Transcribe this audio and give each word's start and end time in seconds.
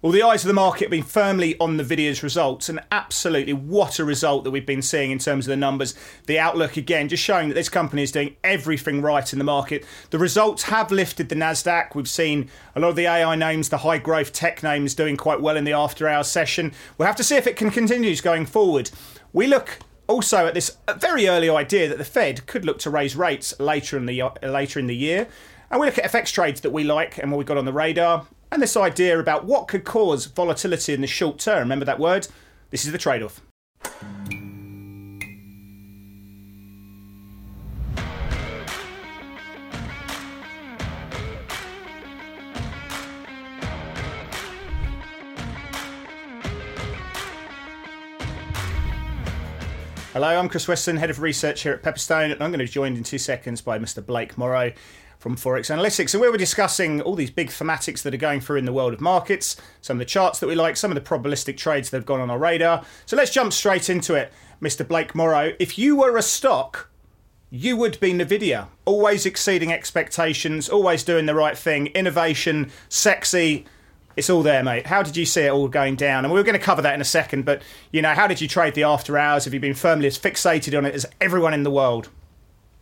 Well, 0.00 0.12
the 0.12 0.22
eyes 0.22 0.44
of 0.44 0.48
the 0.48 0.54
market 0.54 0.84
have 0.84 0.90
been 0.92 1.02
firmly 1.02 1.58
on 1.58 1.76
Nvidia's 1.76 2.22
results, 2.22 2.68
and 2.68 2.78
absolutely 2.92 3.52
what 3.52 3.98
a 3.98 4.04
result 4.04 4.44
that 4.44 4.52
we've 4.52 4.64
been 4.64 4.80
seeing 4.80 5.10
in 5.10 5.18
terms 5.18 5.44
of 5.44 5.50
the 5.50 5.56
numbers. 5.56 5.96
The 6.26 6.38
outlook, 6.38 6.76
again, 6.76 7.08
just 7.08 7.24
showing 7.24 7.48
that 7.48 7.56
this 7.56 7.68
company 7.68 8.04
is 8.04 8.12
doing 8.12 8.36
everything 8.44 9.02
right 9.02 9.32
in 9.32 9.40
the 9.40 9.44
market. 9.44 9.84
The 10.10 10.20
results 10.20 10.62
have 10.62 10.92
lifted 10.92 11.28
the 11.28 11.34
NASDAQ. 11.34 11.96
We've 11.96 12.08
seen 12.08 12.48
a 12.76 12.80
lot 12.80 12.90
of 12.90 12.94
the 12.94 13.08
AI 13.08 13.34
names, 13.34 13.70
the 13.70 13.78
high 13.78 13.98
growth 13.98 14.32
tech 14.32 14.62
names, 14.62 14.94
doing 14.94 15.16
quite 15.16 15.40
well 15.40 15.56
in 15.56 15.64
the 15.64 15.72
after 15.72 16.06
hours 16.06 16.28
session. 16.28 16.72
We'll 16.96 17.06
have 17.06 17.16
to 17.16 17.24
see 17.24 17.34
if 17.34 17.48
it 17.48 17.56
can 17.56 17.72
continue 17.72 18.14
going 18.18 18.46
forward. 18.46 18.92
We 19.32 19.48
look 19.48 19.80
also 20.06 20.46
at 20.46 20.54
this 20.54 20.76
very 20.96 21.26
early 21.26 21.50
idea 21.50 21.88
that 21.88 21.98
the 21.98 22.04
Fed 22.04 22.46
could 22.46 22.64
look 22.64 22.78
to 22.80 22.90
raise 22.90 23.16
rates 23.16 23.52
later 23.58 23.96
in 23.96 24.06
the, 24.06 24.22
later 24.44 24.78
in 24.78 24.86
the 24.86 24.94
year. 24.94 25.26
And 25.72 25.80
we 25.80 25.88
look 25.88 25.98
at 25.98 26.04
FX 26.04 26.32
trades 26.32 26.60
that 26.60 26.70
we 26.70 26.84
like 26.84 27.18
and 27.18 27.32
what 27.32 27.38
we've 27.38 27.48
got 27.48 27.58
on 27.58 27.64
the 27.64 27.72
radar 27.72 28.28
and 28.50 28.62
this 28.62 28.76
idea 28.76 29.18
about 29.18 29.44
what 29.44 29.68
could 29.68 29.84
cause 29.84 30.26
volatility 30.26 30.94
in 30.94 31.00
the 31.00 31.06
short 31.06 31.38
term. 31.38 31.60
Remember 31.60 31.84
that 31.84 31.98
word? 31.98 32.28
This 32.70 32.84
is 32.84 32.92
the 32.92 32.98
trade 32.98 33.22
off. 33.22 33.40
Hello, 50.14 50.36
I'm 50.36 50.48
Chris 50.48 50.66
Weston, 50.66 50.96
Head 50.96 51.10
of 51.10 51.20
Research 51.20 51.62
here 51.62 51.72
at 51.74 51.82
Pepperstone, 51.82 52.32
and 52.32 52.42
I'm 52.42 52.50
going 52.50 52.58
to 52.58 52.64
be 52.64 52.68
joined 52.68 52.96
in 52.96 53.04
two 53.04 53.18
seconds 53.18 53.60
by 53.60 53.78
Mr. 53.78 54.04
Blake 54.04 54.36
Morrow 54.36 54.72
from 55.28 55.36
Forex 55.36 55.68
Analytics. 55.68 56.14
And 56.14 56.22
we 56.22 56.30
were 56.30 56.38
discussing 56.38 57.02
all 57.02 57.14
these 57.14 57.30
big 57.30 57.48
thematics 57.48 58.00
that 58.02 58.14
are 58.14 58.18
going 58.18 58.40
through 58.40 58.56
in 58.56 58.64
the 58.64 58.72
world 58.72 58.94
of 58.94 59.00
markets, 59.02 59.56
some 59.82 59.96
of 59.96 59.98
the 59.98 60.06
charts 60.06 60.40
that 60.40 60.46
we 60.46 60.54
like, 60.54 60.74
some 60.74 60.90
of 60.90 60.94
the 60.94 61.02
probabilistic 61.02 61.58
trades 61.58 61.90
that 61.90 61.98
have 61.98 62.06
gone 62.06 62.20
on 62.20 62.30
our 62.30 62.38
radar. 62.38 62.82
So 63.04 63.14
let's 63.14 63.30
jump 63.30 63.52
straight 63.52 63.90
into 63.90 64.14
it, 64.14 64.32
Mr. 64.62 64.88
Blake 64.88 65.14
Morrow. 65.14 65.52
If 65.58 65.76
you 65.78 65.96
were 65.96 66.16
a 66.16 66.22
stock, 66.22 66.88
you 67.50 67.76
would 67.76 68.00
be 68.00 68.14
NVIDIA, 68.14 68.68
always 68.86 69.26
exceeding 69.26 69.70
expectations, 69.70 70.70
always 70.70 71.04
doing 71.04 71.26
the 71.26 71.34
right 71.34 71.58
thing, 71.58 71.88
innovation, 71.88 72.70
sexy. 72.88 73.66
It's 74.16 74.30
all 74.30 74.42
there, 74.42 74.64
mate. 74.64 74.86
How 74.86 75.02
did 75.02 75.18
you 75.18 75.26
see 75.26 75.42
it 75.42 75.50
all 75.50 75.68
going 75.68 75.96
down? 75.96 76.24
And 76.24 76.32
we 76.32 76.40
are 76.40 76.44
going 76.44 76.58
to 76.58 76.64
cover 76.64 76.80
that 76.80 76.94
in 76.94 77.02
a 77.02 77.04
second, 77.04 77.44
but 77.44 77.60
you 77.92 78.00
know, 78.00 78.14
how 78.14 78.26
did 78.26 78.40
you 78.40 78.48
trade 78.48 78.72
the 78.72 78.84
after 78.84 79.18
hours? 79.18 79.44
Have 79.44 79.52
you 79.52 79.60
been 79.60 79.74
firmly 79.74 80.06
as 80.06 80.18
fixated 80.18 80.76
on 80.76 80.86
it 80.86 80.94
as 80.94 81.04
everyone 81.20 81.52
in 81.52 81.64
the 81.64 81.70
world? 81.70 82.08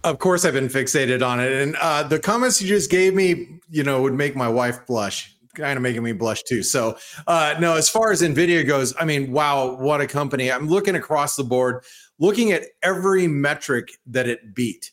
Of 0.06 0.20
course, 0.20 0.44
I've 0.44 0.52
been 0.54 0.68
fixated 0.68 1.26
on 1.26 1.40
it, 1.40 1.50
and 1.50 1.74
uh, 1.80 2.04
the 2.04 2.20
comments 2.20 2.62
you 2.62 2.68
just 2.68 2.92
gave 2.92 3.12
me, 3.12 3.58
you 3.68 3.82
know, 3.82 4.02
would 4.02 4.14
make 4.14 4.36
my 4.36 4.48
wife 4.48 4.86
blush. 4.86 5.34
Kind 5.56 5.76
of 5.76 5.82
making 5.82 6.04
me 6.04 6.12
blush 6.12 6.44
too. 6.44 6.62
So, 6.62 6.96
uh, 7.26 7.56
no, 7.58 7.74
as 7.74 7.88
far 7.88 8.12
as 8.12 8.22
Nvidia 8.22 8.64
goes, 8.64 8.94
I 9.00 9.04
mean, 9.04 9.32
wow, 9.32 9.74
what 9.74 10.00
a 10.00 10.06
company! 10.06 10.52
I'm 10.52 10.68
looking 10.68 10.94
across 10.94 11.34
the 11.34 11.42
board, 11.42 11.82
looking 12.20 12.52
at 12.52 12.66
every 12.84 13.26
metric 13.26 13.98
that 14.06 14.28
it 14.28 14.54
beat. 14.54 14.92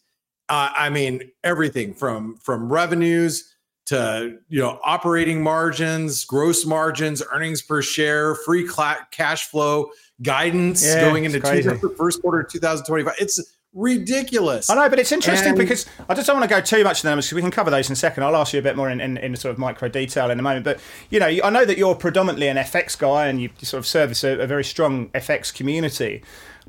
Uh, 0.49 0.71
I 0.75 0.89
mean, 0.89 1.29
everything 1.43 1.93
from 1.93 2.37
from 2.37 2.73
revenues 2.73 3.53
to 3.85 4.39
you 4.49 4.61
know 4.61 4.79
operating 4.83 5.43
margins, 5.43 6.25
gross 6.25 6.65
margins, 6.65 7.21
earnings 7.31 7.61
per 7.61 7.83
share, 7.83 8.33
free 8.33 8.67
cl- 8.67 9.05
cash 9.11 9.47
flow 9.47 9.91
guidance 10.23 10.83
yeah, 10.83 11.01
going 11.01 11.25
into 11.25 11.39
two, 11.39 11.93
first 11.97 12.21
quarter 12.21 12.39
of 12.39 12.51
2025. 12.51 13.13
It's 13.19 13.52
ridiculous. 13.73 14.69
I 14.69 14.75
know, 14.75 14.89
but 14.89 14.99
it's 14.99 15.11
interesting 15.11 15.49
and 15.49 15.57
because 15.57 15.85
I 16.07 16.13
just 16.13 16.27
don't 16.27 16.37
want 16.37 16.49
to 16.49 16.55
go 16.55 16.61
too 16.61 16.83
much 16.83 17.03
in 17.03 17.07
the 17.07 17.11
numbers 17.11 17.25
because 17.25 17.35
we 17.35 17.41
can 17.41 17.51
cover 17.51 17.71
those 17.71 17.89
in 17.89 17.93
a 17.93 17.97
second. 17.97 18.23
I'll 18.23 18.35
ask 18.35 18.53
you 18.53 18.59
a 18.59 18.63
bit 18.63 18.75
more 18.75 18.89
in, 18.89 19.01
in, 19.01 19.17
in, 19.17 19.35
sort 19.35 19.51
of 19.51 19.57
micro 19.57 19.89
detail 19.89 20.29
in 20.29 20.39
a 20.39 20.43
moment. 20.43 20.63
But, 20.63 20.79
you 21.09 21.19
know, 21.19 21.27
I 21.27 21.49
know 21.49 21.65
that 21.65 21.77
you're 21.77 21.95
predominantly 21.95 22.47
an 22.47 22.57
FX 22.57 22.97
guy 22.97 23.27
and 23.27 23.41
you 23.41 23.49
sort 23.61 23.79
of 23.79 23.87
service 23.87 24.23
a, 24.23 24.39
a 24.39 24.47
very 24.47 24.63
strong 24.63 25.09
FX 25.09 25.53
community. 25.53 26.23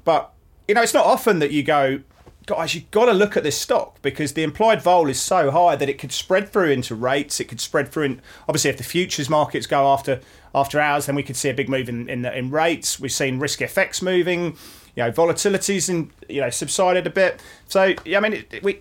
But, 0.05 0.33
you 0.67 0.75
know, 0.75 0.83
it's 0.83 0.95
not 0.95 1.05
often 1.05 1.41
that 1.41 1.51
you 1.51 1.63
go, 1.63 2.01
guys, 2.47 2.75
you've 2.75 2.91
got 2.91 3.07
to 3.07 3.13
look 3.13 3.37
at 3.37 3.43
this 3.43 3.59
stock 3.59 4.01
because 4.01 4.33
the 4.33 4.43
implied 4.43 4.83
vol 4.83 5.09
is 5.09 5.21
so 5.21 5.51
high 5.51 5.77
that 5.77 5.89
it 5.89 5.99
could 5.99 6.13
spread 6.13 6.49
through 6.49 6.71
into 6.71 6.95
rates. 6.95 7.39
It 7.39 7.45
could 7.45 7.61
spread 7.61 7.89
through, 7.89 8.05
in, 8.05 8.23
obviously, 8.49 8.71
if 8.71 8.79
the 8.79 8.85
futures 8.85 9.29
markets 9.29 9.67
go 9.67 9.93
after 9.93 10.21
after 10.55 10.79
hours, 10.79 11.07
then 11.07 11.17
we 11.17 11.25
could 11.25 11.35
see 11.35 11.49
a 11.49 11.55
big 11.55 11.69
move 11.69 11.89
in 11.89 12.09
in, 12.09 12.25
in 12.25 12.51
rates. 12.51 13.01
We've 13.01 13.11
seen 13.13 13.41
risk 13.41 13.59
FX 13.59 14.01
moving 14.01 14.57
you 14.97 15.03
know, 15.03 15.11
volatility's 15.11 15.89
and 15.89 16.11
you 16.29 16.41
know 16.41 16.51
subsided 16.51 17.07
a 17.07 17.11
bit. 17.11 17.43
So 17.67 17.95
yeah, 18.05 18.19
I 18.19 18.21
mean, 18.21 18.45
it, 18.51 18.63
we 18.63 18.81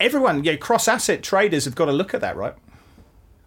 everyone, 0.00 0.44
you 0.44 0.52
know, 0.52 0.58
cross 0.58 0.88
asset 0.88 1.22
traders 1.22 1.64
have 1.64 1.74
got 1.74 1.86
to 1.86 1.92
look 1.92 2.14
at 2.14 2.20
that, 2.22 2.36
right? 2.36 2.54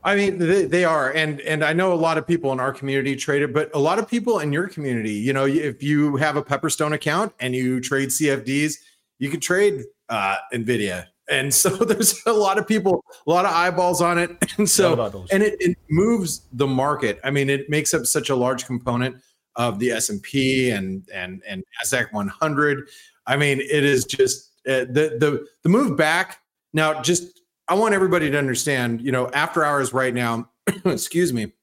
I 0.05 0.15
mean, 0.15 0.37
they, 0.37 0.65
they, 0.65 0.83
are, 0.83 1.11
and 1.11 1.39
and 1.41 1.63
I 1.63 1.71
know 1.71 1.93
a 1.93 1.95
lot 1.95 2.17
of 2.17 2.27
people 2.27 2.51
in 2.51 2.59
our 2.59 2.73
community 2.73 3.15
trade 3.15 3.41
it, 3.41 3.53
but 3.53 3.71
a 3.73 3.79
lot 3.79 3.99
of 3.99 4.07
people 4.07 4.39
in 4.39 4.51
your 4.51 4.67
community, 4.67 5.13
you 5.13 5.31
know, 5.31 5.45
if 5.45 5.81
you 5.81 6.17
have 6.17 6.35
a 6.35 6.43
Pepperstone 6.43 6.93
account 6.93 7.33
and 7.39 7.55
you 7.55 7.79
trade 7.79 8.09
CFDs, 8.09 8.75
you 9.19 9.29
can 9.29 9.39
trade 9.39 9.83
uh, 10.09 10.35
Nvidia, 10.53 11.05
and 11.29 11.53
so 11.53 11.69
there's 11.85 12.21
a 12.25 12.33
lot 12.33 12.57
of 12.57 12.67
people, 12.67 13.05
a 13.25 13.29
lot 13.29 13.45
of 13.45 13.51
eyeballs 13.53 14.01
on 14.01 14.17
it, 14.17 14.31
and 14.57 14.69
so 14.69 15.25
and 15.31 15.41
it, 15.41 15.55
it 15.61 15.77
moves 15.89 16.47
the 16.51 16.67
market. 16.67 17.19
I 17.23 17.31
mean, 17.31 17.49
it 17.49 17.69
makes 17.69 17.93
up 17.93 18.05
such 18.05 18.29
a 18.29 18.35
large 18.35 18.65
component 18.65 19.15
of 19.55 19.79
the 19.79 19.91
S&P 19.91 20.69
and 20.71 21.07
and 21.13 21.41
and 21.47 21.63
Nasdaq 21.83 22.11
100. 22.11 22.89
I 23.25 23.37
mean, 23.37 23.59
it 23.59 23.83
is 23.83 24.05
just 24.05 24.51
uh, 24.67 24.85
the 24.85 25.17
the 25.19 25.45
the 25.63 25.69
move 25.69 25.97
back. 25.97 26.39
Now, 26.73 27.01
just 27.01 27.41
I 27.67 27.75
want 27.75 27.93
everybody 27.93 28.29
to 28.29 28.37
understand, 28.37 29.01
you 29.01 29.11
know, 29.11 29.29
after 29.29 29.63
hours 29.63 29.93
right 29.93 30.13
now, 30.13 30.49
excuse 30.85 31.31
me, 31.31 31.53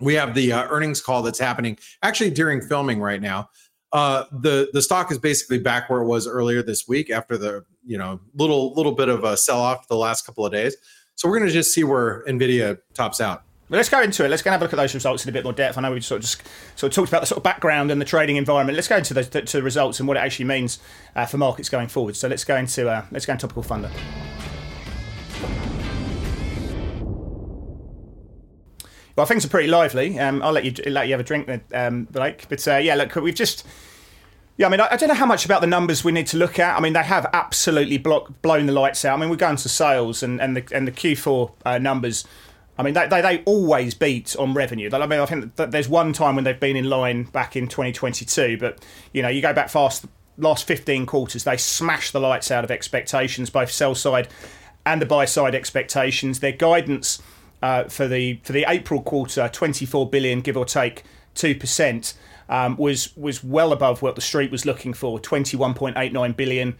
we 0.00 0.14
have 0.14 0.34
the 0.34 0.52
uh, 0.52 0.66
earnings 0.68 1.00
call 1.00 1.22
that's 1.22 1.38
happening 1.38 1.78
actually 2.02 2.30
during 2.30 2.60
filming 2.60 3.00
right 3.00 3.20
now. 3.20 3.48
Uh, 3.92 4.24
the 4.32 4.68
the 4.72 4.82
stock 4.82 5.10
is 5.10 5.18
basically 5.18 5.58
back 5.58 5.88
where 5.88 6.02
it 6.02 6.06
was 6.06 6.26
earlier 6.26 6.62
this 6.62 6.86
week 6.86 7.10
after 7.10 7.38
the 7.38 7.64
you 7.86 7.96
know 7.96 8.20
little 8.34 8.74
little 8.74 8.92
bit 8.92 9.08
of 9.08 9.24
a 9.24 9.36
sell 9.36 9.60
off 9.60 9.88
the 9.88 9.96
last 9.96 10.26
couple 10.26 10.44
of 10.44 10.52
days. 10.52 10.76
So 11.14 11.28
we're 11.28 11.38
going 11.38 11.48
to 11.48 11.54
just 11.54 11.74
see 11.74 11.82
where 11.82 12.22
Nvidia 12.26 12.78
tops 12.94 13.20
out. 13.20 13.42
But 13.70 13.76
let's 13.76 13.90
go 13.90 14.00
into 14.00 14.24
it. 14.24 14.28
Let's 14.28 14.40
go 14.40 14.48
and 14.48 14.52
have 14.52 14.62
a 14.62 14.64
look 14.64 14.72
at 14.72 14.76
those 14.76 14.94
results 14.94 15.24
in 15.24 15.28
a 15.28 15.32
bit 15.32 15.44
more 15.44 15.52
depth. 15.52 15.76
I 15.76 15.82
know 15.82 15.92
we 15.92 16.00
sort 16.00 16.20
of 16.20 16.22
just 16.22 16.42
sort 16.74 16.90
of 16.90 16.94
talked 16.94 17.08
about 17.10 17.20
the 17.20 17.26
sort 17.26 17.36
of 17.36 17.42
background 17.42 17.90
and 17.90 18.00
the 18.00 18.06
trading 18.06 18.36
environment. 18.36 18.76
Let's 18.76 18.88
go 18.88 18.96
into 18.96 19.12
the, 19.12 19.24
to 19.24 19.56
the 19.58 19.62
results 19.62 20.00
and 20.00 20.08
what 20.08 20.16
it 20.16 20.20
actually 20.20 20.46
means 20.46 20.78
uh, 21.14 21.26
for 21.26 21.36
markets 21.36 21.68
going 21.68 21.88
forward. 21.88 22.16
So 22.16 22.28
let's 22.28 22.44
go 22.44 22.56
into 22.56 22.88
uh, 22.88 23.04
let's 23.10 23.26
go 23.26 23.34
into 23.34 23.42
topical 23.42 23.62
thunder. 23.62 23.90
Well, 29.16 29.26
things 29.26 29.44
are 29.44 29.48
pretty 29.48 29.68
lively. 29.68 30.18
Um, 30.18 30.42
I'll 30.42 30.52
let 30.52 30.64
you 30.64 30.90
let 30.90 31.08
you 31.08 31.12
have 31.12 31.20
a 31.20 31.24
drink, 31.24 31.50
um, 31.74 32.04
Blake. 32.04 32.46
But 32.48 32.66
uh, 32.66 32.76
yeah, 32.76 32.94
look, 32.94 33.16
we've 33.16 33.34
just 33.34 33.66
yeah, 34.58 34.66
I 34.66 34.70
mean, 34.70 34.80
I, 34.80 34.96
don't 34.96 35.08
know 35.08 35.14
how 35.14 35.26
much 35.26 35.44
about 35.44 35.60
the 35.60 35.68
numbers 35.68 36.02
we 36.02 36.10
need 36.10 36.26
to 36.28 36.36
look 36.36 36.58
at. 36.58 36.76
I 36.76 36.80
mean, 36.80 36.92
they 36.92 37.04
have 37.04 37.30
absolutely 37.32 37.96
block, 37.96 38.42
blown 38.42 38.66
the 38.66 38.72
lights 38.72 39.04
out. 39.04 39.16
I 39.16 39.20
mean, 39.20 39.30
we're 39.30 39.36
going 39.36 39.54
to 39.54 39.68
sales 39.68 40.24
and, 40.24 40.40
and 40.40 40.56
the 40.56 40.74
and 40.74 40.86
the 40.86 40.90
Q4 40.90 41.52
uh, 41.64 41.78
numbers 41.78 42.24
I 42.78 42.84
mean, 42.84 42.94
they, 42.94 43.08
they, 43.08 43.20
they, 43.20 43.42
always 43.44 43.94
beat 43.94 44.36
on 44.36 44.54
revenue. 44.54 44.88
I 44.92 45.06
mean, 45.06 45.18
I 45.18 45.26
think 45.26 45.56
that 45.56 45.72
there's 45.72 45.88
one 45.88 46.12
time 46.12 46.36
when 46.36 46.44
they've 46.44 46.58
been 46.58 46.76
in 46.76 46.88
line 46.88 47.24
back 47.24 47.56
in 47.56 47.66
2022, 47.66 48.56
but 48.56 48.84
you 49.12 49.20
know, 49.20 49.28
you 49.28 49.42
go 49.42 49.52
back 49.52 49.68
fast, 49.68 50.06
last 50.36 50.64
15 50.64 51.04
quarters, 51.04 51.42
they 51.42 51.56
smashed 51.56 52.12
the 52.12 52.20
lights 52.20 52.52
out 52.52 52.62
of 52.62 52.70
expectations, 52.70 53.50
both 53.50 53.72
sell 53.72 53.96
side 53.96 54.28
and 54.86 55.02
the 55.02 55.06
buy 55.06 55.24
side 55.24 55.56
expectations. 55.56 56.38
Their 56.38 56.52
guidance 56.52 57.20
uh, 57.62 57.84
for 57.84 58.06
the 58.06 58.40
for 58.44 58.52
the 58.52 58.64
April 58.68 59.02
quarter, 59.02 59.48
24 59.52 60.08
billion, 60.08 60.40
give 60.40 60.56
or 60.56 60.64
take 60.64 61.02
two 61.34 61.54
percent, 61.54 62.14
um, 62.48 62.76
was 62.76 63.16
was 63.16 63.42
well 63.42 63.72
above 63.72 64.02
what 64.02 64.14
the 64.14 64.20
street 64.20 64.50
was 64.50 64.64
looking 64.64 64.94
for, 64.94 65.18
21.89 65.18 66.36
billion, 66.36 66.76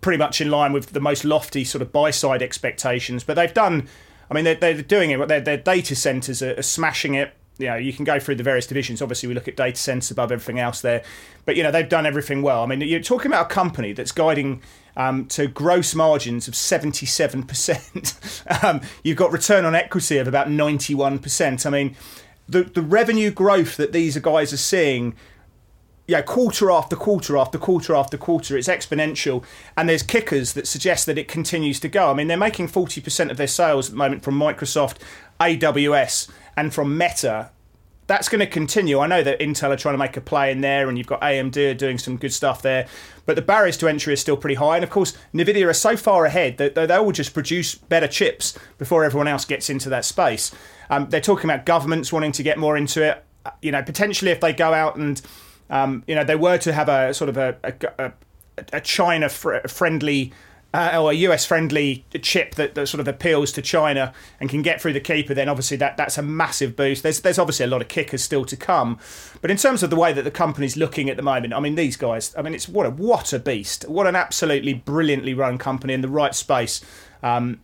pretty 0.00 0.18
much 0.18 0.40
in 0.40 0.50
line 0.50 0.72
with 0.72 0.90
the 0.92 1.00
most 1.00 1.24
lofty 1.24 1.64
sort 1.64 1.80
of 1.82 1.92
buy 1.92 2.10
side 2.10 2.42
expectations. 2.42 3.24
But 3.24 3.34
they've 3.34 3.54
done 3.54 3.88
I 4.30 4.34
mean, 4.34 4.44
they're, 4.44 4.54
they're 4.54 4.82
doing 4.82 5.10
it. 5.10 5.28
Their, 5.28 5.40
their 5.40 5.56
data 5.56 5.96
centers 5.96 6.42
are, 6.42 6.58
are 6.58 6.62
smashing 6.62 7.14
it 7.14 7.34
you 7.60 7.66
know, 7.66 7.76
you 7.76 7.92
can 7.92 8.06
go 8.06 8.18
through 8.18 8.36
the 8.36 8.42
various 8.42 8.66
divisions. 8.66 9.02
Obviously, 9.02 9.28
we 9.28 9.34
look 9.34 9.46
at 9.46 9.54
data 9.54 9.76
centers 9.76 10.10
above 10.10 10.32
everything 10.32 10.58
else 10.58 10.80
there, 10.80 11.04
but 11.44 11.56
you 11.56 11.62
know 11.62 11.70
they've 11.70 11.88
done 11.88 12.06
everything 12.06 12.40
well. 12.40 12.62
I 12.62 12.66
mean, 12.66 12.80
you're 12.80 13.00
talking 13.00 13.30
about 13.30 13.50
a 13.50 13.54
company 13.54 13.92
that's 13.92 14.12
guiding 14.12 14.62
um, 14.96 15.26
to 15.26 15.46
gross 15.46 15.94
margins 15.94 16.48
of 16.48 16.54
77%. 16.54 18.42
um, 18.64 18.80
you've 19.04 19.18
got 19.18 19.30
return 19.30 19.66
on 19.66 19.74
equity 19.74 20.16
of 20.16 20.26
about 20.26 20.48
91%. 20.48 21.66
I 21.66 21.70
mean, 21.70 21.96
the 22.48 22.64
the 22.64 22.82
revenue 22.82 23.30
growth 23.30 23.76
that 23.76 23.92
these 23.92 24.16
guys 24.18 24.54
are 24.54 24.58
seeing 24.58 25.14
yeah, 26.10 26.22
quarter 26.22 26.72
after 26.72 26.96
quarter 26.96 27.36
after 27.36 27.56
quarter 27.56 27.94
after 27.94 28.18
quarter, 28.18 28.58
it's 28.58 28.66
exponential. 28.66 29.44
And 29.76 29.88
there's 29.88 30.02
kickers 30.02 30.54
that 30.54 30.66
suggest 30.66 31.06
that 31.06 31.16
it 31.18 31.28
continues 31.28 31.78
to 31.80 31.88
go. 31.88 32.10
I 32.10 32.14
mean, 32.14 32.26
they're 32.26 32.36
making 32.36 32.66
40% 32.66 33.30
of 33.30 33.36
their 33.36 33.46
sales 33.46 33.86
at 33.86 33.90
the 33.92 33.96
moment 33.96 34.24
from 34.24 34.36
Microsoft, 34.36 34.96
AWS, 35.38 36.28
and 36.56 36.74
from 36.74 36.98
Meta. 36.98 37.52
That's 38.08 38.28
going 38.28 38.40
to 38.40 38.46
continue. 38.48 38.98
I 38.98 39.06
know 39.06 39.22
that 39.22 39.38
Intel 39.38 39.70
are 39.70 39.76
trying 39.76 39.94
to 39.94 39.98
make 39.98 40.16
a 40.16 40.20
play 40.20 40.50
in 40.50 40.62
there, 40.62 40.88
and 40.88 40.98
you've 40.98 41.06
got 41.06 41.20
AMD 41.20 41.78
doing 41.78 41.96
some 41.96 42.16
good 42.16 42.32
stuff 42.32 42.60
there. 42.60 42.88
But 43.24 43.36
the 43.36 43.42
barriers 43.42 43.76
to 43.76 43.86
entry 43.86 44.12
are 44.12 44.16
still 44.16 44.36
pretty 44.36 44.56
high. 44.56 44.74
And 44.78 44.82
of 44.82 44.90
course, 44.90 45.16
NVIDIA 45.32 45.68
are 45.68 45.72
so 45.72 45.96
far 45.96 46.24
ahead 46.24 46.56
that 46.56 46.74
they 46.74 46.98
will 46.98 47.12
just 47.12 47.32
produce 47.32 47.76
better 47.76 48.08
chips 48.08 48.58
before 48.78 49.04
everyone 49.04 49.28
else 49.28 49.44
gets 49.44 49.70
into 49.70 49.88
that 49.90 50.04
space. 50.04 50.50
Um, 50.90 51.08
they're 51.08 51.20
talking 51.20 51.48
about 51.48 51.66
governments 51.66 52.12
wanting 52.12 52.32
to 52.32 52.42
get 52.42 52.58
more 52.58 52.76
into 52.76 53.00
it. 53.00 53.24
Uh, 53.46 53.52
you 53.62 53.70
know, 53.70 53.82
potentially 53.84 54.32
if 54.32 54.40
they 54.40 54.52
go 54.52 54.74
out 54.74 54.96
and 54.96 55.22
um, 55.70 56.02
you 56.06 56.14
know 56.14 56.24
they 56.24 56.36
were 56.36 56.58
to 56.58 56.72
have 56.72 56.88
a 56.88 57.14
sort 57.14 57.28
of 57.28 57.36
a, 57.36 57.56
a, 57.98 58.12
a 58.72 58.80
China 58.80 59.28
fr- 59.28 59.66
friendly 59.66 60.32
uh, 60.72 60.98
or 61.00 61.10
a 61.10 61.14
US 61.14 61.44
friendly 61.44 62.04
chip 62.22 62.54
that, 62.54 62.74
that 62.74 62.86
sort 62.86 63.00
of 63.00 63.08
appeals 63.08 63.50
to 63.52 63.62
China 63.62 64.12
and 64.38 64.48
can 64.48 64.62
get 64.62 64.80
through 64.80 64.92
the 64.92 65.00
keeper, 65.00 65.34
then 65.34 65.48
obviously 65.48 65.76
that, 65.78 65.96
that's 65.96 66.16
a 66.16 66.22
massive 66.22 66.76
boost. 66.76 67.02
There's 67.02 67.20
there's 67.20 67.38
obviously 67.38 67.64
a 67.64 67.68
lot 67.68 67.82
of 67.82 67.88
kickers 67.88 68.22
still 68.22 68.44
to 68.44 68.56
come, 68.56 68.98
but 69.40 69.50
in 69.50 69.56
terms 69.56 69.82
of 69.82 69.90
the 69.90 69.96
way 69.96 70.12
that 70.12 70.22
the 70.22 70.30
company's 70.30 70.76
looking 70.76 71.10
at 71.10 71.16
the 71.16 71.22
moment, 71.22 71.54
I 71.54 71.60
mean 71.60 71.74
these 71.74 71.96
guys, 71.96 72.34
I 72.36 72.42
mean 72.42 72.54
it's 72.54 72.68
what 72.68 72.86
a 72.86 72.90
what 72.90 73.32
a 73.32 73.38
beast, 73.38 73.88
what 73.88 74.06
an 74.06 74.16
absolutely 74.16 74.74
brilliantly 74.74 75.34
run 75.34 75.58
company 75.58 75.92
in 75.92 76.02
the 76.02 76.08
right 76.08 76.34
space. 76.34 76.80
Um, 77.22 77.60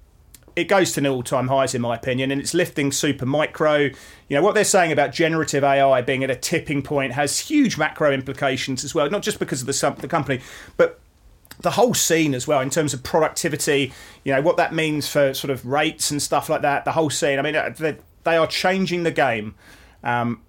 it 0.56 0.64
goes 0.64 0.93
to 0.93 1.00
an 1.00 1.06
all 1.06 1.23
time 1.23 1.49
highs 1.49 1.75
in 1.75 1.82
my 1.82 1.94
opinion, 1.94 2.31
and 2.31 2.41
it's 2.41 2.55
lifting 2.55 2.91
super 2.91 3.26
micro. 3.26 3.76
You 3.76 3.93
know 4.31 4.43
what 4.43 4.55
they're 4.55 4.64
saying 4.64 4.91
about 4.91 5.12
generative 5.12 5.62
AI 5.62 6.00
being 6.00 6.25
at 6.25 6.31
a 6.31 6.37
tipping 6.37 6.82
point 6.82 7.12
has 7.12 7.38
huge 7.38 7.79
macro 7.79 8.11
implications 8.11 8.82
as 8.82 8.94
well, 8.94 9.08
not 9.11 9.23
just 9.23 9.38
because 9.38 9.61
of 9.61 9.67
the 9.67 10.00
the 10.00 10.08
company, 10.08 10.41
but 10.76 10.99
the 11.61 11.70
whole 11.70 11.94
scene 11.94 12.35
as 12.35 12.47
well 12.47 12.61
in 12.61 12.69
terms 12.69 12.93
of 12.93 13.03
productivity 13.03 13.91
you 14.25 14.32
know 14.35 14.43
what 14.43 14.58
that 14.58 14.75
means 14.75 15.08
for 15.08 15.32
sort 15.32 15.50
of 15.50 15.64
rates 15.64 16.11
and 16.11 16.20
stuff 16.20 16.50
like 16.50 16.61
that 16.61 16.85
the 16.85 16.93
whole 16.93 17.08
scene 17.08 17.38
i 17.38 17.43
mean 17.43 17.56
uh, 17.56 17.73
they, 17.79 17.97
they 18.25 18.37
are 18.37 18.47
changing 18.47 19.05
the 19.05 19.11
game 19.11 19.55
um, 20.05 20.43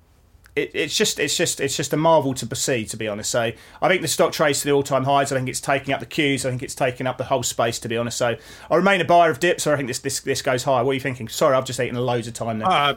it, 0.57 0.71
it's 0.73 0.97
just 0.97 1.19
it's 1.19 1.37
just 1.37 1.59
it's 1.59 1.77
just 1.77 1.93
a 1.93 1.97
marvel 1.97 2.33
to 2.33 2.55
see 2.55 2.85
to 2.85 2.97
be 2.97 3.07
honest. 3.07 3.29
So 3.29 3.51
i 3.81 3.87
think 3.87 4.01
the 4.01 4.07
stock 4.07 4.31
trades 4.31 4.59
to 4.61 4.65
the 4.65 4.71
all-time 4.71 5.03
highs. 5.03 5.31
I 5.31 5.35
think 5.35 5.47
it's 5.47 5.61
taking 5.61 5.93
up 5.93 5.99
the 5.99 6.05
queues. 6.05 6.45
I 6.45 6.49
think 6.49 6.63
it's 6.63 6.75
taking 6.75 7.07
up 7.07 7.17
the 7.17 7.25
whole 7.25 7.43
space 7.43 7.79
to 7.79 7.89
be 7.89 7.97
honest. 7.97 8.17
So 8.17 8.35
i 8.71 8.75
remain 8.75 8.99
a 8.99 9.05
buyer 9.05 9.29
of 9.29 9.39
dips 9.39 9.67
or 9.67 9.73
i 9.73 9.77
think 9.77 9.87
this 9.87 9.99
this, 9.99 10.19
this 10.21 10.41
goes 10.41 10.63
higher. 10.63 10.83
What 10.83 10.91
are 10.91 10.95
you 10.95 10.99
thinking? 10.99 11.27
Sorry 11.27 11.55
i've 11.55 11.65
just 11.65 11.79
eaten 11.79 11.95
loads 11.95 12.27
of 12.27 12.33
time 12.33 12.59
there. 12.59 12.67
Uh, 12.67 12.95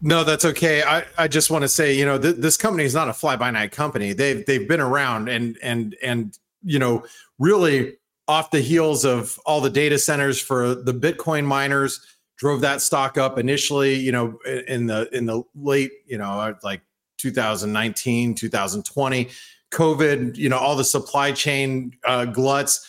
no 0.00 0.24
that's 0.24 0.44
okay. 0.44 0.82
I, 0.82 1.04
I 1.16 1.28
just 1.28 1.50
want 1.50 1.62
to 1.62 1.68
say 1.68 1.94
you 1.94 2.04
know 2.04 2.18
th- 2.18 2.36
this 2.36 2.56
company 2.56 2.84
is 2.84 2.94
not 2.94 3.08
a 3.08 3.14
fly-by-night 3.14 3.72
company. 3.72 4.12
They've 4.12 4.44
they've 4.44 4.68
been 4.68 4.80
around 4.80 5.28
and 5.28 5.58
and 5.62 5.96
and 6.02 6.38
you 6.62 6.78
know 6.78 7.04
really 7.38 7.96
off 8.26 8.50
the 8.50 8.60
heels 8.60 9.06
of 9.06 9.38
all 9.46 9.62
the 9.62 9.70
data 9.70 9.98
centers 9.98 10.38
for 10.38 10.74
the 10.74 10.92
Bitcoin 10.92 11.46
miners 11.46 11.98
drove 12.38 12.60
that 12.60 12.80
stock 12.80 13.18
up 13.18 13.38
initially, 13.38 13.94
you 13.94 14.12
know, 14.12 14.38
in 14.68 14.86
the 14.86 15.08
in 15.14 15.26
the 15.26 15.42
late, 15.54 15.90
you 16.06 16.16
know, 16.16 16.54
like 16.62 16.80
2019, 17.18 18.34
2020, 18.34 19.28
COVID, 19.70 20.36
you 20.36 20.48
know, 20.48 20.56
all 20.56 20.76
the 20.76 20.84
supply 20.84 21.32
chain 21.32 21.92
uh, 22.04 22.24
gluts. 22.24 22.86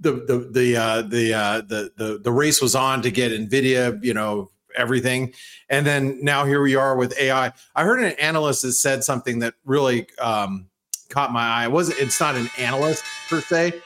The 0.00 0.12
the 0.12 0.48
the 0.50 0.76
uh, 0.76 1.02
the, 1.02 1.32
uh, 1.32 1.60
the 1.62 1.90
the 1.96 2.18
the 2.18 2.32
race 2.32 2.60
was 2.60 2.74
on 2.74 3.00
to 3.02 3.10
get 3.10 3.32
Nvidia, 3.32 4.02
you 4.04 4.12
know, 4.12 4.50
everything, 4.76 5.32
and 5.70 5.86
then 5.86 6.22
now 6.22 6.44
here 6.44 6.60
we 6.60 6.76
are 6.76 6.96
with 6.96 7.18
AI. 7.18 7.52
I 7.74 7.84
heard 7.84 8.00
an 8.00 8.12
analyst 8.18 8.62
that 8.62 8.72
said 8.72 9.02
something 9.02 9.38
that 9.38 9.54
really 9.64 10.06
um, 10.20 10.66
caught 11.08 11.32
my 11.32 11.40
eye. 11.40 11.64
It 11.64 11.72
wasn't 11.72 12.00
it's 12.00 12.20
not 12.20 12.34
an 12.34 12.50
analyst 12.58 13.02
per 13.30 13.40
se, 13.40 13.80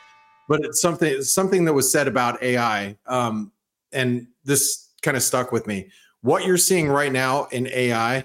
but 0.48 0.64
it's 0.64 0.80
something 0.80 1.22
something 1.22 1.64
that 1.66 1.72
was 1.74 1.92
said 1.92 2.08
about 2.08 2.42
AI, 2.42 2.96
um, 3.06 3.52
and 3.92 4.26
this 4.44 4.88
kind 5.02 5.16
of 5.16 5.22
stuck 5.22 5.52
with 5.52 5.68
me. 5.68 5.90
What 6.22 6.44
you're 6.44 6.56
seeing 6.56 6.88
right 6.88 7.12
now 7.12 7.44
in 7.46 7.68
AI 7.68 8.24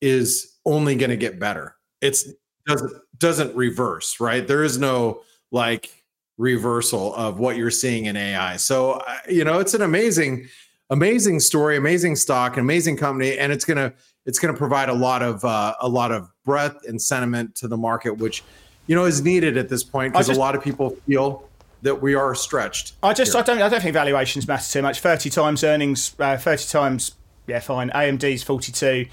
is 0.00 0.55
only 0.66 0.96
going 0.96 1.10
to 1.10 1.16
get 1.16 1.38
better. 1.38 1.76
It's 2.02 2.28
doesn't 2.66 2.92
doesn't 3.18 3.56
reverse, 3.56 4.20
right? 4.20 4.46
There 4.46 4.64
is 4.64 4.78
no 4.78 5.22
like 5.50 6.04
reversal 6.36 7.14
of 7.14 7.38
what 7.38 7.56
you're 7.56 7.70
seeing 7.70 8.06
in 8.06 8.16
AI. 8.16 8.56
So 8.56 9.02
you 9.28 9.44
know, 9.44 9.60
it's 9.60 9.74
an 9.74 9.82
amazing 9.82 10.48
amazing 10.90 11.40
story, 11.40 11.76
amazing 11.76 12.16
stock, 12.16 12.56
amazing 12.56 12.96
company, 12.96 13.38
and 13.38 13.52
it's 13.52 13.64
gonna 13.64 13.92
it's 14.24 14.38
gonna 14.38 14.56
provide 14.56 14.88
a 14.88 14.94
lot 14.94 15.22
of 15.22 15.44
uh, 15.44 15.74
a 15.80 15.88
lot 15.88 16.12
of 16.12 16.28
breadth 16.44 16.86
and 16.86 17.00
sentiment 17.00 17.54
to 17.56 17.68
the 17.68 17.76
market, 17.76 18.18
which 18.18 18.42
you 18.86 18.94
know 18.94 19.04
is 19.04 19.22
needed 19.22 19.56
at 19.56 19.68
this 19.68 19.84
point 19.84 20.12
because 20.12 20.28
a 20.28 20.34
lot 20.34 20.54
of 20.54 20.62
people 20.62 20.90
feel 21.06 21.48
that 21.82 22.02
we 22.02 22.14
are 22.14 22.34
stretched. 22.34 22.94
I 23.02 23.12
just 23.12 23.32
here. 23.32 23.40
I 23.40 23.44
don't 23.44 23.62
I 23.62 23.68
don't 23.68 23.80
think 23.80 23.94
valuations 23.94 24.46
matter 24.46 24.70
too 24.70 24.82
much. 24.82 25.00
Thirty 25.00 25.30
times 25.30 25.64
earnings, 25.64 26.14
uh, 26.18 26.36
thirty 26.36 26.64
times 26.64 27.12
yeah 27.46 27.60
fine. 27.60 27.90
AMD's 27.90 28.42
forty 28.42 28.72
two, 28.72 29.06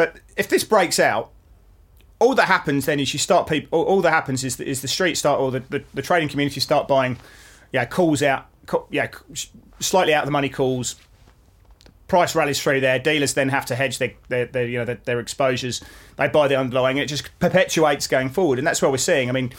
but 0.00 0.16
if 0.34 0.48
this 0.48 0.64
breaks 0.64 0.98
out. 0.98 1.30
All 2.20 2.34
that 2.34 2.46
happens 2.46 2.86
then 2.86 3.00
is 3.00 3.12
you 3.12 3.18
start 3.18 3.46
people. 3.46 3.78
All, 3.78 3.84
all 3.84 4.00
that 4.00 4.12
happens 4.12 4.44
is 4.44 4.56
the, 4.56 4.66
is 4.66 4.80
the 4.80 4.88
street 4.88 5.16
start 5.16 5.38
or 5.38 5.50
the, 5.50 5.60
the, 5.60 5.84
the 5.92 6.00
trading 6.00 6.30
community 6.30 6.58
start 6.58 6.88
buying, 6.88 7.18
yeah, 7.70 7.84
calls 7.84 8.22
out, 8.22 8.46
call, 8.64 8.86
yeah, 8.90 9.08
slightly 9.78 10.14
out 10.14 10.22
of 10.22 10.26
the 10.26 10.32
money 10.32 10.48
calls, 10.48 10.96
price 12.08 12.34
rallies 12.34 12.58
through 12.62 12.80
there. 12.80 12.98
Dealers 12.98 13.34
then 13.34 13.50
have 13.50 13.66
to 13.66 13.74
hedge 13.74 13.98
their, 13.98 14.14
their, 14.28 14.46
their 14.46 14.66
you 14.66 14.78
know 14.78 14.86
their, 14.86 15.00
their, 15.04 15.20
exposures. 15.20 15.82
They 16.16 16.28
buy 16.28 16.48
the 16.48 16.56
underlying. 16.56 16.96
It 16.96 17.06
just 17.06 17.28
perpetuates 17.38 18.06
going 18.06 18.30
forward, 18.30 18.58
and 18.58 18.66
that's 18.66 18.80
what 18.80 18.90
we're 18.92 18.96
seeing. 18.96 19.28
I 19.28 19.32
mean, 19.32 19.52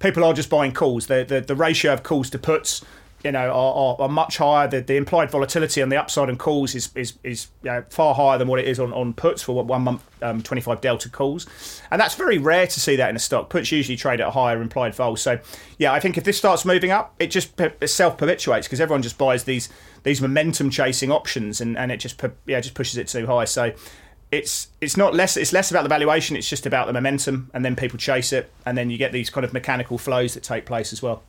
people 0.00 0.24
are 0.24 0.34
just 0.34 0.50
buying 0.50 0.72
calls. 0.72 1.06
The 1.06 1.24
the, 1.24 1.40
the 1.40 1.54
ratio 1.54 1.92
of 1.92 2.02
calls 2.02 2.30
to 2.30 2.38
puts 2.40 2.84
you 3.24 3.32
know, 3.32 3.48
are, 3.48 3.74
are, 3.74 3.96
are, 4.02 4.08
much 4.08 4.36
higher. 4.36 4.68
The, 4.68 4.82
the 4.82 4.96
implied 4.96 5.30
volatility 5.30 5.80
on 5.82 5.88
the 5.88 5.96
upside 5.96 6.28
and 6.28 6.38
calls 6.38 6.74
is 6.74 6.90
is, 6.94 7.14
is 7.24 7.48
you 7.62 7.70
know, 7.70 7.82
far 7.88 8.14
higher 8.14 8.36
than 8.36 8.48
what 8.48 8.60
it 8.60 8.68
is 8.68 8.78
on, 8.78 8.92
on 8.92 9.14
puts 9.14 9.42
for 9.42 9.64
one 9.64 9.82
month 9.82 10.04
um, 10.22 10.42
25 10.42 10.82
delta 10.82 11.08
calls. 11.08 11.46
And 11.90 11.98
that's 11.98 12.14
very 12.14 12.36
rare 12.36 12.66
to 12.66 12.80
see 12.80 12.96
that 12.96 13.08
in 13.08 13.16
a 13.16 13.20
stock. 13.20 13.48
Puts 13.48 13.72
usually 13.72 13.96
trade 13.96 14.20
at 14.20 14.28
a 14.28 14.30
higher 14.30 14.60
implied 14.60 14.94
vol. 14.94 15.16
So, 15.16 15.38
yeah, 15.78 15.92
I 15.92 16.00
think 16.00 16.18
if 16.18 16.24
this 16.24 16.36
starts 16.36 16.66
moving 16.66 16.90
up, 16.90 17.14
it 17.18 17.28
just 17.28 17.58
self 17.86 18.18
perpetuates 18.18 18.66
because 18.66 18.80
everyone 18.80 19.02
just 19.02 19.16
buys 19.16 19.44
these 19.44 19.70
these 20.02 20.20
momentum 20.20 20.68
chasing 20.68 21.10
options 21.10 21.62
and, 21.62 21.78
and 21.78 21.90
it 21.90 21.96
just 21.96 22.22
yeah 22.46 22.60
just 22.60 22.74
pushes 22.74 22.98
it 22.98 23.08
too 23.08 23.26
high. 23.26 23.46
So, 23.46 23.72
it's 24.30 24.68
it's 24.80 24.96
not 24.96 25.14
less 25.14 25.36
it's 25.36 25.52
less 25.52 25.70
about 25.70 25.84
the 25.84 25.88
valuation 25.88 26.34
it's 26.34 26.48
just 26.48 26.66
about 26.66 26.88
the 26.88 26.92
momentum 26.92 27.50
and 27.54 27.64
then 27.64 27.76
people 27.76 27.96
chase 27.96 28.32
it 28.32 28.50
and 28.66 28.76
then 28.76 28.90
you 28.90 28.98
get 28.98 29.12
these 29.12 29.30
kind 29.30 29.44
of 29.44 29.52
mechanical 29.52 29.96
flows 29.96 30.34
that 30.34 30.42
take 30.42 30.66
place 30.66 30.92
as 30.92 31.00
well 31.00 31.22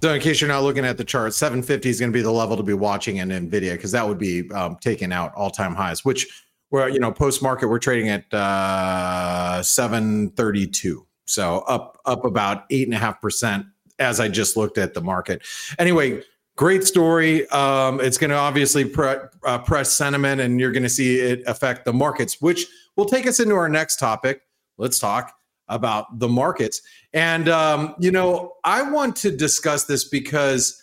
so, 0.00 0.14
in 0.14 0.20
case 0.20 0.40
you're 0.40 0.48
not 0.48 0.62
looking 0.62 0.84
at 0.84 0.96
the 0.96 1.04
chart, 1.04 1.34
750 1.34 1.88
is 1.88 2.00
going 2.00 2.12
to 2.12 2.16
be 2.16 2.22
the 2.22 2.30
level 2.30 2.56
to 2.56 2.62
be 2.62 2.74
watching 2.74 3.16
in 3.16 3.28
Nvidia 3.28 3.72
because 3.72 3.92
that 3.92 4.06
would 4.06 4.18
be 4.18 4.50
um, 4.52 4.76
taking 4.80 5.12
out 5.12 5.34
all-time 5.34 5.74
highs. 5.74 6.04
Which, 6.04 6.44
well, 6.70 6.88
you 6.88 7.00
know, 7.00 7.12
post-market 7.12 7.68
we're 7.68 7.78
trading 7.78 8.08
at 8.08 8.32
uh, 8.32 9.62
732, 9.62 11.06
so 11.26 11.58
up 11.68 11.98
up 12.04 12.24
about 12.24 12.64
eight 12.70 12.86
and 12.86 12.94
a 12.94 12.98
half 12.98 13.20
percent 13.20 13.66
as 13.98 14.20
I 14.20 14.28
just 14.28 14.56
looked 14.56 14.78
at 14.78 14.94
the 14.94 15.00
market. 15.00 15.42
Anyway, 15.78 16.22
great 16.56 16.84
story. 16.84 17.48
Um, 17.50 18.00
it's 18.00 18.18
going 18.18 18.30
to 18.30 18.36
obviously 18.36 18.84
pre- 18.84 19.16
uh, 19.44 19.58
press 19.58 19.92
sentiment, 19.92 20.40
and 20.40 20.60
you're 20.60 20.72
going 20.72 20.82
to 20.82 20.88
see 20.88 21.18
it 21.18 21.42
affect 21.46 21.84
the 21.84 21.92
markets, 21.92 22.40
which 22.40 22.66
will 22.96 23.06
take 23.06 23.26
us 23.26 23.40
into 23.40 23.54
our 23.54 23.68
next 23.68 23.96
topic. 23.96 24.42
Let's 24.76 24.98
talk 24.98 25.34
about 25.68 26.18
the 26.18 26.28
markets. 26.28 26.82
And, 27.12 27.48
um, 27.48 27.94
you 27.98 28.10
know, 28.10 28.54
I 28.64 28.82
want 28.82 29.16
to 29.16 29.30
discuss 29.30 29.84
this 29.84 30.04
because 30.04 30.82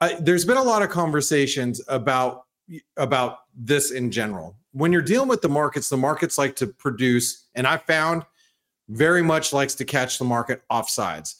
I, 0.00 0.14
there's 0.20 0.44
been 0.44 0.56
a 0.56 0.62
lot 0.62 0.82
of 0.82 0.90
conversations 0.90 1.80
about 1.88 2.44
about 2.96 3.38
this 3.54 3.90
in 3.90 4.10
general. 4.10 4.56
When 4.72 4.92
you're 4.92 5.02
dealing 5.02 5.28
with 5.28 5.42
the 5.42 5.48
markets, 5.48 5.88
the 5.88 5.96
markets 5.96 6.38
like 6.38 6.56
to 6.56 6.66
produce, 6.66 7.46
and 7.54 7.66
I 7.66 7.76
found 7.76 8.24
very 8.88 9.22
much 9.22 9.52
likes 9.52 9.74
to 9.76 9.84
catch 9.84 10.18
the 10.18 10.24
market 10.24 10.62
offsides. 10.70 11.34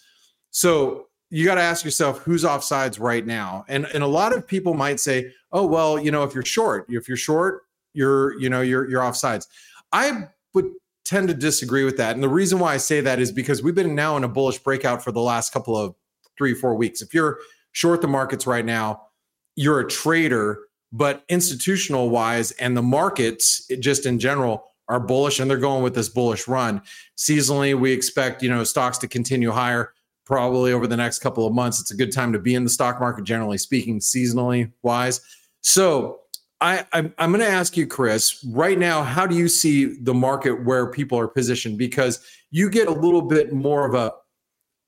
So 0.50 1.08
you 1.30 1.44
got 1.44 1.54
to 1.54 1.62
ask 1.62 1.84
yourself 1.84 2.18
who's 2.18 2.44
offsides 2.44 3.00
right 3.00 3.26
now. 3.26 3.64
And 3.68 3.86
and 3.86 4.02
a 4.02 4.06
lot 4.06 4.36
of 4.36 4.46
people 4.46 4.74
might 4.74 5.00
say, 5.00 5.32
"Oh, 5.50 5.66
well, 5.66 5.98
you 5.98 6.10
know, 6.10 6.24
if 6.24 6.34
you're 6.34 6.44
short, 6.44 6.86
if 6.88 7.08
you're 7.08 7.16
short, 7.16 7.62
you're, 7.94 8.38
you 8.38 8.50
know, 8.50 8.60
you're 8.60 8.88
you're 8.88 9.02
offsides." 9.02 9.46
I 9.92 10.28
would 10.54 10.70
tend 11.04 11.28
to 11.28 11.34
disagree 11.34 11.84
with 11.84 11.96
that. 11.96 12.14
And 12.14 12.22
the 12.22 12.28
reason 12.28 12.58
why 12.58 12.74
I 12.74 12.76
say 12.76 13.00
that 13.00 13.18
is 13.18 13.32
because 13.32 13.62
we've 13.62 13.74
been 13.74 13.94
now 13.94 14.16
in 14.16 14.24
a 14.24 14.28
bullish 14.28 14.58
breakout 14.58 15.02
for 15.02 15.12
the 15.12 15.20
last 15.20 15.52
couple 15.52 15.76
of 15.76 15.94
three, 16.38 16.54
four 16.54 16.74
weeks. 16.74 17.02
If 17.02 17.12
you're 17.12 17.38
short 17.72 18.00
the 18.00 18.08
markets 18.08 18.46
right 18.46 18.64
now, 18.64 19.02
you're 19.56 19.80
a 19.80 19.88
trader, 19.88 20.60
but 20.92 21.24
institutional 21.28 22.10
wise 22.10 22.52
and 22.52 22.76
the 22.76 22.82
markets 22.82 23.66
just 23.80 24.06
in 24.06 24.18
general 24.18 24.64
are 24.88 25.00
bullish 25.00 25.40
and 25.40 25.50
they're 25.50 25.58
going 25.58 25.82
with 25.82 25.94
this 25.94 26.08
bullish 26.08 26.46
run. 26.46 26.82
Seasonally, 27.16 27.78
we 27.78 27.92
expect, 27.92 28.42
you 28.42 28.48
know, 28.48 28.64
stocks 28.64 28.98
to 28.98 29.08
continue 29.08 29.50
higher 29.50 29.92
probably 30.24 30.72
over 30.72 30.86
the 30.86 30.96
next 30.96 31.18
couple 31.18 31.46
of 31.46 31.52
months. 31.52 31.80
It's 31.80 31.90
a 31.90 31.96
good 31.96 32.12
time 32.12 32.32
to 32.32 32.38
be 32.38 32.54
in 32.54 32.64
the 32.64 32.70
stock 32.70 33.00
market, 33.00 33.24
generally 33.24 33.58
speaking, 33.58 34.00
seasonally 34.00 34.72
wise. 34.82 35.20
So 35.60 36.21
I, 36.62 36.86
I'm, 36.92 37.12
I'm 37.18 37.32
going 37.32 37.44
to 37.44 37.50
ask 37.50 37.76
you, 37.76 37.88
Chris, 37.88 38.42
right 38.44 38.78
now, 38.78 39.02
how 39.02 39.26
do 39.26 39.36
you 39.36 39.48
see 39.48 39.96
the 40.00 40.14
market 40.14 40.64
where 40.64 40.86
people 40.86 41.18
are 41.18 41.26
positioned? 41.26 41.76
Because 41.76 42.24
you 42.52 42.70
get 42.70 42.86
a 42.86 42.92
little 42.92 43.22
bit 43.22 43.52
more 43.52 43.84
of 43.84 43.94
a 43.94 44.12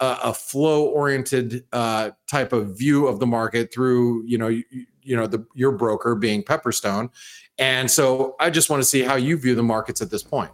a, 0.01 0.19
a 0.25 0.35
flow 0.35 0.87
oriented 0.87 1.65
uh, 1.73 2.11
type 2.31 2.53
of 2.53 2.77
view 2.79 3.07
of 3.07 3.19
the 3.21 3.27
market 3.27 3.73
through 3.73 4.25
you 4.27 4.39
know 4.39 4.49
you, 4.49 4.65
you 5.03 5.17
know 5.17 5.27
the 5.27 5.47
your 5.55 5.73
broker 5.73 6.15
being 6.15 6.43
Pepperstone, 6.43 7.11
and 7.59 7.91
so 7.91 8.37
I 8.39 8.51
just 8.51 8.71
want 8.71 8.83
to 8.83 8.89
see 8.89 9.03
how 9.03 9.17
you 9.17 9.37
view 9.37 9.55
the 9.55 9.63
markets 9.63 10.01
at 10.01 10.11
this 10.11 10.23
point. 10.23 10.51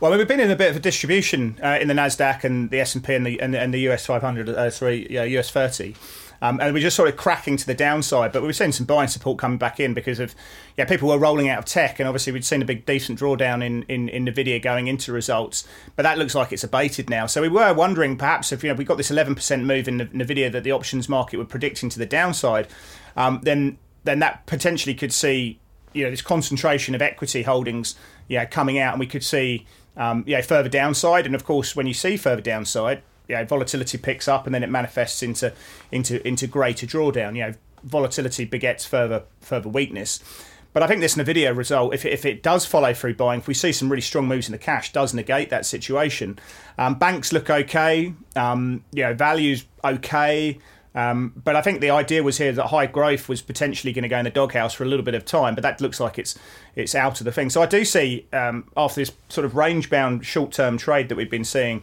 Well, 0.00 0.16
we've 0.16 0.28
been 0.28 0.40
in 0.40 0.50
a 0.50 0.56
bit 0.56 0.70
of 0.70 0.76
a 0.76 0.80
distribution 0.80 1.58
uh, 1.62 1.78
in 1.80 1.88
the 1.88 1.94
Nasdaq 1.94 2.44
and 2.44 2.68
the 2.68 2.80
S 2.80 2.94
and 2.94 3.02
P 3.02 3.14
and 3.14 3.24
the 3.24 3.40
and, 3.40 3.72
the 3.72 3.88
US 3.88 4.04
500, 4.04 4.48
uh, 4.48 4.68
sorry, 4.68 5.10
yeah, 5.10 5.22
US 5.22 5.50
30. 5.50 5.94
Um, 6.44 6.60
and 6.60 6.74
we're 6.74 6.80
just 6.80 6.94
sort 6.94 7.08
of 7.08 7.16
cracking 7.16 7.56
to 7.56 7.66
the 7.66 7.72
downside, 7.72 8.30
but 8.30 8.42
we 8.42 8.48
were 8.48 8.52
seeing 8.52 8.70
some 8.70 8.84
buying 8.84 9.08
support 9.08 9.38
coming 9.38 9.56
back 9.56 9.80
in 9.80 9.94
because 9.94 10.20
of 10.20 10.34
yeah 10.76 10.84
people 10.84 11.08
were 11.08 11.16
rolling 11.16 11.48
out 11.48 11.58
of 11.58 11.64
tech, 11.64 11.98
and 11.98 12.06
obviously 12.06 12.34
we'd 12.34 12.44
seen 12.44 12.60
a 12.60 12.66
big 12.66 12.84
decent 12.84 13.18
drawdown 13.18 13.64
in 13.64 13.82
in, 13.84 14.10
in 14.10 14.26
Nvidia 14.26 14.60
going 14.60 14.86
into 14.86 15.10
results, 15.10 15.66
but 15.96 16.02
that 16.02 16.18
looks 16.18 16.34
like 16.34 16.52
it's 16.52 16.62
abated 16.62 17.08
now. 17.08 17.24
So 17.24 17.40
we 17.40 17.48
were 17.48 17.72
wondering 17.72 18.18
perhaps 18.18 18.52
if 18.52 18.62
you 18.62 18.68
know 18.68 18.74
we 18.74 18.84
got 18.84 18.98
this 18.98 19.10
11% 19.10 19.64
move 19.64 19.88
in 19.88 20.00
Nvidia 20.00 20.52
that 20.52 20.64
the 20.64 20.72
options 20.72 21.08
market 21.08 21.38
were 21.38 21.46
predicting 21.46 21.88
to 21.88 21.98
the 21.98 22.04
downside, 22.04 22.68
um, 23.16 23.40
then 23.42 23.78
then 24.02 24.18
that 24.18 24.44
potentially 24.44 24.94
could 24.94 25.14
see 25.14 25.58
you 25.94 26.04
know 26.04 26.10
this 26.10 26.20
concentration 26.20 26.94
of 26.94 27.00
equity 27.00 27.44
holdings 27.44 27.94
yeah 28.28 28.44
coming 28.44 28.78
out, 28.78 28.92
and 28.92 29.00
we 29.00 29.06
could 29.06 29.24
see 29.24 29.66
um, 29.96 30.22
yeah 30.26 30.42
further 30.42 30.68
downside. 30.68 31.24
And 31.24 31.34
of 31.34 31.46
course, 31.46 31.74
when 31.74 31.86
you 31.86 31.94
see 31.94 32.18
further 32.18 32.42
downside, 32.42 33.00
yeah 33.28 33.44
volatility 33.44 33.98
picks 33.98 34.28
up, 34.28 34.46
and 34.46 34.54
then 34.54 34.62
it 34.62 34.70
manifests 34.70 35.22
into 35.22 35.52
into 35.90 36.26
into 36.26 36.46
greater 36.46 36.86
drawdown. 36.86 37.36
You 37.36 37.46
know, 37.46 37.54
volatility 37.82 38.44
begets 38.44 38.84
further 38.84 39.24
further 39.40 39.68
weakness. 39.68 40.20
But 40.72 40.82
I 40.82 40.88
think 40.88 41.00
this 41.00 41.14
Nvidia 41.14 41.56
result, 41.56 41.94
if 41.94 42.04
it, 42.04 42.12
if 42.12 42.24
it 42.24 42.42
does 42.42 42.66
follow 42.66 42.92
through 42.92 43.14
buying, 43.14 43.38
if 43.38 43.46
we 43.46 43.54
see 43.54 43.70
some 43.70 43.88
really 43.88 44.02
strong 44.02 44.26
moves 44.26 44.48
in 44.48 44.52
the 44.52 44.58
cash, 44.58 44.92
does 44.92 45.14
negate 45.14 45.48
that 45.50 45.64
situation. 45.64 46.36
Um, 46.76 46.96
banks 46.96 47.32
look 47.32 47.48
okay. 47.48 48.12
Um, 48.34 48.82
you 48.92 49.04
know, 49.04 49.14
values 49.14 49.66
okay. 49.84 50.58
Um, 50.96 51.32
but 51.42 51.54
I 51.54 51.62
think 51.62 51.80
the 51.80 51.90
idea 51.90 52.22
was 52.22 52.38
here 52.38 52.52
that 52.52 52.66
high 52.66 52.86
growth 52.86 53.28
was 53.28 53.40
potentially 53.40 53.92
going 53.92 54.04
to 54.04 54.08
go 54.08 54.18
in 54.18 54.24
the 54.24 54.30
doghouse 54.30 54.74
for 54.74 54.84
a 54.84 54.86
little 54.86 55.04
bit 55.04 55.14
of 55.14 55.24
time, 55.24 55.54
but 55.54 55.62
that 55.62 55.80
looks 55.80 55.98
like 55.98 56.18
it's 56.18 56.36
it's 56.76 56.94
out 56.94 57.20
of 57.20 57.24
the 57.24 57.32
thing. 57.32 57.50
So 57.50 57.62
I 57.62 57.66
do 57.66 57.84
see 57.84 58.26
um, 58.32 58.68
after 58.76 59.00
this 59.00 59.12
sort 59.28 59.44
of 59.44 59.56
range 59.56 59.90
bound 59.90 60.24
short 60.24 60.52
term 60.52 60.78
trade 60.78 61.08
that 61.08 61.16
we've 61.16 61.30
been 61.30 61.44
seeing 61.44 61.82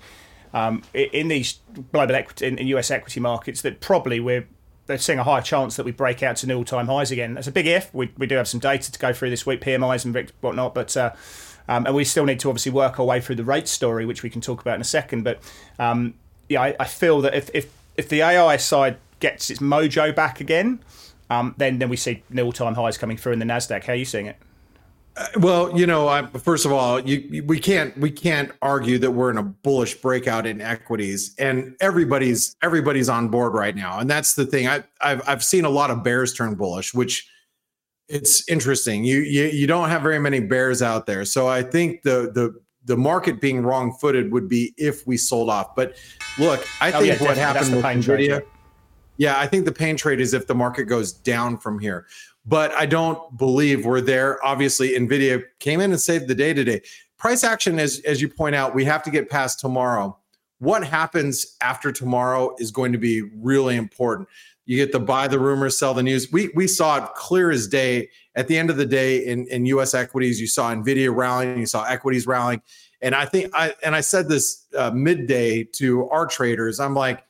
um, 0.53 0.83
in 0.93 1.27
these 1.27 1.59
global 1.91 2.15
equity 2.15 2.47
in, 2.47 2.67
US 2.67 2.91
equity 2.91 3.19
markets 3.19 3.61
that 3.61 3.79
probably 3.79 4.19
we're 4.19 4.47
they're 4.87 4.97
seeing 4.97 5.19
a 5.19 5.23
higher 5.23 5.41
chance 5.41 5.75
that 5.77 5.85
we 5.85 5.91
break 5.91 6.21
out 6.23 6.35
to 6.37 6.47
new 6.47 6.57
all 6.57 6.65
time 6.65 6.87
highs 6.87 7.11
again. 7.11 7.35
That's 7.35 7.47
a 7.47 7.51
big 7.51 7.67
if. 7.67 7.93
We, 7.93 8.11
we 8.17 8.27
do 8.27 8.35
have 8.35 8.47
some 8.47 8.59
data 8.59 8.91
to 8.91 8.99
go 8.99 9.13
through 9.13 9.29
this 9.29 9.45
week, 9.45 9.61
PMIs 9.61 10.05
and 10.05 10.31
whatnot, 10.41 10.73
but. 10.73 10.95
Uh, 10.95 11.13
um, 11.67 11.85
and 11.85 11.95
we 11.95 12.03
still 12.03 12.25
need 12.25 12.39
to 12.41 12.49
obviously 12.49 12.71
work 12.71 12.99
our 12.99 13.05
way 13.05 13.21
through 13.21 13.35
the 13.35 13.45
rate 13.45 13.67
story, 13.67 14.05
which 14.05 14.23
we 14.23 14.29
can 14.29 14.41
talk 14.41 14.59
about 14.59 14.75
in 14.75 14.81
a 14.81 14.83
second. 14.83 15.23
But 15.23 15.39
um, 15.79 16.15
yeah, 16.49 16.61
I, 16.61 16.75
I, 16.81 16.85
feel 16.85 17.21
that 17.21 17.33
if, 17.33 17.49
if 17.53 17.71
if 17.95 18.09
the 18.09 18.21
AI 18.23 18.57
side 18.57 18.97
gets 19.19 19.49
its 19.49 19.61
mojo 19.61 20.13
back 20.13 20.41
again, 20.41 20.81
um, 21.29 21.53
then 21.57 21.79
then 21.79 21.87
we 21.87 21.95
see 21.95 22.23
new 22.29 22.45
all 22.45 22.51
time 22.51 22.75
highs 22.75 22.97
coming 22.97 23.15
through 23.15 23.33
in 23.33 23.39
the 23.39 23.45
Nasdaq. 23.45 23.85
How 23.85 23.93
are 23.93 23.95
you 23.95 24.05
seeing 24.05 24.25
it? 24.25 24.37
Well, 25.37 25.77
you 25.77 25.85
know, 25.85 26.07
I, 26.07 26.25
first 26.27 26.65
of 26.65 26.71
all, 26.71 26.99
you, 26.99 27.43
we 27.45 27.59
can't 27.59 27.95
we 27.97 28.09
can't 28.09 28.51
argue 28.61 28.97
that 28.99 29.11
we're 29.11 29.29
in 29.29 29.37
a 29.37 29.43
bullish 29.43 29.95
breakout 29.95 30.47
in 30.47 30.61
equities, 30.61 31.35
and 31.37 31.75
everybody's 31.81 32.55
everybody's 32.63 33.09
on 33.09 33.27
board 33.27 33.53
right 33.53 33.75
now, 33.75 33.99
and 33.99 34.09
that's 34.09 34.35
the 34.35 34.45
thing. 34.45 34.67
I, 34.67 34.83
I've 35.01 35.21
I've 35.27 35.43
seen 35.43 35.65
a 35.65 35.69
lot 35.69 35.91
of 35.91 36.01
bears 36.01 36.33
turn 36.33 36.55
bullish, 36.55 36.93
which 36.93 37.29
it's 38.07 38.47
interesting. 38.49 39.03
You 39.03 39.19
you 39.19 39.45
you 39.47 39.67
don't 39.67 39.89
have 39.89 40.01
very 40.01 40.19
many 40.19 40.39
bears 40.39 40.81
out 40.81 41.05
there, 41.05 41.25
so 41.25 41.47
I 41.47 41.61
think 41.61 42.03
the 42.03 42.31
the 42.33 42.57
the 42.85 42.97
market 42.97 43.41
being 43.41 43.63
wrong 43.63 43.93
footed 43.93 44.31
would 44.31 44.47
be 44.47 44.73
if 44.77 45.05
we 45.05 45.17
sold 45.17 45.49
off. 45.49 45.75
But 45.75 45.97
look, 46.39 46.65
I 46.79 46.91
oh, 46.93 47.01
think 47.01 47.19
yeah, 47.19 47.27
what 47.27 47.37
happened 47.37 47.75
with 47.75 47.83
Nvidia. 47.83 48.43
Yeah, 49.17 49.39
I 49.39 49.45
think 49.45 49.65
the 49.65 49.71
pain 49.71 49.97
trade 49.97 50.19
is 50.19 50.33
if 50.33 50.47
the 50.47 50.55
market 50.55 50.85
goes 50.85 51.11
down 51.11 51.57
from 51.57 51.79
here. 51.79 52.07
But 52.45 52.71
I 52.71 52.85
don't 52.85 53.37
believe 53.37 53.85
we're 53.85 54.01
there. 54.01 54.43
Obviously, 54.45 54.89
Nvidia 54.91 55.43
came 55.59 55.79
in 55.79 55.91
and 55.91 56.01
saved 56.01 56.27
the 56.27 56.35
day 56.35 56.53
today. 56.53 56.81
Price 57.17 57.43
action, 57.43 57.77
as 57.77 58.01
as 58.05 58.21
you 58.21 58.27
point 58.27 58.55
out, 58.55 58.73
we 58.73 58.83
have 58.85 59.03
to 59.03 59.11
get 59.11 59.29
past 59.29 59.59
tomorrow. 59.59 60.17
What 60.57 60.83
happens 60.83 61.55
after 61.61 61.91
tomorrow 61.91 62.55
is 62.57 62.71
going 62.71 62.91
to 62.91 62.97
be 62.97 63.21
really 63.21 63.75
important. 63.75 64.27
You 64.65 64.77
get 64.77 64.91
to 64.93 64.99
buy 64.99 65.27
the 65.27 65.39
rumors, 65.39 65.77
sell 65.77 65.93
the 65.93 66.03
news. 66.03 66.31
We 66.31 66.49
we 66.55 66.67
saw 66.67 67.03
it 67.03 67.13
clear 67.15 67.51
as 67.51 67.67
day. 67.67 68.09
At 68.35 68.47
the 68.47 68.57
end 68.57 68.69
of 68.69 68.77
the 68.77 68.85
day, 68.85 69.25
in, 69.25 69.45
in 69.47 69.65
U.S. 69.65 69.93
equities, 69.93 70.39
you 70.39 70.47
saw 70.47 70.73
Nvidia 70.73 71.13
rallying, 71.13 71.59
you 71.59 71.65
saw 71.65 71.83
equities 71.83 72.25
rallying, 72.25 72.61
and 73.01 73.13
I 73.13 73.25
think 73.25 73.51
I 73.53 73.73
and 73.83 73.95
I 73.95 74.01
said 74.01 74.29
this 74.29 74.65
uh, 74.77 74.91
midday 74.91 75.63
to 75.63 76.07
our 76.09 76.25
traders. 76.25 76.79
I'm 76.79 76.93
like, 76.93 77.23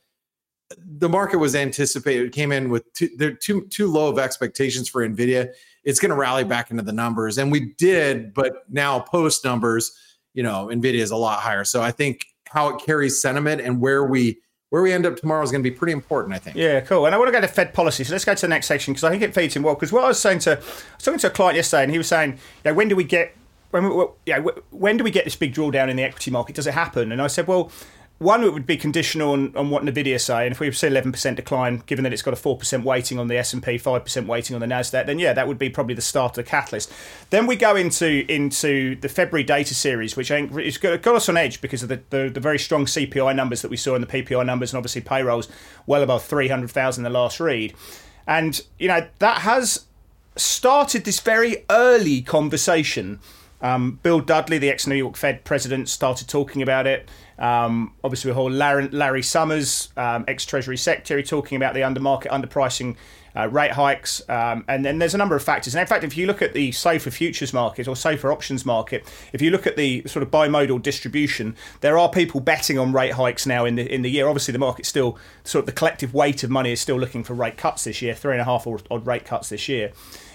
the 0.78 1.10
market 1.10 1.38
was 1.38 1.56
anticipated. 1.56 2.32
Came 2.32 2.52
in 2.52 2.70
with 2.70 2.92
too, 2.94 3.10
they're 3.18 3.34
too 3.34 3.68
too 3.68 3.88
low 3.88 4.10
of 4.10 4.20
expectations 4.20 4.90
for 4.90 5.08
Nvidia. 5.08 5.50
It's 5.84 6.00
going 6.00 6.12
to 6.12 6.16
rally 6.16 6.44
back 6.44 6.72
into 6.72 6.84
the 6.84 6.94
numbers, 6.94 7.38
and 7.38 7.52
we 7.52 7.74
did. 7.78 8.34
But 8.34 8.64
now 8.70 9.00
post 9.00 9.44
numbers, 9.44 9.92
you 10.34 10.44
know, 10.44 10.68
Nvidia 10.68 11.00
is 11.00 11.12
a 11.12 11.16
lot 11.16 11.40
higher. 11.40 11.64
So 11.64 11.82
I 11.82 11.92
think 11.92 12.26
how 12.48 12.70
it 12.70 12.84
carries 12.86 13.22
sentiment 13.22 13.62
and 13.62 13.80
where 13.80 14.06
we 14.06 14.40
where 14.70 14.82
we 14.82 14.94
end 14.94 15.06
up 15.06 15.18
tomorrow 15.18 15.44
is 15.44 15.52
going 15.52 15.64
to 15.64 15.70
be 15.70 15.76
pretty 15.76 15.92
important, 15.92 16.34
I 16.34 16.40
think. 16.40 16.56
Yeah, 16.56 16.80
cool. 16.80 17.06
And 17.06 17.14
I 17.14 17.18
want 17.18 17.28
to 17.28 17.34
go 17.34 17.42
to 17.42 17.48
Fed 17.48 17.74
policy. 17.74 18.06
So 18.06 18.14
let's 18.14 18.24
go 18.24 18.34
to 18.34 18.42
the 18.42 18.48
next 18.48 18.68
section 18.68 18.94
because 18.94 19.04
I 19.04 19.10
think 19.10 19.22
it 19.22 19.34
feeds 19.36 19.56
in 19.56 19.64
well. 19.64 19.76
Because 19.76 19.92
what 19.92 20.06
I 20.06 20.08
was 20.08 20.20
saying 20.20 20.40
to, 20.40 20.54
I 20.54 20.56
was 20.56 21.04
talking 21.04 21.20
to 21.20 21.28
a 21.28 21.32
client 21.32 21.58
yesterday, 21.58 21.84
and 21.84 21.92
he 21.92 21.98
was 21.98 22.08
saying, 22.08 22.40
"Yeah, 22.64 22.72
when 22.72 22.88
do 22.88 22.96
we 22.96 23.04
get 23.04 23.36
when, 23.72 24.08
yeah, 24.26 24.40
when 24.72 24.98
do 24.98 25.04
we 25.04 25.12
get 25.12 25.26
this 25.26 25.36
big 25.36 25.54
drawdown 25.54 25.90
in 25.90 25.98
the 25.98 26.04
equity 26.04 26.32
market? 26.32 26.56
Does 26.56 26.68
it 26.68 26.74
happen?" 26.74 27.12
And 27.12 27.22
I 27.22 27.28
said, 27.28 27.48
"Well, 27.48 27.72
one, 28.22 28.44
it 28.44 28.54
would 28.54 28.68
be 28.68 28.78
conditional 28.78 29.32
on, 29.32 29.52
on 29.58 29.72
what 29.72 29.84
Nvidia 29.84 30.22
say, 30.22 30.46
and 30.46 30.52
if 30.52 30.60
we 30.60 30.72
see 30.72 30.86
eleven 30.86 31.12
percent 31.12 31.38
decline, 31.38 31.82
given 31.88 32.04
that 32.04 32.14
it's 32.14 32.22
got 32.22 32.36
a 32.36 32.38
four 32.38 32.56
percent 32.56 32.86
weighting 32.86 33.18
on 33.18 33.28
the 33.28 33.36
S 33.36 33.52
and 33.52 33.64
P, 33.64 33.80
five 33.80 34.04
percent 34.04 34.28
weighting 34.28 34.54
on 34.54 34.60
the 34.60 34.68
Nasdaq, 34.68 35.08
then 35.08 35.18
yeah, 35.18 35.34
that 35.34 35.48
would 35.48 35.58
be 35.58 35.72
probably 35.72 35.96
the 35.96 36.04
start 36.04 36.38
of 36.38 36.46
the 36.46 36.50
catalyst. 36.50 36.94
Then 37.32 37.48
we 37.48 37.56
go 37.56 37.76
into 37.76 38.32
into 38.32 38.96
the 38.98 39.10
February 39.10 39.44
data 39.44 39.74
series, 39.74 40.16
which 40.16 40.30
I 40.30 40.36
think 40.36 40.56
it's 40.56 40.78
got, 40.78 41.02
got 41.02 41.16
us 41.16 41.30
on 41.30 41.36
edge 41.36 41.62
because 41.62 41.82
of 41.82 41.90
the, 41.90 42.02
the, 42.12 42.30
the 42.30 42.40
very 42.40 42.60
strong 42.60 42.86
CPI 42.86 43.36
numbers 43.36 43.64
that 43.64 43.72
we 43.72 43.78
saw 43.78 43.96
in 43.96 44.02
the 44.02 44.08
PPI 44.08 44.46
numbers, 44.46 44.72
and 44.72 44.78
obviously 44.78 45.02
payrolls 45.02 45.48
well 45.88 46.04
above 46.04 46.24
three 46.24 46.48
hundred 46.48 46.70
thousand 46.70 47.04
the 47.04 47.10
last 47.10 47.40
read, 47.40 47.74
and 48.28 48.62
you 48.78 48.88
know 48.88 49.08
that 49.18 49.40
has 49.40 49.88
started 50.36 51.06
this 51.06 51.20
very 51.20 51.66
early 51.72 52.22
conversation. 52.22 53.20
Um, 53.62 54.00
Bill 54.04 54.20
Dudley, 54.20 54.58
the 54.58 54.70
ex 54.70 54.88
New 54.88 54.96
York 54.96 55.16
Fed 55.16 55.44
president, 55.44 55.90
started 55.90 56.28
talking 56.28 56.62
about 56.62 56.88
it. 56.88 57.10
Um, 57.38 57.94
obviously, 58.04 58.32
we 58.32 58.36
hold 58.36 58.52
Larry, 58.52 58.88
Larry 58.90 59.24
Summers, 59.24 59.90
um, 59.98 60.26
ex 60.28 60.46
Treasury 60.46 60.78
Secretary, 60.78 61.24
talking 61.24 61.56
about 61.56 61.74
the 61.74 61.82
undermarket, 61.82 62.28
underpricing 62.28 62.96
uh, 63.36 63.48
rate 63.48 63.72
hikes. 63.72 64.22
Um, 64.30 64.66
and 64.68 64.86
then 64.86 65.00
there's 65.00 65.14
a 65.14 65.18
number 65.18 65.36
of 65.36 65.44
factors. 65.44 65.74
And 65.74 65.82
in 65.82 65.88
fact, 65.88 66.04
if 66.04 66.18
you 66.18 66.28
look 66.28 66.42
at 66.42 66.54
the 66.54 66.72
SOFR 66.72 67.12
futures 67.12 67.54
market 67.54 67.88
or 67.88 67.96
SOFR 67.96 68.32
options 68.32 68.66
market, 68.66 69.08
if 69.34 69.42
you 69.42 69.52
look 69.52 69.66
at 69.66 69.76
the 69.76 70.04
sort 70.06 70.24
of 70.24 70.32
bimodal 70.32 70.82
distribution, 70.82 71.56
there 71.82 71.98
are 71.98 72.10
people 72.10 72.42
betting 72.42 72.78
on 72.78 72.92
rate 72.94 73.14
hikes 73.14 73.46
now 73.46 73.66
in 73.66 73.76
the 73.76 73.94
in 73.94 74.02
the 74.02 74.10
year. 74.10 74.28
Obviously, 74.28 74.52
the 74.52 74.60
market 74.60 74.86
still 74.86 75.18
sort 75.44 75.62
of 75.64 75.66
the 75.68 75.72
collective 75.72 76.14
weight 76.14 76.44
of 76.44 76.50
money 76.50 76.72
is 76.72 76.82
still 76.82 77.00
looking 77.00 77.24
for 77.24 77.34
rate 77.34 77.58
cuts 77.58 77.84
this 77.84 78.02
year, 78.02 78.14
three 78.14 78.34
and 78.34 78.42
a 78.42 78.46
half 78.46 78.68
odd 78.68 79.08
rate 79.08 79.26
cuts 79.26 79.50
this 79.50 79.68
year. 79.70 79.92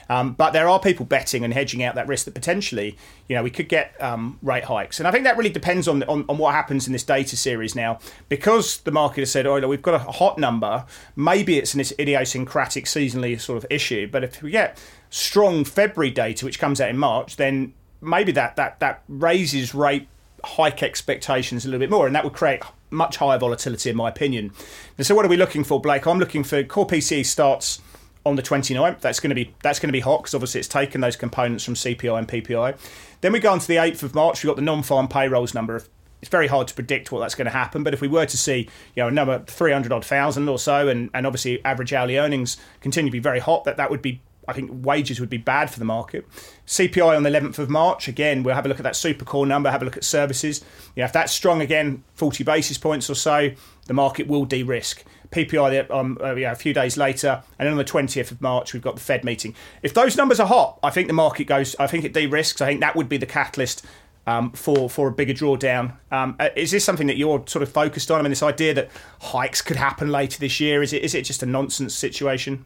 Um, 0.08 0.32
but 0.32 0.52
there 0.52 0.68
are 0.68 0.78
people 0.78 1.04
betting 1.06 1.44
and 1.44 1.52
hedging 1.52 1.82
out 1.82 1.94
that 1.96 2.06
risk 2.06 2.26
that 2.26 2.34
potentially, 2.34 2.96
you 3.28 3.36
know, 3.36 3.42
we 3.42 3.50
could 3.50 3.68
get 3.68 4.00
um, 4.00 4.38
rate 4.42 4.64
hikes. 4.64 5.00
And 5.00 5.08
I 5.08 5.10
think 5.10 5.24
that 5.24 5.36
really 5.36 5.50
depends 5.50 5.88
on, 5.88 6.02
on, 6.04 6.24
on 6.28 6.38
what 6.38 6.54
happens 6.54 6.86
in 6.86 6.92
this 6.92 7.02
data 7.02 7.36
series 7.36 7.74
now. 7.74 7.98
Because 8.28 8.78
the 8.78 8.92
market 8.92 9.22
has 9.22 9.30
said, 9.30 9.46
oh, 9.46 9.58
look, 9.58 9.70
we've 9.70 9.82
got 9.82 9.94
a 9.94 9.98
hot 10.12 10.38
number, 10.38 10.84
maybe 11.16 11.58
it's 11.58 11.74
an 11.74 11.80
idiosyncratic 11.98 12.84
seasonally 12.84 13.40
sort 13.40 13.58
of 13.58 13.66
issue. 13.70 14.08
But 14.08 14.24
if 14.24 14.42
we 14.42 14.50
get 14.50 14.80
strong 15.10 15.64
February 15.64 16.10
data, 16.10 16.44
which 16.44 16.58
comes 16.58 16.80
out 16.80 16.90
in 16.90 16.98
March, 16.98 17.36
then 17.36 17.74
maybe 18.00 18.32
that 18.32 18.56
that 18.56 18.78
that 18.80 19.02
raises 19.08 19.74
rate 19.74 20.08
hike 20.44 20.82
expectations 20.82 21.64
a 21.64 21.68
little 21.68 21.80
bit 21.80 21.90
more, 21.90 22.06
and 22.06 22.14
that 22.14 22.24
would 22.24 22.32
create 22.32 22.62
much 22.90 23.16
higher 23.16 23.38
volatility, 23.38 23.90
in 23.90 23.96
my 23.96 24.08
opinion. 24.08 24.52
And 24.96 25.06
so, 25.06 25.14
what 25.14 25.24
are 25.24 25.28
we 25.28 25.36
looking 25.36 25.64
for, 25.64 25.80
Blake? 25.80 26.06
I'm 26.06 26.18
looking 26.18 26.44
for 26.44 26.62
core 26.62 26.86
PCE 26.86 27.26
starts 27.26 27.80
on 28.26 28.34
the 28.34 28.42
29th. 28.42 29.00
That's 29.00 29.20
going 29.20 29.30
to 29.30 29.34
be 29.34 29.54
that's 29.62 29.78
going 29.78 29.88
to 29.88 29.92
be 29.92 30.00
hot 30.00 30.22
because 30.22 30.34
obviously 30.34 30.58
it's 30.58 30.68
taken 30.68 31.00
those 31.00 31.16
components 31.16 31.64
from 31.64 31.74
CPI 31.74 32.18
and 32.18 32.28
PPI. 32.28 32.76
Then 33.20 33.32
we 33.32 33.38
go 33.38 33.52
on 33.52 33.60
to 33.60 33.66
the 33.66 33.76
8th 33.76 34.02
of 34.02 34.14
March. 34.14 34.42
We've 34.42 34.50
got 34.50 34.56
the 34.56 34.62
non-farm 34.62 35.08
payrolls 35.08 35.54
number. 35.54 35.76
It's 36.20 36.30
very 36.30 36.48
hard 36.48 36.66
to 36.68 36.74
predict 36.74 37.12
what 37.12 37.20
that's 37.20 37.34
going 37.34 37.46
to 37.46 37.52
happen, 37.52 37.84
but 37.84 37.94
if 37.94 38.00
we 38.00 38.08
were 38.08 38.26
to 38.26 38.36
see, 38.36 38.68
you 38.94 39.02
know, 39.02 39.08
a 39.08 39.10
number 39.10 39.44
300 39.46 39.92
odd 39.92 40.04
thousand 40.04 40.48
or 40.48 40.58
so, 40.58 40.88
and, 40.88 41.08
and 41.14 41.26
obviously 41.26 41.64
average 41.64 41.92
hourly 41.92 42.16
earnings 42.16 42.56
continue 42.80 43.10
to 43.10 43.12
be 43.12 43.20
very 43.20 43.38
hot, 43.38 43.64
that 43.64 43.76
that 43.76 43.90
would 43.90 44.02
be 44.02 44.20
I 44.48 44.52
think 44.52 44.70
wages 44.72 45.18
would 45.20 45.30
be 45.30 45.38
bad 45.38 45.70
for 45.70 45.78
the 45.78 45.84
market. 45.84 46.24
CPI 46.66 47.16
on 47.16 47.22
the 47.22 47.30
11th 47.30 47.58
of 47.58 47.68
March, 47.68 48.06
again, 48.06 48.42
we'll 48.42 48.54
have 48.54 48.64
a 48.64 48.68
look 48.68 48.78
at 48.78 48.84
that 48.84 48.96
super 48.96 49.24
core 49.24 49.46
number, 49.46 49.70
have 49.70 49.82
a 49.82 49.84
look 49.84 49.96
at 49.96 50.04
services. 50.04 50.64
You 50.94 51.00
know, 51.00 51.06
if 51.06 51.12
that's 51.12 51.32
strong 51.32 51.60
again, 51.60 52.04
40 52.14 52.44
basis 52.44 52.78
points 52.78 53.10
or 53.10 53.14
so, 53.14 53.50
the 53.86 53.94
market 53.94 54.28
will 54.28 54.44
de 54.44 54.62
risk. 54.62 55.04
PPI 55.30 55.90
um, 55.90 56.18
uh, 56.22 56.34
yeah, 56.34 56.52
a 56.52 56.56
few 56.56 56.72
days 56.72 56.96
later, 56.96 57.42
and 57.58 57.66
then 57.66 57.72
on 57.72 57.78
the 57.78 57.84
20th 57.84 58.30
of 58.30 58.40
March, 58.40 58.72
we've 58.72 58.82
got 58.82 58.94
the 58.94 59.00
Fed 59.00 59.24
meeting. 59.24 59.54
If 59.82 59.94
those 59.94 60.16
numbers 60.16 60.40
are 60.40 60.46
hot, 60.46 60.78
I 60.82 60.90
think 60.90 61.06
the 61.08 61.14
market 61.14 61.44
goes, 61.44 61.76
I 61.78 61.86
think 61.86 62.04
it 62.04 62.12
de 62.12 62.26
risks. 62.26 62.60
I 62.60 62.66
think 62.66 62.80
that 62.80 62.96
would 62.96 63.08
be 63.08 63.16
the 63.16 63.26
catalyst 63.26 63.84
um, 64.26 64.50
for 64.52 64.90
for 64.90 65.08
a 65.08 65.12
bigger 65.12 65.32
drawdown. 65.32 65.96
Um, 66.10 66.36
uh, 66.38 66.50
is 66.56 66.70
this 66.70 66.84
something 66.84 67.06
that 67.06 67.16
you're 67.16 67.42
sort 67.46 67.62
of 67.62 67.70
focused 67.70 68.10
on? 68.10 68.18
I 68.18 68.22
mean, 68.22 68.30
this 68.30 68.42
idea 68.42 68.74
that 68.74 68.90
hikes 69.20 69.62
could 69.62 69.76
happen 69.76 70.10
later 70.10 70.38
this 70.38 70.60
year 70.60 70.82
is 70.82 70.92
it 70.92 71.02
is 71.02 71.14
it 71.14 71.22
just 71.22 71.42
a 71.42 71.46
nonsense 71.46 71.94
situation? 71.94 72.64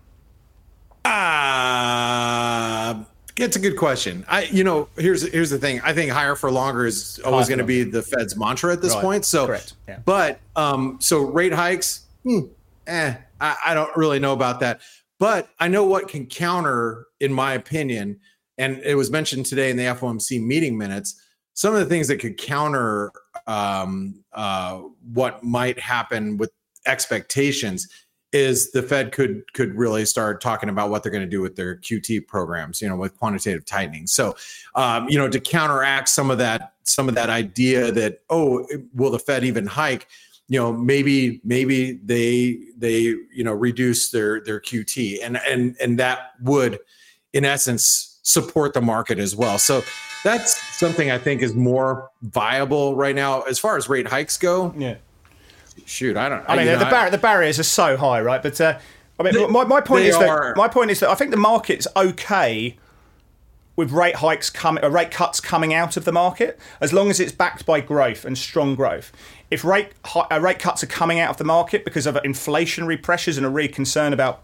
Ah, 1.05 2.91
uh, 2.91 3.05
it's 3.37 3.57
a 3.57 3.61
good 3.61 3.77
question. 3.77 4.25
I, 4.29 4.43
you 4.45 4.65
know, 4.65 4.89
here's 4.97 5.31
here's 5.31 5.51
the 5.51 5.59
thing. 5.59 5.81
I 5.83 5.93
think 5.93 6.11
higher 6.11 6.35
for 6.35 6.51
longer 6.51 6.87
is 6.87 7.21
always 7.25 7.49
going 7.49 7.59
to 7.59 7.65
be 7.65 7.85
the 7.85 8.03
Fed's 8.03 8.37
mantra 8.37 8.73
at 8.73 8.83
this 8.83 8.95
right. 8.95 9.03
point. 9.03 9.25
So, 9.25 9.47
correct. 9.47 9.75
Yeah. 9.89 10.01
But 10.05 10.41
um, 10.57 10.99
so 11.01 11.21
rate 11.21 11.53
hikes. 11.53 12.07
Hmm, 12.25 12.41
eh, 12.87 13.15
I, 13.41 13.57
I 13.67 13.75
don't 13.75 13.97
really 13.97 14.19
know 14.19 14.33
about 14.33 14.61
that. 14.61 14.81
But 15.19 15.51
I 15.59 15.69
know 15.69 15.85
what 15.85 16.09
can 16.09 16.27
counter, 16.27 17.07
in 17.21 17.33
my 17.33 17.53
opinion, 17.53 18.21
and 18.57 18.79
it 18.85 18.95
was 18.95 19.11
mentioned 19.11 19.47
today 19.47 19.71
in 19.71 19.77
the 19.77 19.85
FOMC 19.85 20.43
meeting 20.43 20.77
minutes. 20.79 21.21
Some 21.55 21.75
of 21.75 21.81
the 21.81 21.87
things 21.87 22.09
that 22.09 22.17
could 22.17 22.39
counter 22.39 23.13
um, 23.47 24.23
uh, 24.33 24.83
what 25.13 25.43
might 25.43 25.79
happen 25.79 26.37
with 26.37 26.53
expectations 26.87 27.89
is 28.33 28.71
the 28.71 28.83
Fed 28.83 29.13
could 29.13 29.43
could 29.55 29.75
really 29.75 30.05
start 30.05 30.41
talking 30.41 30.69
about 30.69 30.89
what 30.89 31.03
they're 31.03 31.13
going 31.13 31.25
to 31.25 31.29
do 31.29 31.41
with 31.41 31.57
their 31.57 31.77
QT 31.77 32.27
programs, 32.29 32.81
you 32.81 32.89
know, 32.89 32.97
with 32.97 33.17
quantitative 33.19 33.65
tightening. 33.65 34.07
So, 34.07 34.37
um, 34.75 35.09
you 35.09 35.19
know, 35.19 35.29
to 35.29 35.41
counteract 35.41 36.09
some 36.09 36.31
of 36.31 36.39
that 36.39 36.75
some 36.85 37.09
of 37.09 37.15
that 37.17 37.29
idea 37.29 37.91
that 37.93 38.21
oh, 38.31 38.67
will 38.95 39.11
the 39.11 39.19
Fed 39.19 39.45
even 39.45 39.67
hike? 39.67 40.07
You 40.51 40.59
know 40.59 40.73
maybe 40.73 41.41
maybe 41.45 41.93
they 42.05 42.59
they 42.77 43.01
you 43.33 43.45
know 43.45 43.53
reduce 43.53 44.11
their 44.11 44.41
their 44.41 44.61
qt 44.61 45.19
and 45.23 45.39
and 45.49 45.77
and 45.81 45.99
that 45.99 46.33
would 46.43 46.81
in 47.33 47.45
essence 47.45 48.19
support 48.23 48.75
the 48.75 48.81
market 48.81 49.19
as 49.19 49.35
well. 49.35 49.59
So 49.59 49.83
that's 50.23 50.61
something 50.77 51.11
i 51.11 51.17
think 51.17 51.41
is 51.41 51.55
more 51.55 52.11
viable 52.21 52.95
right 52.95 53.15
now 53.15 53.41
as 53.43 53.59
far 53.59 53.79
as 53.79 53.89
rate 53.89 54.09
hikes 54.09 54.37
go. 54.37 54.75
Yeah. 54.77 54.97
Shoot 55.87 56.17
i 56.17 56.29
don't 56.29 56.45
i 56.47 56.57
mean 56.57 56.67
the, 56.67 56.77
know, 56.77 56.91
bar- 56.91 57.11
the 57.11 57.17
barriers 57.17 57.59
are 57.59 57.63
so 57.65 57.97
high 57.97 58.21
right? 58.21 58.43
But 58.43 58.61
uh, 58.61 58.79
i 59.19 59.23
mean 59.23 59.33
they, 59.33 59.47
my, 59.47 59.65
my 59.65 59.81
point 59.81 60.05
is 60.05 60.17
are, 60.17 60.49
that 60.49 60.57
my 60.57 60.69
point 60.69 60.91
is 60.91 61.01
that 61.01 61.09
i 61.09 61.15
think 61.15 61.31
the 61.31 61.39
market's 61.39 61.87
okay 61.97 62.77
with 63.77 63.93
rate 63.93 64.17
hikes 64.17 64.51
coming, 64.51 64.85
uh, 64.85 64.91
rate 64.91 65.11
cuts 65.11 65.41
coming 65.41 65.73
out 65.73 65.97
of 65.97 66.05
the 66.05 66.13
market, 66.13 66.59
as 66.83 66.93
long 66.93 67.09
as 67.09 67.19
it's 67.19 67.33
backed 67.33 67.65
by 67.65 67.81
growth 67.81 68.27
and 68.27 68.37
strong 68.37 68.75
growth. 68.75 69.11
If 69.51 69.65
rate 69.65 69.93
uh, 70.15 70.41
rate 70.41 70.59
cuts 70.59 70.83
are 70.83 70.87
coming 70.89 71.19
out 71.19 71.31
of 71.31 71.37
the 71.37 71.45
market 71.45 71.85
because 71.85 72.07
of 72.07 72.15
inflationary 72.17 73.03
pressures 73.03 73.37
and 73.37 73.45
a 73.45 73.51
real 73.51 73.69
concern 73.69 74.13
about 74.13 74.43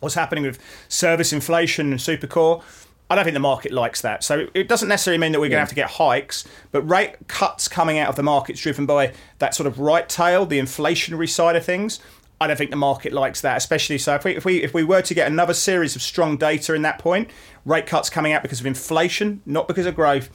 what's 0.00 0.14
happening 0.14 0.44
with 0.44 0.58
service 0.88 1.32
inflation 1.32 1.92
and 1.92 2.00
supercore, 2.00 2.62
I 3.10 3.14
don't 3.14 3.24
think 3.24 3.34
the 3.34 3.40
market 3.40 3.72
likes 3.72 4.00
that. 4.02 4.24
So 4.24 4.48
it 4.54 4.68
doesn't 4.68 4.88
necessarily 4.88 5.18
mean 5.18 5.32
that 5.32 5.40
we're 5.40 5.48
going 5.48 5.56
to 5.56 5.60
have 5.60 5.68
to 5.68 5.74
get 5.74 5.90
hikes, 5.90 6.44
but 6.72 6.82
rate 6.82 7.16
cuts 7.28 7.68
coming 7.68 7.98
out 7.98 8.08
of 8.08 8.16
the 8.16 8.22
market 8.22 8.54
is 8.54 8.60
driven 8.60 8.86
by 8.86 9.12
that 9.38 9.54
sort 9.54 9.66
of 9.66 9.78
right 9.78 10.08
tail, 10.08 10.46
the 10.46 10.58
inflationary 10.58 11.28
side 11.28 11.56
of 11.56 11.64
things. 11.64 12.00
I 12.40 12.46
don't 12.46 12.56
think 12.56 12.70
the 12.70 12.76
market 12.76 13.12
likes 13.12 13.40
that, 13.42 13.56
especially 13.56 13.98
so 13.98 14.14
if 14.14 14.24
we 14.24 14.36
if 14.36 14.44
we 14.44 14.62
if 14.62 14.74
we 14.74 14.84
were 14.84 15.02
to 15.02 15.14
get 15.14 15.30
another 15.30 15.54
series 15.54 15.94
of 15.96 16.02
strong 16.02 16.36
data 16.36 16.74
in 16.74 16.82
that 16.82 16.98
point, 16.98 17.30
rate 17.64 17.86
cuts 17.86 18.10
coming 18.10 18.32
out 18.32 18.42
because 18.42 18.60
of 18.60 18.66
inflation, 18.66 19.40
not 19.46 19.68
because 19.68 19.86
of 19.86 19.94
growth, 19.94 20.28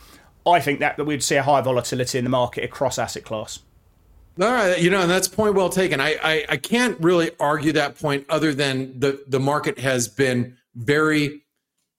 I 0.45 0.59
think 0.59 0.79
that, 0.79 0.97
that 0.97 1.05
we'd 1.05 1.23
see 1.23 1.35
a 1.35 1.43
high 1.43 1.61
volatility 1.61 2.17
in 2.17 2.23
the 2.23 2.29
market 2.29 2.63
across 2.63 2.97
asset 2.97 3.25
class. 3.25 3.59
All 4.39 4.51
right, 4.51 4.79
you 4.79 4.89
know, 4.89 5.01
and 5.01 5.11
that's 5.11 5.27
point 5.27 5.53
well 5.53 5.69
taken. 5.69 5.99
I, 5.99 6.17
I, 6.23 6.45
I 6.49 6.57
can't 6.57 6.97
really 7.01 7.31
argue 7.39 7.73
that 7.73 7.99
point 7.99 8.25
other 8.29 8.53
than 8.53 8.97
the 8.99 9.23
the 9.27 9.39
market 9.39 9.79
has 9.79 10.07
been 10.07 10.55
very 10.75 11.43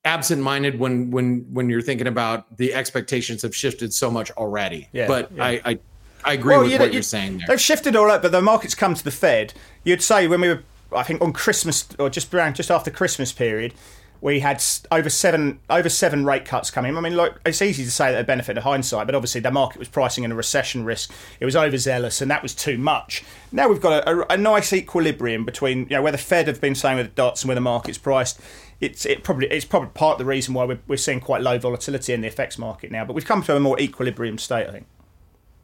absent-minded 0.07 0.79
when 0.79 1.11
when 1.11 1.47
when 1.53 1.69
you're 1.69 1.83
thinking 1.83 2.07
about 2.07 2.57
the 2.57 2.73
expectations 2.73 3.43
have 3.43 3.55
shifted 3.55 3.93
so 3.93 4.11
much 4.11 4.31
already. 4.33 4.89
Yeah, 4.93 5.07
but 5.07 5.31
yeah. 5.33 5.45
I, 5.45 5.61
I 5.65 5.79
I 6.25 6.33
agree 6.33 6.55
well, 6.55 6.63
with 6.63 6.73
you 6.73 6.79
what 6.79 6.93
you're 6.93 7.03
saying 7.03 7.39
there. 7.39 7.47
They've 7.49 7.61
shifted 7.61 7.95
all 7.95 8.11
up, 8.11 8.23
but 8.23 8.33
the 8.33 8.41
market's 8.41 8.75
come 8.75 8.95
to 8.95 9.05
the 9.05 9.11
Fed. 9.11 9.53
You'd 9.85 10.03
say 10.03 10.27
when 10.27 10.41
we 10.41 10.49
were, 10.49 10.63
I 10.95 11.03
think, 11.03 11.21
on 11.21 11.33
Christmas 11.33 11.89
or 11.99 12.09
just 12.09 12.33
around 12.33 12.57
just 12.57 12.71
after 12.71 12.91
Christmas 12.91 13.33
period, 13.33 13.75
we 14.21 14.41
had 14.41 14.63
over 14.91 15.09
seven 15.09 15.61
over 15.71 15.89
seven 15.89 16.25
rate 16.25 16.45
cuts 16.45 16.71
coming. 16.71 16.97
I 16.97 17.01
mean, 17.01 17.17
like 17.17 17.35
it's 17.47 17.63
easy 17.63 17.85
to 17.85 17.91
say 17.91 18.13
that 18.13 18.21
a 18.21 18.25
benefit 18.25 18.59
of 18.59 18.65
hindsight, 18.65 19.07
but 19.07 19.15
obviously 19.15 19.41
the 19.41 19.51
market 19.51 19.79
was 19.79 19.89
pricing 19.89 20.25
in 20.25 20.33
a 20.33 20.35
recession 20.35 20.85
risk. 20.85 21.13
It 21.41 21.45
was 21.45 21.57
overzealous, 21.57 22.21
and 22.21 22.31
that 22.31 22.43
was 22.43 22.55
too 22.55 22.77
much. 22.77 23.25
Now 23.53 23.69
we've 23.69 23.81
got 23.81 24.07
a, 24.07 24.11
a, 24.11 24.35
a 24.35 24.37
nice 24.37 24.73
equilibrium 24.73 25.45
between 25.45 25.81
you 25.81 25.97
know 25.97 26.03
where 26.03 26.13
the 26.13 26.19
Fed 26.19 26.49
have 26.49 26.61
been 26.61 26.75
saying 26.75 26.99
with 26.99 27.07
the 27.07 27.15
dots 27.15 27.43
and 27.43 27.49
where 27.49 27.55
the 27.55 27.61
market's 27.61 27.99
priced. 27.99 28.41
It's 28.81 29.07
it 29.07 29.25
probably 29.25 29.49
it's 29.49 29.65
probably 29.65 29.91
part 29.91 30.15
of 30.15 30.19
the 30.19 30.25
reason 30.27 30.55
why 30.55 30.65
we're, 30.65 30.81
we're 30.87 30.97
seeing 30.97 31.21
quite 31.21 31.43
low 31.43 31.59
volatility 31.59 32.13
in 32.13 32.21
the 32.21 32.29
FX 32.31 32.59
market 32.59 32.91
now. 32.91 33.05
But 33.05 33.15
we've 33.15 33.25
come 33.25 33.43
to 33.45 33.57
a 33.57 33.61
more 33.61 33.81
equilibrium 33.81 34.39
state, 34.39 34.67
I 34.67 34.73
think. 34.73 34.87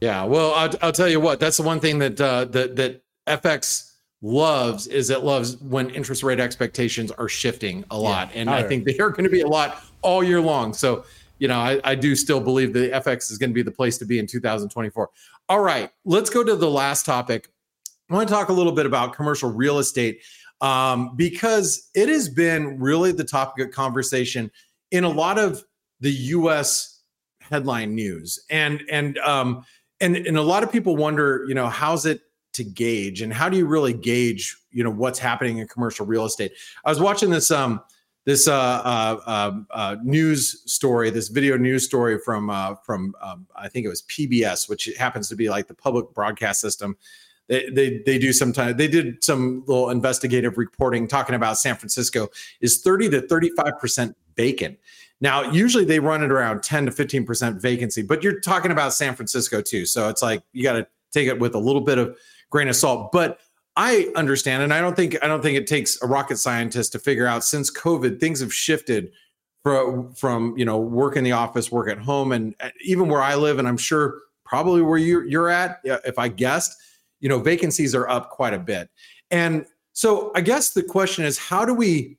Yeah, 0.01 0.25
well, 0.25 0.53
I'll, 0.53 0.71
I'll 0.83 0.93
tell 0.93 1.09
you 1.09 1.21
what. 1.21 1.41
That's 1.41 1.57
the 1.57 1.63
one 1.63 1.81
thing 1.81 1.99
that 2.01 2.21
uh, 2.21 2.45
that 2.47 2.77
that 2.77 3.03
FX 3.27 3.86
loves 4.23 4.87
is 4.87 5.11
it 5.11 5.25
loves 5.25 5.61
when 5.61 5.91
interest 5.91 6.23
rate 6.23 6.41
expectations 6.41 7.11
are 7.13 7.29
shifting 7.29 7.85
a 7.91 7.99
lot, 7.99 8.31
yeah. 8.33 8.41
and 8.41 8.51
I 8.51 8.63
think 8.63 8.85
they 8.85 8.99
are 8.99 9.11
going 9.11 9.25
to 9.25 9.31
be 9.31 9.43
a 9.43 9.47
lot 9.47 9.83
all 10.03 10.25
year 10.25 10.41
long. 10.41 10.73
So, 10.73 11.05
you 11.39 11.49
know, 11.49 11.59
I, 11.59 11.81
I 11.85 11.95
do 11.95 12.17
still 12.17 12.41
believe 12.41 12.73
the 12.73 12.91
FX 12.91 13.31
is 13.31 13.39
going 13.39 13.51
to 13.51 13.55
be 13.55 13.63
the 13.63 13.71
place 13.71 13.99
to 13.99 14.05
be 14.05 14.19
in 14.19 14.27
2024. 14.27 15.11
All 15.49 15.61
right, 15.61 15.91
let's 16.05 16.31
go 16.31 16.43
to 16.43 16.57
the 16.57 16.71
last 16.71 17.05
topic. 17.05 17.49
I 18.11 18.15
want 18.15 18.29
to 18.29 18.35
talk 18.35 18.49
a 18.49 18.53
little 18.53 18.73
bit 18.73 18.87
about 18.87 19.15
commercial 19.15 19.51
real 19.51 19.79
estate 19.79 20.23
um, 20.61 21.15
because 21.17 21.91
it 21.95 22.09
has 22.09 22.29
been 22.29 22.79
really 22.79 23.13
the 23.13 23.25
topic 23.25 23.67
of 23.67 23.73
conversation 23.73 24.51
in 24.91 25.05
a 25.05 25.09
lot 25.09 25.39
of 25.39 25.63
the 26.01 26.11
U.S. 26.11 27.03
headline 27.41 27.95
news, 27.95 28.45
and 28.51 28.83
and 28.91 29.19
um, 29.19 29.65
and 30.01 30.17
and 30.17 30.37
a 30.37 30.43
lot 30.43 30.63
of 30.63 30.73
people 30.73 30.97
wonder, 30.97 31.45
you 31.49 31.55
know, 31.55 31.69
how's 31.69 32.07
it 32.07 32.21
to 32.57 32.65
gauge 32.65 33.23
and 33.23 33.33
how 33.33 33.49
do 33.49 33.57
you 33.57 33.67
really 33.67 33.93
gauge, 33.93 34.57
you 34.71 34.85
know, 34.85 34.91
what's 34.91 35.19
happening 35.19 35.59
in 35.59 35.69
commercial 35.69 36.05
real 36.07 36.25
estate? 36.25 36.53
I 36.85 36.91
was 36.91 37.01
watching 37.01 37.31
this 37.31 37.51
um 37.51 37.81
this 38.25 38.49
uh, 38.49 38.55
uh, 38.55 39.21
uh, 39.27 39.53
uh 39.71 39.97
news 40.03 40.63
story, 40.71 41.11
this 41.11 41.29
video 41.29 41.57
news 41.57 41.85
story 41.85 42.19
from 42.19 42.51
uh, 42.51 42.75
from 42.77 43.15
um, 43.23 43.47
I 43.55 43.69
think 43.69 43.87
it 43.87 43.89
was 43.89 44.03
PBS, 44.03 44.69
which 44.69 44.91
happens 44.99 45.29
to 45.29 45.37
be 45.37 45.49
like 45.49 45.69
the 45.69 45.75
public 45.75 46.13
broadcast 46.13 46.61
system. 46.61 46.97
They, 47.49 47.71
they, 47.71 48.03
they 48.05 48.19
do 48.19 48.33
sometimes 48.33 48.77
they 48.77 48.89
did 48.89 49.23
some 49.23 49.63
little 49.69 49.91
investigative 49.91 50.59
reporting 50.59 51.07
talking 51.07 51.37
about 51.37 51.59
San 51.59 51.77
Francisco 51.77 52.29
is 52.61 52.83
30 52.83 53.11
to 53.11 53.21
35 53.23 53.79
percent 53.79 54.17
vacant 54.37 54.79
now, 55.21 55.51
usually 55.51 55.85
they 55.85 55.99
run 55.99 56.23
it 56.23 56.31
around 56.31 56.63
10 56.63 56.87
to 56.87 56.93
15% 56.93 57.61
vacancy, 57.61 58.03
but 58.03 58.23
you're 58.23 58.41
talking 58.41 58.71
about 58.71 58.93
San 58.93 59.15
Francisco 59.15 59.63
too. 59.63 59.87
So 59.87 60.09
it's 60.09 60.23
like 60.23 60.43
you 60.53 60.63
got 60.63 60.75
to 60.75 60.87
take 61.11 61.29
it 61.29 61.39
with 61.39 61.55
a 61.55 61.59
little 61.59 61.81
bit 61.81 61.99
of 61.99 62.19
grain 62.51 62.69
of 62.69 62.77
salt. 62.77 63.13
But 63.13 63.39
I 63.77 64.09
understand, 64.17 64.63
and 64.63 64.73
I 64.73 64.81
don't 64.81 64.97
think 64.97 65.23
I 65.23 65.27
don't 65.27 65.43
think 65.43 65.59
it 65.59 65.67
takes 65.67 66.01
a 66.03 66.07
rocket 66.07 66.39
scientist 66.39 66.93
to 66.93 66.99
figure 66.99 67.27
out 67.27 67.45
since 67.45 67.71
COVID, 67.71 68.21
things 68.21 68.41
have 68.41 68.53
shifted 68.53 69.13
from 69.63 70.13
from 70.15 70.57
you 70.57 70.65
know 70.65 70.79
work 70.79 71.17
in 71.17 71.25
the 71.25 71.33
office, 71.33 71.71
work 71.71 71.91
at 71.91 71.99
home, 71.99 72.33
and 72.33 72.55
uh, 72.61 72.71
even 72.83 73.09
where 73.09 73.23
I 73.23 73.35
live, 73.35 73.59
and 73.59 73.69
I'm 73.69 73.77
sure 73.77 74.21
probably 74.45 74.81
where 74.81 74.99
you 74.99 75.23
you're 75.23 75.51
at, 75.51 75.81
if 75.85 76.19
I 76.19 76.29
guessed, 76.29 76.77
you 77.21 77.29
know, 77.29 77.39
vacancies 77.39 77.95
are 77.95 78.09
up 78.09 78.31
quite 78.31 78.55
a 78.55 78.59
bit. 78.59 78.89
And 79.31 79.67
so 79.93 80.31
I 80.35 80.41
guess 80.41 80.71
the 80.71 80.83
question 80.83 81.25
is, 81.25 81.37
how 81.37 81.65
do 81.65 81.75
we 81.75 82.19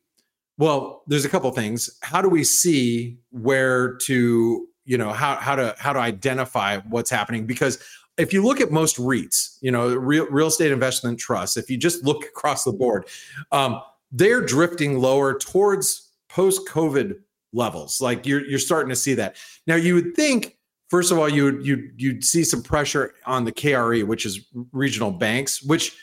well, 0.57 1.03
there's 1.07 1.25
a 1.25 1.29
couple 1.29 1.49
things. 1.51 1.97
How 2.01 2.21
do 2.21 2.29
we 2.29 2.43
see 2.43 3.19
where 3.29 3.95
to, 3.97 4.67
you 4.85 4.97
know, 4.97 5.11
how 5.11 5.35
how 5.35 5.55
to 5.55 5.75
how 5.77 5.93
to 5.93 5.99
identify 5.99 6.79
what's 6.89 7.09
happening? 7.09 7.45
Because 7.45 7.79
if 8.17 8.33
you 8.33 8.43
look 8.43 8.59
at 8.59 8.71
most 8.71 8.97
REITs, 8.97 9.57
you 9.61 9.71
know, 9.71 9.93
real 9.93 10.27
real 10.27 10.47
estate 10.47 10.71
investment 10.71 11.19
trusts, 11.19 11.57
if 11.57 11.69
you 11.69 11.77
just 11.77 12.03
look 12.03 12.25
across 12.25 12.63
the 12.63 12.73
board, 12.73 13.07
um, 13.51 13.81
they're 14.11 14.41
drifting 14.41 14.99
lower 14.99 15.37
towards 15.37 16.11
post-COVID 16.29 17.15
levels. 17.53 18.01
Like 18.01 18.25
you're 18.25 18.45
you're 18.45 18.59
starting 18.59 18.89
to 18.89 18.95
see 18.95 19.13
that. 19.15 19.35
Now 19.65 19.75
you 19.75 19.95
would 19.95 20.15
think, 20.15 20.57
first 20.89 21.11
of 21.11 21.19
all, 21.19 21.29
you 21.29 21.43
would 21.45 21.65
you 21.65 21.91
you'd 21.95 22.23
see 22.23 22.43
some 22.43 22.63
pressure 22.63 23.13
on 23.25 23.45
the 23.45 23.51
KRE, 23.51 24.05
which 24.05 24.25
is 24.25 24.47
regional 24.71 25.11
banks, 25.11 25.61
which 25.61 25.95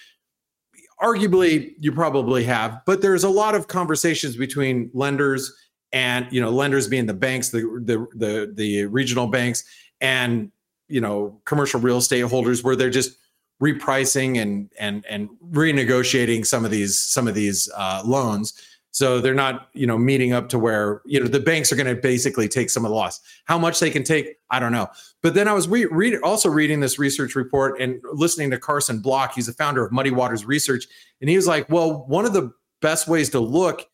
arguably 1.03 1.74
you 1.79 1.92
probably 1.92 2.44
have, 2.44 2.81
but 2.87 3.03
there's 3.03 3.24
a 3.24 3.29
lot 3.29 3.55
of 3.55 3.68
conversations 3.68 4.37
between 4.37 4.90
lenders 4.94 5.53
and 5.92 6.27
you 6.31 6.40
know 6.40 6.50
lenders 6.50 6.88
being 6.88 7.07
the 7.07 7.14
banks, 7.14 7.50
the 7.50 7.61
the 7.85 8.07
the, 8.14 8.53
the 8.55 8.85
regional 8.87 9.27
banks, 9.27 9.64
and 10.00 10.50
you 10.88 11.00
know 11.00 11.40
commercial 11.44 11.80
real 11.80 11.98
estate 11.98 12.20
holders 12.20 12.62
where 12.62 12.76
they're 12.76 12.90
just 12.90 13.16
repricing 13.62 14.40
and 14.40 14.70
and 14.78 15.04
and 15.08 15.28
renegotiating 15.50 16.44
some 16.44 16.64
of 16.64 16.70
these 16.70 16.98
some 16.98 17.28
of 17.28 17.34
these 17.34 17.70
uh, 17.76 18.02
loans 18.04 18.52
so 18.94 19.20
they're 19.20 19.34
not, 19.34 19.70
you 19.72 19.88
know, 19.88 19.98
meeting 19.98 20.32
up 20.32 20.48
to 20.50 20.58
where, 20.58 21.02
you 21.04 21.18
know, 21.18 21.26
the 21.26 21.40
banks 21.40 21.72
are 21.72 21.76
going 21.76 21.92
to 21.92 22.00
basically 22.00 22.46
take 22.46 22.70
some 22.70 22.84
of 22.84 22.90
the 22.90 22.94
loss. 22.94 23.20
How 23.44 23.58
much 23.58 23.80
they 23.80 23.90
can 23.90 24.04
take, 24.04 24.36
I 24.50 24.60
don't 24.60 24.70
know. 24.70 24.86
But 25.20 25.34
then 25.34 25.48
I 25.48 25.52
was 25.52 25.66
re- 25.66 25.86
read, 25.86 26.16
also 26.22 26.48
reading 26.48 26.78
this 26.78 26.96
research 26.96 27.34
report 27.34 27.80
and 27.80 28.00
listening 28.12 28.52
to 28.52 28.58
Carson 28.58 29.00
Block. 29.00 29.34
He's 29.34 29.46
the 29.46 29.52
founder 29.52 29.84
of 29.84 29.90
Muddy 29.90 30.12
Waters 30.12 30.44
Research. 30.44 30.86
And 31.20 31.28
he 31.28 31.34
was 31.34 31.48
like, 31.48 31.68
well, 31.68 32.06
one 32.06 32.24
of 32.24 32.34
the 32.34 32.52
best 32.80 33.08
ways 33.08 33.30
to 33.30 33.40
look 33.40 33.84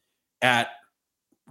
at 0.42 0.68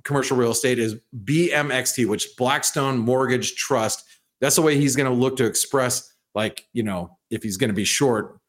commercial 0.04 0.38
real 0.38 0.52
estate 0.52 0.78
is 0.78 0.97
BMXT, 1.23 2.06
which 2.06 2.38
Blackstone 2.38 2.99
Mortgage 2.99 3.56
Trust. 3.56 4.04
That's 4.41 4.56
the 4.56 4.62
way 4.62 4.78
he's 4.78 4.95
going 4.95 5.10
to 5.10 5.15
look 5.15 5.38
to 5.38 5.45
express, 5.45 6.13
like, 6.36 6.67
you 6.73 6.84
know, 6.84 7.17
if 7.30 7.43
he's 7.43 7.58
going 7.58 7.69
to 7.69 7.75
be 7.75 7.86
short 7.86 8.39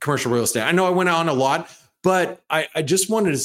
commercial 0.00 0.32
real 0.32 0.44
estate. 0.44 0.62
I 0.62 0.72
know 0.72 0.86
I 0.86 0.90
went 0.90 1.08
on 1.08 1.28
a 1.28 1.32
lot, 1.32 1.70
but 2.02 2.42
I, 2.48 2.68
I 2.74 2.82
just 2.82 3.10
wanted 3.10 3.38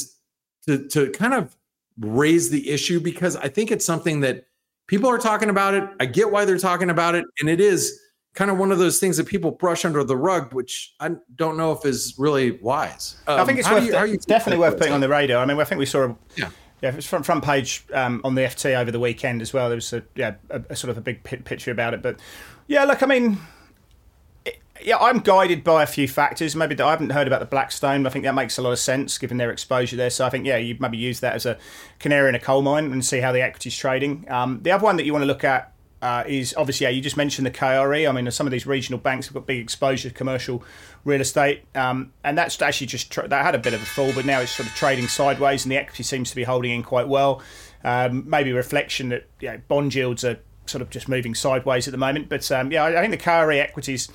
to 0.66 0.88
to 0.88 1.10
kind 1.10 1.34
of 1.34 1.56
raise 2.00 2.50
the 2.50 2.70
issue 2.70 3.00
because 3.00 3.36
I 3.36 3.48
think 3.48 3.70
it's 3.70 3.84
something 3.84 4.20
that 4.20 4.46
people 4.86 5.10
are 5.10 5.18
talking 5.18 5.50
about 5.50 5.74
it. 5.74 5.84
I 6.00 6.06
get 6.06 6.30
why 6.30 6.44
they're 6.44 6.58
talking 6.58 6.90
about 6.90 7.14
it, 7.14 7.24
and 7.40 7.50
it 7.50 7.60
is 7.60 8.00
kind 8.34 8.50
of 8.50 8.58
one 8.58 8.70
of 8.70 8.78
those 8.78 8.98
things 8.98 9.16
that 9.16 9.26
people 9.26 9.50
brush 9.50 9.84
under 9.84 10.04
the 10.04 10.16
rug, 10.16 10.52
which 10.52 10.94
I 11.00 11.12
don't 11.36 11.56
know 11.56 11.72
if 11.72 11.84
is 11.84 12.14
really 12.18 12.52
wise. 12.52 13.16
Um, 13.26 13.40
I 13.40 13.44
think 13.44 13.58
it's 13.58 13.70
worth, 13.70 13.84
you, 13.84 14.12
you 14.12 14.18
definitely 14.18 14.60
worth 14.60 14.76
putting 14.76 14.92
on 14.92 15.00
the 15.00 15.08
radar. 15.08 15.42
I 15.42 15.46
mean, 15.46 15.58
I 15.58 15.64
think 15.64 15.78
we 15.78 15.86
saw 15.86 16.04
a, 16.04 16.16
yeah. 16.36 16.50
Yeah, 16.86 16.92
it 16.92 16.96
was 16.96 17.06
front 17.06 17.26
front 17.26 17.42
page 17.42 17.84
um, 17.92 18.20
on 18.22 18.36
the 18.36 18.42
FT 18.42 18.78
over 18.78 18.92
the 18.92 19.00
weekend 19.00 19.42
as 19.42 19.52
well. 19.52 19.68
There 19.68 19.76
was 19.76 19.92
a 19.92 20.04
yeah 20.14 20.34
a, 20.50 20.62
a 20.70 20.76
sort 20.76 20.90
of 20.90 20.98
a 20.98 21.00
big 21.00 21.24
picture 21.24 21.72
about 21.72 21.94
it, 21.94 22.02
but 22.02 22.20
yeah, 22.68 22.84
look, 22.84 23.02
I 23.02 23.06
mean, 23.06 23.38
yeah, 24.80 24.98
I'm 24.98 25.18
guided 25.18 25.64
by 25.64 25.82
a 25.82 25.86
few 25.86 26.06
factors. 26.06 26.54
Maybe 26.54 26.80
I 26.80 26.90
haven't 26.90 27.10
heard 27.10 27.26
about 27.26 27.40
the 27.40 27.46
Blackstone. 27.46 28.06
I 28.06 28.10
think 28.10 28.24
that 28.24 28.34
makes 28.36 28.56
a 28.56 28.62
lot 28.62 28.70
of 28.70 28.78
sense 28.78 29.18
given 29.18 29.36
their 29.36 29.50
exposure 29.50 29.96
there. 29.96 30.10
So 30.10 30.24
I 30.24 30.30
think 30.30 30.46
yeah, 30.46 30.58
you 30.58 30.76
maybe 30.78 30.96
use 30.96 31.18
that 31.20 31.34
as 31.34 31.44
a 31.44 31.58
canary 31.98 32.28
in 32.28 32.36
a 32.36 32.40
coal 32.40 32.62
mine 32.62 32.92
and 32.92 33.04
see 33.04 33.18
how 33.18 33.32
the 33.32 33.42
equity's 33.42 33.76
trading. 33.76 34.30
Um, 34.30 34.60
the 34.62 34.70
other 34.70 34.84
one 34.84 34.96
that 34.96 35.04
you 35.04 35.12
want 35.12 35.22
to 35.22 35.26
look 35.26 35.42
at 35.42 35.72
uh, 36.06 36.22
is 36.24 36.54
obviously, 36.56 36.84
yeah, 36.84 36.90
you 36.90 37.00
just 37.00 37.16
mentioned 37.16 37.44
the 37.44 37.50
KRE. 37.50 38.08
I 38.08 38.12
mean, 38.12 38.30
some 38.30 38.46
of 38.46 38.52
these 38.52 38.64
regional 38.64 39.00
banks 39.00 39.26
have 39.26 39.34
got 39.34 39.44
big 39.44 39.58
exposure 39.58 40.08
to 40.08 40.14
commercial 40.14 40.62
real 41.04 41.20
estate, 41.20 41.64
um, 41.74 42.12
and 42.22 42.38
that's 42.38 42.62
actually 42.62 42.86
just 42.86 43.10
tra- 43.10 43.26
that 43.26 43.44
had 43.44 43.56
a 43.56 43.58
bit 43.58 43.74
of 43.74 43.82
a 43.82 43.84
fall, 43.84 44.12
but 44.14 44.24
now 44.24 44.38
it's 44.38 44.52
sort 44.52 44.68
of 44.68 44.74
trading 44.76 45.08
sideways, 45.08 45.64
and 45.64 45.72
the 45.72 45.76
equity 45.76 46.04
seems 46.04 46.30
to 46.30 46.36
be 46.36 46.44
holding 46.44 46.70
in 46.70 46.84
quite 46.84 47.08
well. 47.08 47.42
Um, 47.82 48.22
maybe 48.24 48.52
a 48.52 48.54
reflection 48.54 49.08
that 49.08 49.26
you 49.40 49.48
know, 49.48 49.60
bond 49.66 49.96
yields 49.96 50.22
are 50.22 50.38
sort 50.66 50.80
of 50.80 50.90
just 50.90 51.08
moving 51.08 51.34
sideways 51.34 51.88
at 51.88 51.90
the 51.90 51.98
moment, 51.98 52.28
but 52.28 52.52
um, 52.52 52.70
yeah, 52.70 52.84
I, 52.84 52.98
I 52.98 53.00
think 53.00 53.10
the 53.10 53.28
KRE 53.28 53.58
equities 53.58 54.08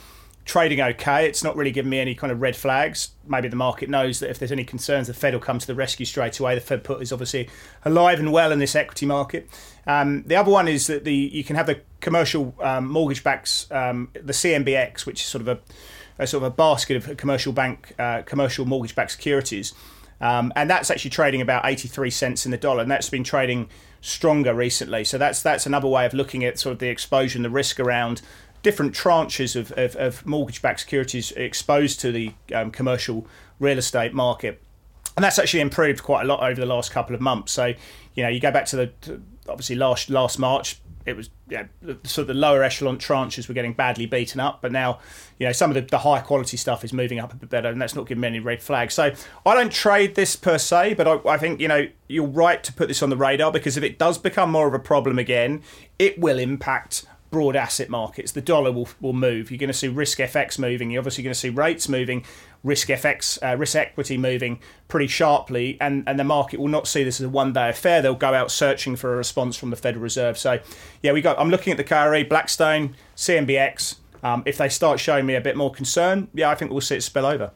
trading 0.45 0.81
okay. 0.81 1.27
It's 1.27 1.43
not 1.43 1.55
really 1.55 1.71
giving 1.71 1.89
me 1.89 1.99
any 1.99 2.15
kind 2.15 2.31
of 2.31 2.41
red 2.41 2.55
flags. 2.55 3.11
Maybe 3.27 3.47
the 3.47 3.55
market 3.55 3.89
knows 3.89 4.19
that 4.19 4.29
if 4.29 4.39
there's 4.39 4.51
any 4.51 4.63
concerns, 4.63 5.07
the 5.07 5.13
Fed 5.13 5.33
will 5.33 5.41
come 5.41 5.59
to 5.59 5.67
the 5.67 5.75
rescue 5.75 6.05
straight 6.05 6.39
away. 6.39 6.55
The 6.55 6.61
Fed 6.61 6.83
put 6.83 7.01
is 7.01 7.11
obviously 7.11 7.49
alive 7.85 8.19
and 8.19 8.31
well 8.31 8.51
in 8.51 8.59
this 8.59 8.75
equity 8.75 9.05
market. 9.05 9.49
Um, 9.85 10.23
the 10.23 10.35
other 10.35 10.51
one 10.51 10.67
is 10.67 10.87
that 10.87 11.03
the 11.03 11.13
you 11.13 11.43
can 11.43 11.55
have 11.55 11.67
the 11.67 11.81
commercial 11.99 12.55
um, 12.61 12.87
mortgage 12.87 13.23
backs, 13.23 13.69
um, 13.71 14.09
the 14.13 14.33
CMBX, 14.33 15.05
which 15.05 15.21
is 15.21 15.27
sort 15.27 15.41
of 15.41 15.47
a, 15.47 15.59
a, 16.19 16.27
sort 16.27 16.43
of 16.43 16.51
a 16.51 16.55
basket 16.55 16.97
of 16.97 17.17
commercial 17.17 17.53
bank 17.53 17.93
uh, 17.99 18.23
commercial 18.23 18.65
mortgage 18.65 18.95
backed 18.95 19.11
securities. 19.11 19.73
Um, 20.19 20.53
and 20.55 20.69
that's 20.69 20.91
actually 20.91 21.09
trading 21.09 21.41
about 21.41 21.65
83 21.65 22.11
cents 22.11 22.45
in 22.45 22.51
the 22.51 22.57
dollar, 22.57 22.83
and 22.83 22.91
that's 22.91 23.09
been 23.09 23.23
trading 23.23 23.69
stronger 24.01 24.53
recently. 24.53 25.03
So 25.03 25.17
that's 25.17 25.41
that's 25.41 25.65
another 25.65 25.87
way 25.87 26.05
of 26.05 26.13
looking 26.13 26.43
at 26.43 26.59
sort 26.59 26.73
of 26.73 26.79
the 26.79 26.89
exposure 26.89 27.37
and 27.37 27.45
the 27.45 27.49
risk 27.49 27.79
around 27.79 28.21
different 28.63 28.93
tranches 28.93 29.55
of, 29.55 29.71
of, 29.73 29.95
of 29.95 30.25
mortgage-backed 30.25 30.79
securities 30.79 31.31
exposed 31.33 31.99
to 32.01 32.11
the 32.11 32.33
um, 32.53 32.71
commercial 32.71 33.27
real 33.59 33.77
estate 33.77 34.13
market, 34.13 34.61
and 35.15 35.23
that's 35.23 35.39
actually 35.39 35.61
improved 35.61 36.03
quite 36.03 36.23
a 36.23 36.27
lot 36.27 36.41
over 36.41 36.59
the 36.59 36.65
last 36.65 36.91
couple 36.91 37.15
of 37.15 37.21
months. 37.21 37.51
So, 37.51 37.73
you 38.15 38.23
know, 38.23 38.29
you 38.29 38.39
go 38.39 38.51
back 38.51 38.65
to 38.67 38.75
the 38.75 38.87
to 39.01 39.21
obviously 39.49 39.75
last 39.75 40.09
last 40.09 40.39
March, 40.39 40.79
it 41.05 41.15
was 41.15 41.29
yeah, 41.49 41.65
sort 42.03 42.23
of 42.23 42.27
the 42.27 42.33
lower 42.33 42.63
echelon 42.63 42.97
tranches 42.97 43.47
were 43.47 43.53
getting 43.53 43.73
badly 43.73 44.05
beaten 44.05 44.39
up, 44.39 44.61
but 44.61 44.71
now 44.71 44.99
you 45.39 45.45
know 45.45 45.51
some 45.51 45.71
of 45.71 45.75
the, 45.75 45.81
the 45.81 45.99
high 45.99 46.19
quality 46.19 46.57
stuff 46.57 46.83
is 46.83 46.93
moving 46.93 47.19
up 47.19 47.33
a 47.33 47.35
bit 47.35 47.49
better, 47.49 47.69
and 47.69 47.81
that's 47.81 47.95
not 47.95 48.07
giving 48.07 48.21
me 48.21 48.27
any 48.27 48.39
red 48.39 48.61
flags. 48.61 48.93
So 48.93 49.13
I 49.45 49.55
don't 49.55 49.71
trade 49.71 50.15
this 50.15 50.35
per 50.35 50.57
se, 50.57 50.93
but 50.95 51.07
I, 51.07 51.29
I 51.29 51.37
think 51.37 51.59
you 51.59 51.67
know 51.67 51.87
you're 52.07 52.27
right 52.27 52.63
to 52.63 52.73
put 52.73 52.87
this 52.87 53.01
on 53.01 53.09
the 53.09 53.17
radar 53.17 53.51
because 53.51 53.77
if 53.77 53.83
it 53.83 53.97
does 53.97 54.17
become 54.17 54.51
more 54.51 54.67
of 54.67 54.73
a 54.73 54.79
problem 54.79 55.17
again, 55.17 55.63
it 55.97 56.19
will 56.19 56.37
impact 56.37 57.05
broad 57.31 57.55
asset 57.55 57.89
markets. 57.89 58.33
The 58.33 58.41
dollar 58.41 58.71
will, 58.71 58.89
will 58.99 59.13
move. 59.13 59.49
You're 59.49 59.57
going 59.57 59.69
to 59.69 59.73
see 59.73 59.87
risk 59.87 60.19
FX 60.19 60.59
moving. 60.59 60.91
You're 60.91 60.99
obviously 60.99 61.23
going 61.23 61.33
to 61.33 61.39
see 61.39 61.49
rates 61.49 61.89
moving, 61.89 62.25
risk 62.63 62.89
FX, 62.89 63.39
uh, 63.41 63.57
risk 63.57 63.75
equity 63.75 64.17
moving 64.17 64.59
pretty 64.89 65.07
sharply, 65.07 65.77
and, 65.81 66.03
and 66.07 66.19
the 66.19 66.23
market 66.23 66.59
will 66.59 66.67
not 66.67 66.87
see 66.87 67.03
this 67.03 67.19
as 67.19 67.25
a 67.25 67.29
one 67.29 67.53
day 67.53 67.69
affair. 67.69 68.01
They'll 68.01 68.13
go 68.13 68.33
out 68.33 68.51
searching 68.51 68.95
for 68.95 69.13
a 69.13 69.17
response 69.17 69.55
from 69.55 69.69
the 69.71 69.75
Federal 69.77 70.03
Reserve. 70.03 70.37
So, 70.37 70.59
yeah, 71.01 71.13
we 71.13 71.21
got. 71.21 71.39
I'm 71.39 71.49
looking 71.49 71.71
at 71.71 71.77
the 71.77 71.83
KRE, 71.83 72.27
Blackstone, 72.29 72.95
CMBX. 73.15 73.95
Um, 74.23 74.43
if 74.45 74.57
they 74.57 74.69
start 74.69 74.99
showing 74.99 75.25
me 75.25 75.33
a 75.33 75.41
bit 75.41 75.57
more 75.57 75.71
concern, 75.71 76.27
yeah, 76.33 76.49
I 76.49 76.55
think 76.55 76.69
we'll 76.69 76.81
see 76.81 76.97
it 76.97 77.01
spill 77.01 77.25
over. 77.25 77.51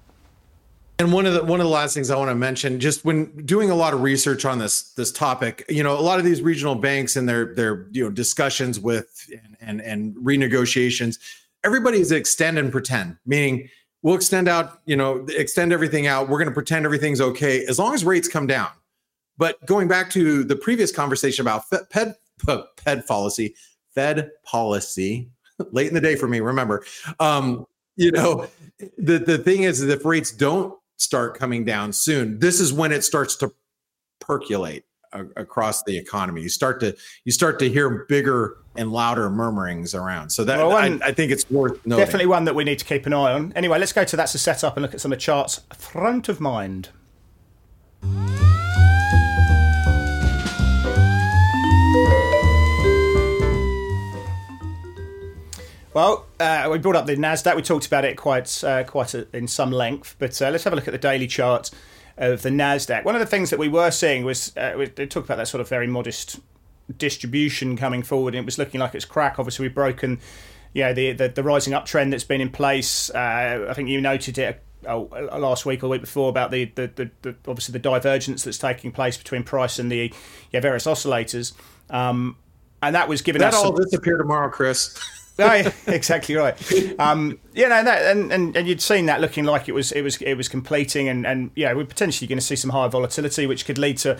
And 0.97 1.11
one 1.11 1.25
of 1.25 1.33
the 1.33 1.43
one 1.43 1.59
of 1.59 1.65
the 1.65 1.71
last 1.71 1.93
things 1.93 2.09
I 2.09 2.15
want 2.15 2.29
to 2.29 2.35
mention, 2.35 2.79
just 2.79 3.03
when 3.03 3.25
doing 3.45 3.69
a 3.69 3.75
lot 3.75 3.93
of 3.93 4.01
research 4.01 4.45
on 4.45 4.59
this 4.59 4.93
this 4.93 5.11
topic, 5.11 5.65
you 5.67 5.83
know, 5.83 5.99
a 5.99 5.99
lot 5.99 6.19
of 6.19 6.25
these 6.25 6.41
regional 6.41 6.75
banks 6.75 7.17
and 7.17 7.27
their 7.27 7.53
their 7.53 7.85
you 7.91 8.05
know 8.05 8.09
discussions 8.09 8.79
with 8.79 9.29
and 9.65 9.81
and, 9.81 10.15
renegotiations, 10.15 11.19
everybody 11.63 11.99
is 11.99 12.11
extend 12.11 12.57
and 12.57 12.71
pretend, 12.71 13.17
meaning 13.25 13.69
we'll 14.01 14.15
extend 14.15 14.47
out, 14.47 14.81
you 14.85 14.95
know, 14.95 15.25
extend 15.29 15.73
everything 15.73 16.07
out. 16.07 16.29
We're 16.29 16.37
going 16.37 16.49
to 16.49 16.53
pretend 16.53 16.85
everything's 16.85 17.21
okay 17.21 17.65
as 17.65 17.79
long 17.79 17.93
as 17.93 18.05
rates 18.05 18.27
come 18.27 18.47
down. 18.47 18.69
But 19.37 19.63
going 19.65 19.87
back 19.87 20.09
to 20.11 20.43
the 20.43 20.55
previous 20.55 20.91
conversation 20.91 21.43
about 21.43 21.63
Fed 21.69 23.05
policy, 23.07 23.55
Fed 23.93 24.31
policy, 24.43 25.29
late 25.71 25.87
in 25.87 25.93
the 25.93 26.01
day 26.01 26.15
for 26.15 26.27
me, 26.27 26.39
remember, 26.39 26.85
um, 27.19 27.65
you 27.97 28.11
know, 28.11 28.47
the 28.97 29.19
the 29.19 29.37
thing 29.37 29.63
is, 29.63 29.81
is 29.81 29.89
if 29.89 30.05
rates 30.05 30.31
don't 30.31 30.77
start 30.97 31.37
coming 31.37 31.65
down 31.65 31.93
soon. 31.93 32.39
This 32.39 32.59
is 32.59 32.71
when 32.71 32.91
it 32.91 33.03
starts 33.03 33.35
to 33.37 33.53
percolate 34.19 34.85
across 35.35 35.83
the 35.83 35.97
economy. 35.97 36.41
You 36.41 36.49
start 36.49 36.79
to 36.81 36.95
you 37.23 37.31
start 37.31 37.59
to 37.59 37.69
hear 37.69 38.05
bigger 38.09 38.57
and 38.75 38.91
louder 38.91 39.29
murmurings 39.29 39.95
around. 39.95 40.29
So 40.29 40.43
that 40.43 40.57
well, 40.57 40.73
I, 40.73 40.99
I, 41.03 41.11
think 41.11 41.31
it's 41.31 41.49
worth 41.49 41.85
noting. 41.85 42.05
Definitely 42.05 42.27
one 42.27 42.45
that 42.45 42.55
we 42.55 42.63
need 42.63 42.79
to 42.79 42.85
keep 42.85 43.05
an 43.05 43.13
eye 43.13 43.33
on. 43.33 43.53
Anyway, 43.55 43.79
let's 43.79 43.93
go 43.93 44.03
to 44.03 44.15
that's 44.15 44.35
a 44.35 44.39
setup 44.39 44.75
and 44.75 44.83
look 44.83 44.93
at 44.93 45.01
some 45.01 45.11
of 45.11 45.17
the 45.17 45.21
charts 45.21 45.61
front 45.73 46.29
of 46.29 46.39
mind. 46.39 46.89
Well, 55.93 56.25
uh, 56.41 56.67
we 56.69 56.77
brought 56.77 56.97
up 56.97 57.05
the 57.05 57.15
Nasdaq. 57.15 57.55
We 57.55 57.61
talked 57.61 57.87
about 57.87 58.03
it 58.03 58.17
quite 58.17 58.63
uh, 58.65 58.83
quite 58.83 59.13
a, 59.13 59.27
in 59.31 59.47
some 59.47 59.71
length, 59.71 60.17
but 60.19 60.41
uh, 60.41 60.49
let's 60.49 60.65
have 60.65 60.73
a 60.73 60.75
look 60.75 60.89
at 60.89 60.91
the 60.91 60.97
daily 60.97 61.25
chart 61.25 61.71
of 62.17 62.41
the 62.41 62.49
Nasdaq. 62.49 63.03
One 63.03 63.15
of 63.15 63.19
the 63.19 63.25
things 63.25 63.49
that 63.49 63.59
we 63.59 63.67
were 63.67 63.91
seeing 63.91 64.23
was 64.23 64.55
uh, 64.55 64.73
we 64.77 64.87
talked 64.87 65.25
about 65.25 65.37
that 65.37 65.47
sort 65.47 65.61
of 65.61 65.69
very 65.69 65.87
modest 65.87 66.39
distribution 66.97 67.77
coming 67.77 68.03
forward, 68.03 68.35
and 68.35 68.43
it 68.43 68.45
was 68.45 68.57
looking 68.57 68.79
like 68.79 68.95
it's 68.95 69.05
crack. 69.05 69.39
Obviously, 69.39 69.65
we've 69.65 69.75
broken, 69.75 70.19
you 70.73 70.83
know, 70.83 70.93
the 70.93 71.11
the, 71.13 71.29
the 71.29 71.43
rising 71.43 71.73
uptrend 71.73 72.11
that's 72.11 72.23
been 72.23 72.41
in 72.41 72.49
place. 72.49 73.09
Uh, 73.09 73.67
I 73.69 73.73
think 73.73 73.89
you 73.89 74.01
noted 74.01 74.37
it 74.37 74.61
Oh, 74.87 75.09
last 75.39 75.65
week 75.65 75.83
or 75.83 75.87
week 75.87 76.01
before 76.01 76.29
about 76.29 76.51
the, 76.51 76.65
the, 76.75 76.91
the, 76.93 77.11
the, 77.23 77.35
obviously 77.47 77.73
the 77.73 77.79
divergence 77.79 78.43
that's 78.43 78.59
taking 78.59 78.91
place 78.91 79.17
between 79.17 79.41
price 79.41 79.79
and 79.79 79.91
the 79.91 80.13
yeah, 80.51 80.59
various 80.59 80.85
oscillators. 80.85 81.53
Um, 81.89 82.37
and 82.83 82.93
that 82.93 83.09
was 83.09 83.23
given 83.23 83.39
that 83.39 83.53
us 83.53 83.55
all 83.55 83.75
some... 83.75 83.83
disappear 83.83 84.17
tomorrow, 84.17 84.49
Chris. 84.51 84.99
oh, 85.39 85.53
yeah, 85.53 85.71
exactly 85.87 86.35
right. 86.35 86.55
Um, 86.99 87.39
you 87.53 87.67
know, 87.67 87.83
that, 87.83 88.15
and, 88.15 88.31
and 88.31 88.55
and 88.55 88.67
you'd 88.67 88.81
seen 88.81 89.05
that 89.07 89.21
looking 89.21 89.45
like 89.45 89.67
it 89.67 89.73
was 89.73 89.91
it 89.91 90.01
was 90.01 90.21
it 90.21 90.35
was 90.35 90.47
completing, 90.47 91.09
and 91.09 91.25
and 91.25 91.51
yeah, 91.55 91.73
we're 91.73 91.85
potentially 91.85 92.27
going 92.27 92.39
to 92.39 92.45
see 92.45 92.55
some 92.55 92.71
higher 92.71 92.89
volatility, 92.89 93.45
which 93.47 93.65
could 93.65 93.77
lead 93.77 93.97
to 93.99 94.17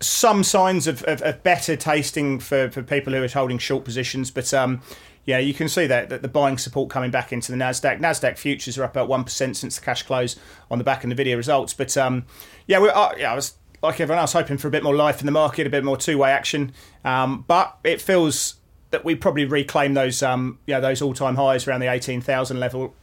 some 0.00 0.42
signs 0.42 0.86
of, 0.86 1.02
of, 1.04 1.22
of, 1.22 1.42
better 1.44 1.76
tasting 1.76 2.40
for, 2.40 2.68
for 2.70 2.82
people 2.82 3.12
who 3.12 3.22
are 3.22 3.28
holding 3.28 3.58
short 3.58 3.84
positions. 3.84 4.32
But 4.32 4.52
um, 4.52 4.82
yeah, 5.24 5.38
you 5.38 5.54
can 5.54 5.68
see 5.68 5.86
that, 5.86 6.08
that 6.08 6.22
the 6.22 6.28
buying 6.28 6.58
support 6.58 6.90
coming 6.90 7.10
back 7.10 7.32
into 7.32 7.52
the 7.52 7.58
Nasdaq. 7.58 8.00
Nasdaq 8.00 8.36
futures 8.36 8.76
are 8.78 8.84
up 8.84 8.90
about 8.92 9.08
one 9.08 9.24
percent 9.24 9.56
since 9.56 9.78
the 9.78 9.84
cash 9.84 10.02
close 10.02 10.36
on 10.70 10.78
the 10.78 10.84
back 10.84 11.04
of 11.04 11.10
Nvidia 11.10 11.36
results. 11.36 11.72
But 11.72 11.96
um, 11.96 12.26
yeah, 12.66 12.80
we 12.80 12.88
uh, 12.88 13.12
yeah, 13.16 13.32
I 13.32 13.34
was 13.34 13.54
like 13.82 14.00
everyone 14.00 14.20
else 14.20 14.32
hoping 14.32 14.58
for 14.58 14.68
a 14.68 14.70
bit 14.70 14.82
more 14.82 14.94
life 14.94 15.20
in 15.20 15.26
the 15.26 15.32
market, 15.32 15.66
a 15.66 15.70
bit 15.70 15.84
more 15.84 15.96
two 15.96 16.18
way 16.18 16.30
action. 16.30 16.72
Um, 17.04 17.44
but 17.46 17.78
it 17.84 18.00
feels 18.00 18.56
that 18.92 19.04
we 19.04 19.16
probably 19.16 19.44
reclaim 19.44 19.94
those 19.94 20.22
um 20.22 20.58
yeah 20.66 20.78
those 20.78 21.02
all 21.02 21.12
time 21.12 21.34
highs 21.34 21.66
around 21.66 21.80
the 21.80 21.90
eighteen 21.90 22.20
thousand 22.20 22.60
level. 22.60 22.94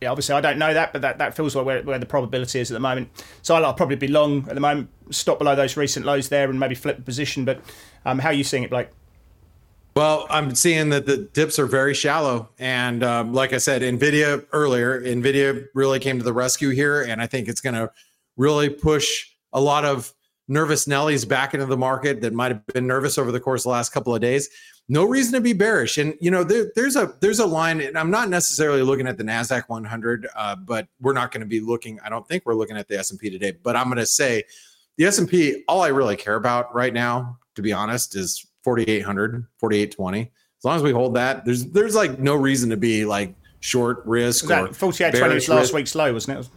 Yeah, 0.00 0.10
obviously 0.10 0.36
I 0.36 0.40
don't 0.40 0.58
know 0.58 0.72
that, 0.72 0.92
but 0.92 1.02
that, 1.02 1.18
that 1.18 1.34
feels 1.34 1.56
like 1.56 1.66
where, 1.66 1.82
where 1.82 1.98
the 1.98 2.06
probability 2.06 2.60
is 2.60 2.70
at 2.70 2.74
the 2.74 2.80
moment. 2.80 3.10
So 3.42 3.56
I'll, 3.56 3.66
I'll 3.66 3.74
probably 3.74 3.96
be 3.96 4.06
long 4.06 4.46
at 4.48 4.54
the 4.54 4.60
moment, 4.60 4.88
stop 5.10 5.38
below 5.38 5.56
those 5.56 5.76
recent 5.76 6.06
lows 6.06 6.28
there, 6.28 6.48
and 6.48 6.60
maybe 6.60 6.76
flip 6.76 6.98
the 6.98 7.02
position. 7.02 7.44
But 7.44 7.60
um, 8.04 8.20
how 8.20 8.28
are 8.28 8.32
you 8.32 8.44
seeing 8.44 8.62
it, 8.62 8.70
Blake? 8.70 8.90
Well, 9.96 10.28
I'm 10.30 10.54
seeing 10.54 10.90
that 10.90 11.06
the 11.06 11.16
dips 11.16 11.58
are 11.58 11.66
very 11.66 11.94
shallow, 11.94 12.48
and 12.60 13.02
um, 13.02 13.34
like 13.34 13.52
I 13.52 13.58
said, 13.58 13.82
Nvidia 13.82 14.46
earlier, 14.52 15.02
Nvidia 15.02 15.66
really 15.74 15.98
came 15.98 16.18
to 16.18 16.24
the 16.24 16.32
rescue 16.32 16.70
here, 16.70 17.02
and 17.02 17.20
I 17.20 17.26
think 17.26 17.48
it's 17.48 17.60
going 17.60 17.74
to 17.74 17.90
really 18.36 18.68
push 18.68 19.26
a 19.52 19.60
lot 19.60 19.84
of 19.84 20.14
nervous 20.46 20.86
Nellies 20.86 21.26
back 21.26 21.54
into 21.54 21.66
the 21.66 21.76
market 21.76 22.20
that 22.20 22.32
might 22.32 22.52
have 22.52 22.64
been 22.68 22.86
nervous 22.86 23.18
over 23.18 23.32
the 23.32 23.40
course 23.40 23.62
of 23.62 23.64
the 23.64 23.70
last 23.70 23.90
couple 23.90 24.14
of 24.14 24.20
days 24.20 24.48
no 24.88 25.04
reason 25.04 25.34
to 25.34 25.40
be 25.40 25.52
bearish. 25.52 25.98
And 25.98 26.14
you 26.20 26.30
know, 26.30 26.42
there, 26.42 26.72
there's 26.74 26.96
a 26.96 27.14
there's 27.20 27.38
a 27.38 27.46
line, 27.46 27.80
and 27.80 27.96
I'm 27.96 28.10
not 28.10 28.28
necessarily 28.28 28.82
looking 28.82 29.06
at 29.06 29.18
the 29.18 29.24
Nasdaq 29.24 29.64
100, 29.68 30.28
uh, 30.34 30.56
but 30.56 30.88
we're 31.00 31.12
not 31.12 31.30
going 31.30 31.42
to 31.42 31.46
be 31.46 31.60
looking. 31.60 32.00
I 32.00 32.08
don't 32.08 32.26
think 32.26 32.44
we're 32.46 32.54
looking 32.54 32.76
at 32.76 32.88
the 32.88 32.98
S 32.98 33.10
and 33.10 33.20
P 33.20 33.30
today. 33.30 33.52
But 33.62 33.76
I'm 33.76 33.86
going 33.86 33.98
to 33.98 34.06
say 34.06 34.44
the 34.96 35.04
S 35.04 35.18
and 35.18 35.28
P. 35.28 35.62
All 35.68 35.82
I 35.82 35.88
really 35.88 36.16
care 36.16 36.36
about 36.36 36.74
right 36.74 36.92
now, 36.92 37.38
to 37.54 37.62
be 37.62 37.72
honest, 37.72 38.16
is 38.16 38.46
4,800, 38.64 39.46
4,820. 39.58 40.20
As 40.22 40.64
long 40.64 40.76
as 40.76 40.82
we 40.82 40.90
hold 40.90 41.14
that, 41.14 41.44
there's 41.44 41.66
there's 41.66 41.94
like 41.94 42.18
no 42.18 42.34
reason 42.34 42.70
to 42.70 42.76
be 42.76 43.04
like 43.04 43.34
short 43.60 44.02
risk. 44.06 44.46
That 44.46 44.74
4820 44.74 45.34
was 45.34 45.48
last 45.48 45.60
risk. 45.60 45.74
week's 45.74 45.94
low, 45.94 46.12
wasn't 46.12 46.40
it? 46.40 46.48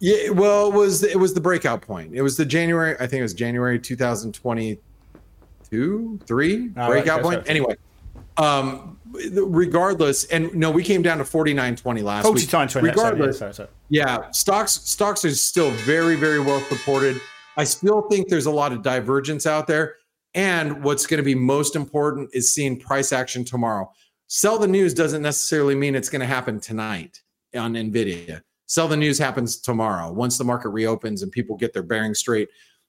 Yeah, 0.00 0.30
well, 0.30 0.68
it 0.68 0.74
was 0.74 1.04
it 1.04 1.18
was 1.18 1.34
the 1.34 1.40
breakout 1.40 1.82
point. 1.82 2.14
It 2.14 2.22
was 2.22 2.36
the 2.36 2.44
January. 2.44 2.94
I 2.96 3.06
think 3.06 3.20
it 3.20 3.22
was 3.22 3.32
January 3.32 3.78
2020 3.78 4.78
two, 5.68 6.20
three 6.26 6.68
breakout 6.68 7.22
point. 7.22 7.42
Anyway, 7.46 7.76
um, 8.36 8.98
regardless, 9.32 10.24
and 10.24 10.54
no, 10.54 10.70
we 10.70 10.82
came 10.82 11.02
down 11.02 11.18
to 11.18 11.24
49.20 11.24 12.02
last 12.02 12.24
49, 12.24 12.34
week. 12.34 12.48
20, 12.48 12.88
regardless, 12.88 13.38
sorry, 13.38 13.54
sorry. 13.54 13.68
yeah, 13.88 14.30
stocks 14.30 14.72
stocks 14.72 15.24
are 15.24 15.30
still 15.30 15.70
very 15.70 16.16
very 16.16 16.40
well 16.40 16.60
supported. 16.62 17.20
I 17.56 17.64
still 17.64 18.02
think 18.10 18.28
there's 18.28 18.46
a 18.46 18.50
lot 18.50 18.72
of 18.72 18.82
divergence 18.82 19.46
out 19.46 19.66
there. 19.66 19.96
And 20.34 20.82
what's 20.82 21.06
going 21.06 21.18
to 21.18 21.24
be 21.24 21.34
most 21.34 21.76
important 21.76 22.30
is 22.32 22.52
seeing 22.52 22.78
price 22.78 23.12
action 23.12 23.44
tomorrow. 23.44 23.90
Sell 24.26 24.58
the 24.58 24.66
news 24.66 24.92
doesn't 24.92 25.22
necessarily 25.22 25.74
mean 25.74 25.94
it's 25.94 26.08
going 26.08 26.20
to 26.20 26.26
happen 26.26 26.58
tonight 26.58 27.22
on 27.54 27.74
Nvidia. 27.74 28.42
Sell 28.66 28.88
the 28.88 28.96
news 28.96 29.18
happens 29.18 29.58
tomorrow 29.58 30.10
once 30.10 30.36
the 30.36 30.44
market 30.44 30.70
reopens 30.70 31.22
and 31.22 31.30
people 31.30 31.56
get 31.56 31.72
their 31.72 31.82
bearing 31.82 32.14
straight 32.14 32.48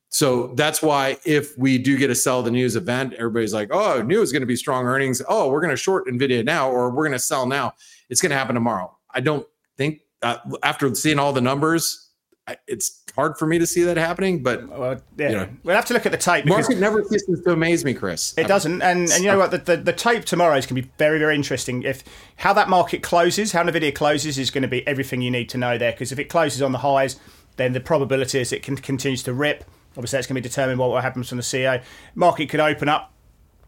so 0.09 0.47
that's 0.55 0.81
why 0.81 1.17
if 1.25 1.57
we 1.57 1.77
do 1.77 1.97
get 1.97 2.09
a 2.09 2.15
sell 2.15 2.41
the 2.41 2.51
news 2.51 2.75
event, 2.75 3.13
everybody's 3.13 3.53
like, 3.53 3.69
oh, 3.71 4.01
new 4.01 4.21
is 4.21 4.31
going 4.31 4.43
to 4.43 4.47
be 4.47 4.55
strong 4.55 4.85
earnings. 4.85 5.21
Oh, 5.27 5.49
we're 5.49 5.61
going 5.61 5.71
to 5.71 5.77
short 5.77 6.07
NVIDIA 6.07 6.45
now, 6.45 6.69
or 6.69 6.89
we're 6.89 7.03
going 7.03 7.11
to 7.11 7.19
sell 7.19 7.45
now. 7.45 7.73
It's 8.09 8.21
going 8.21 8.29
to 8.29 8.37
happen 8.37 8.55
tomorrow. 8.55 8.95
I 9.09 9.19
don't 9.19 9.45
think 9.77 10.01
uh, 10.21 10.37
after 10.63 10.93
seeing 10.95 11.19
all 11.19 11.33
the 11.33 11.41
numbers, 11.41 12.09
I, 12.47 12.57
it's 12.67 13.03
hard 13.15 13.37
for 13.37 13.47
me 13.47 13.57
to 13.57 13.65
see 13.65 13.83
that 13.83 13.97
happening. 13.97 14.43
But 14.43 14.67
well, 14.69 15.01
yeah. 15.17 15.29
you 15.29 15.35
know, 15.35 15.49
we'll 15.63 15.75
have 15.75 15.85
to 15.85 15.93
look 15.93 16.05
at 16.05 16.11
the 16.11 16.17
tape. 16.17 16.45
Market 16.45 16.77
never 16.77 17.03
ceases 17.03 17.41
to 17.41 17.51
amaze 17.51 17.83
me, 17.83 17.93
Chris. 17.93 18.37
It 18.37 18.47
doesn't, 18.47 18.81
and 18.83 19.09
and 19.09 19.23
you 19.23 19.31
know 19.31 19.39
what? 19.39 19.51
The, 19.51 19.57
the, 19.57 19.77
the 19.77 19.93
tape 19.93 20.25
tomorrow 20.25 20.55
is 20.55 20.65
going 20.65 20.81
to 20.81 20.87
be 20.87 20.93
very 20.97 21.17
very 21.17 21.35
interesting. 21.35 21.83
If 21.83 22.03
how 22.37 22.53
that 22.53 22.69
market 22.69 23.01
closes, 23.01 23.51
how 23.51 23.63
Nvidia 23.63 23.93
closes, 23.93 24.37
is 24.37 24.51
going 24.51 24.61
to 24.61 24.67
be 24.67 24.85
everything 24.87 25.21
you 25.21 25.31
need 25.31 25.49
to 25.49 25.57
know 25.57 25.77
there. 25.77 25.91
Because 25.91 26.11
if 26.11 26.19
it 26.19 26.25
closes 26.25 26.61
on 26.61 26.71
the 26.71 26.79
highs, 26.79 27.19
then 27.57 27.73
the 27.73 27.79
probability 27.79 28.39
is 28.39 28.53
it 28.53 28.61
can 28.61 28.75
continues 28.77 29.23
to 29.23 29.33
rip 29.33 29.65
Obviously, 29.97 30.17
that's 30.17 30.27
going 30.27 30.35
to 30.35 30.41
be 30.41 30.47
determined 30.47 30.79
what 30.79 31.03
happens 31.03 31.29
from 31.29 31.37
the 31.37 31.43
CA. 31.43 31.81
Market 32.15 32.49
could 32.49 32.59
open 32.59 32.89
up, 32.89 33.13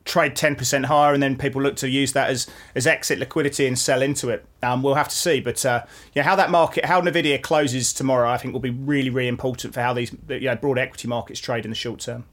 trade 0.06 0.36
10% 0.36 0.86
higher, 0.86 1.14
and 1.14 1.22
then 1.22 1.38
people 1.38 1.62
look 1.62 1.76
to 1.78 1.90
use 1.90 2.14
that 2.14 2.30
as, 2.30 2.48
as 2.76 2.88
exit 2.88 3.20
liquidity 3.20 3.68
and 3.68 3.78
sell 3.78 4.02
into 4.02 4.30
it. 4.30 4.46
Um, 4.64 4.82
we'll 4.82 4.96
have 4.96 5.10
to 5.10 5.16
see. 5.16 5.40
But 5.40 5.64
uh, 5.66 5.86
yeah, 6.14 6.24
how 6.24 6.36
that 6.36 6.50
market, 6.50 6.86
how 6.86 7.02
Nvidia 7.02 7.42
closes 7.42 7.94
tomorrow, 7.94 8.30
I 8.30 8.38
think 8.38 8.54
will 8.54 8.60
be 8.60 8.72
really, 8.72 9.10
really 9.10 9.28
important 9.28 9.74
for 9.74 9.82
how 9.82 9.94
these 9.94 10.16
you 10.30 10.42
know, 10.42 10.56
broad 10.56 10.78
equity 10.78 11.08
markets 11.08 11.40
trade 11.40 11.66
in 11.66 11.72
the 11.72 11.76
short 11.76 12.00
term. 12.00 12.26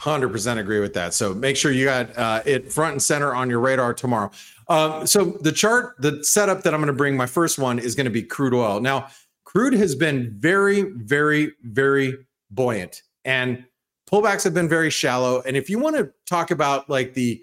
100% 0.00 0.58
agree 0.58 0.80
with 0.80 0.94
that. 0.94 1.14
So 1.14 1.34
make 1.34 1.56
sure 1.56 1.72
you 1.72 1.86
got 1.86 2.16
uh, 2.18 2.42
it 2.44 2.70
front 2.72 2.92
and 2.92 3.02
center 3.02 3.34
on 3.34 3.48
your 3.48 3.60
radar 3.60 3.94
tomorrow. 3.94 4.30
Um, 4.68 5.06
so 5.06 5.36
the 5.40 5.52
chart, 5.52 5.94
the 5.98 6.22
setup 6.24 6.62
that 6.62 6.74
I'm 6.74 6.80
going 6.80 6.88
to 6.88 6.92
bring, 6.92 7.16
my 7.16 7.26
first 7.26 7.58
one 7.58 7.78
is 7.78 7.94
going 7.94 8.04
to 8.04 8.10
be 8.10 8.22
crude 8.22 8.52
oil. 8.52 8.80
Now, 8.80 9.08
crude 9.44 9.74
has 9.74 9.94
been 9.94 10.34
very, 10.38 10.82
very, 10.82 11.52
very 11.62 12.26
buoyant 12.50 13.02
and 13.26 13.64
pullbacks 14.10 14.44
have 14.44 14.54
been 14.54 14.68
very 14.68 14.88
shallow. 14.88 15.42
And 15.42 15.56
if 15.56 15.68
you 15.68 15.78
want 15.78 15.96
to 15.96 16.10
talk 16.24 16.50
about 16.50 16.88
like 16.88 17.12
the 17.12 17.42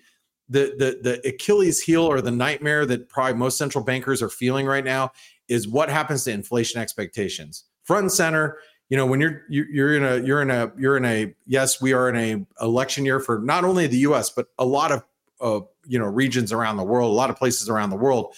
the 0.49 0.73
the 0.77 1.21
the 1.21 1.29
Achilles 1.29 1.79
heel 1.79 2.03
or 2.03 2.21
the 2.21 2.31
nightmare 2.31 2.85
that 2.87 3.09
probably 3.09 3.35
most 3.35 3.57
central 3.57 3.83
bankers 3.83 4.21
are 4.21 4.29
feeling 4.29 4.65
right 4.65 4.83
now 4.83 5.11
is 5.47 5.67
what 5.67 5.89
happens 5.89 6.23
to 6.23 6.31
inflation 6.31 6.81
expectations. 6.81 7.65
Front 7.83 8.03
and 8.03 8.11
center, 8.11 8.57
you 8.89 8.97
know, 8.97 9.05
when 9.05 9.19
you're 9.19 9.43
you're 9.49 9.95
in 9.95 10.03
a 10.03 10.25
you're 10.25 10.41
in 10.41 10.49
a 10.49 10.71
you're 10.77 10.97
in 10.97 11.05
a 11.05 11.33
yes, 11.45 11.81
we 11.81 11.93
are 11.93 12.09
in 12.09 12.15
a 12.15 12.63
election 12.63 13.05
year 13.05 13.19
for 13.19 13.39
not 13.39 13.65
only 13.65 13.87
the 13.87 13.97
U.S. 13.97 14.29
but 14.29 14.47
a 14.57 14.65
lot 14.65 14.91
of 14.91 15.03
uh, 15.41 15.65
you 15.85 15.99
know 15.99 16.05
regions 16.05 16.53
around 16.53 16.77
the 16.77 16.83
world, 16.83 17.11
a 17.11 17.15
lot 17.15 17.29
of 17.29 17.35
places 17.35 17.69
around 17.69 17.89
the 17.89 17.97
world. 17.97 18.33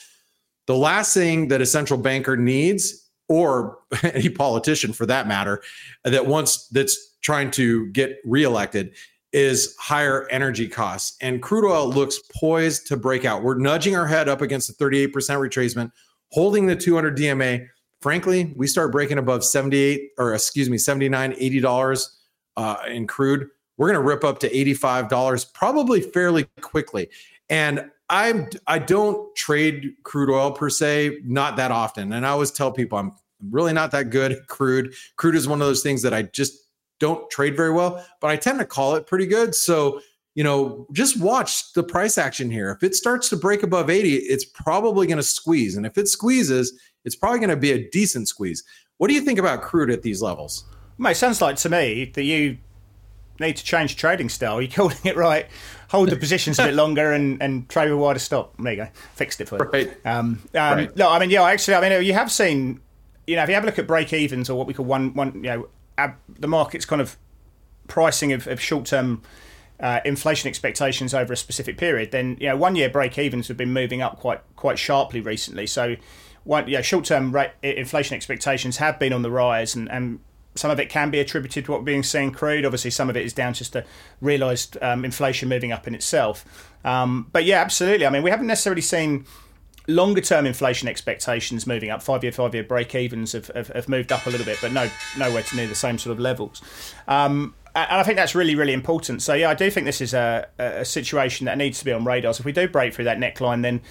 The 0.65 0.75
last 0.75 1.13
thing 1.13 1.49
that 1.49 1.61
a 1.61 1.65
central 1.65 1.99
banker 1.99 2.35
needs, 2.35 3.07
or 3.27 3.77
any 4.03 4.29
politician 4.29 4.93
for 4.93 5.05
that 5.05 5.27
matter, 5.27 5.61
that 6.03 6.25
wants 6.25 6.67
that's 6.69 7.14
trying 7.25 7.49
to 7.49 7.87
get 7.87 8.19
reelected 8.23 8.93
is 9.33 9.75
higher 9.79 10.27
energy 10.29 10.67
costs. 10.67 11.17
And 11.21 11.41
crude 11.41 11.67
oil 11.67 11.89
looks 11.89 12.19
poised 12.39 12.85
to 12.87 12.95
break 12.95 13.25
out. 13.25 13.41
We're 13.41 13.57
nudging 13.57 13.95
our 13.95 14.05
head 14.05 14.29
up 14.29 14.41
against 14.41 14.67
the 14.67 14.85
38% 14.85 15.11
retracement, 15.11 15.91
holding 16.31 16.67
the 16.67 16.75
200 16.75 17.17
DMA. 17.17 17.65
Frankly, 17.99 18.53
we 18.55 18.67
start 18.67 18.91
breaking 18.91 19.17
above 19.17 19.43
78 19.43 20.11
or 20.19 20.35
excuse 20.35 20.69
me, 20.69 20.77
79, 20.77 21.33
80 21.35 21.59
dollars 21.61 22.15
uh, 22.57 22.77
in 22.87 23.07
crude. 23.07 23.47
We're 23.77 23.87
going 23.87 23.99
to 23.99 24.07
rip 24.07 24.23
up 24.23 24.37
to 24.39 24.49
$85 24.49 25.51
probably 25.51 26.01
fairly 26.01 26.45
quickly. 26.61 27.09
And 27.49 27.89
I'm 28.07 28.49
I 28.67 28.77
don't 28.77 29.35
trade 29.35 29.95
crude 30.03 30.29
oil 30.29 30.51
per 30.51 30.69
se, 30.69 31.21
not 31.23 31.57
that 31.57 31.71
often. 31.71 32.13
And 32.13 32.23
I 32.23 32.29
always 32.29 32.51
tell 32.51 32.71
people 32.71 32.99
I'm 32.99 33.13
really 33.49 33.73
not 33.73 33.89
that 33.91 34.11
good 34.11 34.31
at 34.31 34.47
crude. 34.47 34.93
Crude 35.17 35.35
is 35.35 35.47
one 35.47 35.59
of 35.59 35.67
those 35.67 35.81
things 35.81 36.03
that 36.03 36.13
I 36.13 36.21
just 36.21 36.64
don't 36.99 37.29
trade 37.29 37.55
very 37.55 37.71
well, 37.71 38.05
but 38.21 38.29
I 38.29 38.35
tend 38.35 38.59
to 38.59 38.65
call 38.65 38.95
it 38.95 39.07
pretty 39.07 39.25
good. 39.25 39.53
So, 39.53 40.01
you 40.33 40.43
know, 40.43 40.87
just 40.91 41.19
watch 41.19 41.73
the 41.73 41.83
price 41.83 42.17
action 42.17 42.49
here. 42.49 42.71
If 42.71 42.83
it 42.83 42.95
starts 42.95 43.29
to 43.29 43.37
break 43.37 43.63
above 43.63 43.89
80, 43.89 44.15
it's 44.15 44.45
probably 44.45 45.07
going 45.07 45.17
to 45.17 45.23
squeeze. 45.23 45.77
And 45.77 45.85
if 45.85 45.97
it 45.97 46.07
squeezes, 46.07 46.77
it's 47.05 47.15
probably 47.15 47.39
going 47.39 47.49
to 47.49 47.55
be 47.55 47.71
a 47.71 47.89
decent 47.89 48.27
squeeze. 48.27 48.63
What 48.97 49.07
do 49.07 49.13
you 49.13 49.21
think 49.21 49.39
about 49.39 49.61
crude 49.61 49.91
at 49.91 50.01
these 50.01 50.21
levels? 50.21 50.65
Well, 50.97 51.11
it 51.11 51.15
sounds 51.15 51.41
like 51.41 51.57
to 51.57 51.69
me 51.69 52.11
that 52.13 52.23
you 52.23 52.57
need 53.39 53.57
to 53.57 53.63
change 53.63 53.95
trading 53.95 54.29
style. 54.29 54.61
You're 54.61 54.71
calling 54.71 54.97
it 55.03 55.15
right. 55.15 55.47
Hold 55.89 56.09
the 56.09 56.15
positions 56.15 56.59
a 56.59 56.65
bit 56.65 56.73
longer 56.75 57.13
and, 57.13 57.41
and 57.41 57.69
trade 57.69 57.89
with 57.89 57.99
wider 57.99 58.19
stop. 58.19 58.55
There 58.57 58.73
you 58.73 58.77
go. 58.77 58.89
Fixed 59.15 59.41
it 59.41 59.47
for 59.47 59.57
you. 59.57 59.69
Right. 59.69 60.05
Um, 60.05 60.41
um, 60.53 60.77
right. 60.77 60.95
No, 60.95 61.09
I 61.09 61.19
mean, 61.19 61.29
yeah, 61.29 61.43
actually, 61.43 61.75
I 61.75 61.89
mean, 61.89 62.03
you 62.03 62.13
have 62.13 62.31
seen, 62.31 62.79
you 63.27 63.35
know, 63.35 63.43
if 63.43 63.49
you 63.49 63.55
have 63.55 63.63
a 63.63 63.67
look 63.67 63.79
at 63.79 63.87
break 63.87 64.11
evens 64.13 64.49
or 64.49 64.57
what 64.57 64.67
we 64.67 64.73
call 64.73 64.85
one, 64.85 65.13
one, 65.13 65.35
you 65.35 65.49
know, 65.49 65.67
the 66.27 66.47
market's 66.47 66.85
kind 66.85 67.01
of 67.01 67.17
pricing 67.87 68.33
of, 68.33 68.47
of 68.47 68.59
short 68.59 68.85
term 68.85 69.21
uh, 69.79 69.99
inflation 70.05 70.47
expectations 70.47 71.13
over 71.13 71.33
a 71.33 71.37
specific 71.37 71.77
period, 71.77 72.11
then 72.11 72.37
you 72.39 72.47
know 72.47 72.55
one 72.55 72.75
year 72.75 72.89
break 72.89 73.17
evens 73.17 73.47
have 73.47 73.57
been 73.57 73.73
moving 73.73 74.01
up 74.01 74.19
quite 74.19 74.41
quite 74.55 74.79
sharply 74.79 75.21
recently. 75.21 75.67
So, 75.67 75.95
one 76.43 76.67
yeah, 76.67 76.81
short 76.81 77.05
term 77.05 77.33
rate 77.33 77.51
inflation 77.61 78.15
expectations 78.15 78.77
have 78.77 78.99
been 78.99 79.13
on 79.13 79.21
the 79.21 79.31
rise, 79.31 79.75
and, 79.75 79.91
and 79.91 80.19
some 80.55 80.71
of 80.71 80.79
it 80.79 80.89
can 80.89 81.11
be 81.11 81.19
attributed 81.19 81.65
to 81.65 81.71
what 81.71 81.81
we're 81.81 81.85
being 81.85 82.03
seen 82.03 82.31
crude. 82.31 82.65
Obviously, 82.65 82.91
some 82.91 83.09
of 83.09 83.17
it 83.17 83.25
is 83.25 83.33
down 83.33 83.53
just 83.53 83.73
to 83.73 83.85
realised 84.21 84.77
um, 84.81 85.03
inflation 85.03 85.49
moving 85.49 85.71
up 85.71 85.87
in 85.87 85.93
itself. 85.93 86.71
Um, 86.85 87.27
but 87.33 87.43
yeah, 87.43 87.59
absolutely. 87.61 88.05
I 88.05 88.09
mean, 88.09 88.23
we 88.23 88.29
haven't 88.29 88.47
necessarily 88.47 88.81
seen 88.81 89.25
longer 89.87 90.21
term 90.21 90.45
inflation 90.45 90.87
expectations 90.87 91.67
moving 91.67 91.89
up. 91.89 92.01
Five 92.01 92.23
year, 92.23 92.31
five 92.31 92.53
year 92.53 92.63
break 92.63 92.93
evens 92.95 93.33
have, 93.33 93.47
have, 93.47 93.67
have, 93.69 93.89
moved 93.89 94.11
up 94.11 94.25
a 94.25 94.29
little 94.29 94.45
bit, 94.45 94.57
but 94.61 94.71
no 94.71 94.89
nowhere 95.17 95.43
to 95.43 95.55
near 95.55 95.67
the 95.67 95.75
same 95.75 95.97
sort 95.97 96.13
of 96.13 96.19
levels. 96.19 96.61
Um, 97.07 97.55
and 97.75 97.99
I 97.99 98.03
think 98.03 98.15
that's 98.15 98.35
really, 98.35 98.55
really 98.55 98.71
important. 98.71 99.21
So 99.21 99.33
yeah, 99.33 99.49
I 99.49 99.53
do 99.53 99.69
think 99.69 99.85
this 99.85 99.99
is 99.99 100.13
a, 100.13 100.47
a 100.57 100.85
situation 100.85 101.45
that 101.45 101.57
needs 101.57 101.79
to 101.79 101.85
be 101.85 101.91
on 101.91 102.05
radars. 102.05 102.39
If 102.39 102.45
we 102.45 102.53
do 102.53 102.69
break 102.69 102.93
through 102.93 103.05
that 103.05 103.17
neckline, 103.17 103.63
then 103.63 103.81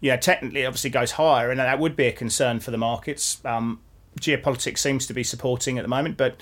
yeah, 0.00 0.16
technically, 0.16 0.64
obviously 0.64 0.90
goes 0.90 1.12
higher, 1.12 1.50
and 1.50 1.58
that 1.58 1.78
would 1.80 1.96
be 1.96 2.06
a 2.06 2.12
concern 2.12 2.60
for 2.60 2.70
the 2.70 2.78
markets. 2.78 3.40
Um, 3.44 3.80
geopolitics 4.20 4.78
seems 4.78 5.06
to 5.06 5.14
be 5.14 5.24
supporting 5.24 5.76
at 5.76 5.82
the 5.82 5.88
moment, 5.88 6.16
but 6.16 6.36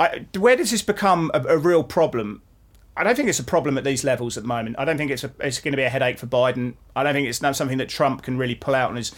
I, 0.00 0.26
where 0.38 0.56
does 0.56 0.70
this 0.70 0.82
become 0.82 1.30
a, 1.34 1.42
a 1.42 1.58
real 1.58 1.84
problem? 1.84 2.42
I 2.98 3.04
don't 3.04 3.14
think 3.14 3.28
it's 3.28 3.38
a 3.38 3.44
problem 3.44 3.78
at 3.78 3.84
these 3.84 4.02
levels 4.02 4.36
at 4.36 4.42
the 4.42 4.48
moment. 4.48 4.76
I 4.78 4.84
don't 4.84 4.98
think 4.98 5.12
it's 5.12 5.22
a, 5.22 5.32
it's 5.38 5.60
going 5.60 5.72
to 5.72 5.76
be 5.76 5.84
a 5.84 5.88
headache 5.88 6.18
for 6.18 6.26
Biden. 6.26 6.74
I 6.96 7.04
don't 7.04 7.14
think 7.14 7.28
it's 7.28 7.40
not 7.40 7.54
something 7.54 7.78
that 7.78 7.88
Trump 7.88 8.22
can 8.22 8.36
really 8.36 8.56
pull 8.56 8.74
out 8.74 8.90
on 8.90 8.96
his 8.96 9.12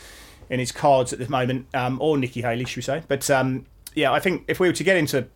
in 0.51 0.59
his 0.59 0.71
cards 0.71 1.13
at 1.13 1.19
the 1.19 1.29
moment, 1.29 1.67
um, 1.75 1.99
or 2.01 2.19
Nikki 2.19 2.43
Haley, 2.43 2.65
should 2.65 2.77
we 2.77 2.83
say? 2.83 3.03
But 3.09 3.31
um, 3.31 3.67
yeah, 3.95 4.13
I 4.13 4.21
think 4.21 4.45
if 4.49 4.61
we 4.61 4.69
were 4.69 4.75
to 4.75 4.85
get 4.85 4.97
into 4.97 5.29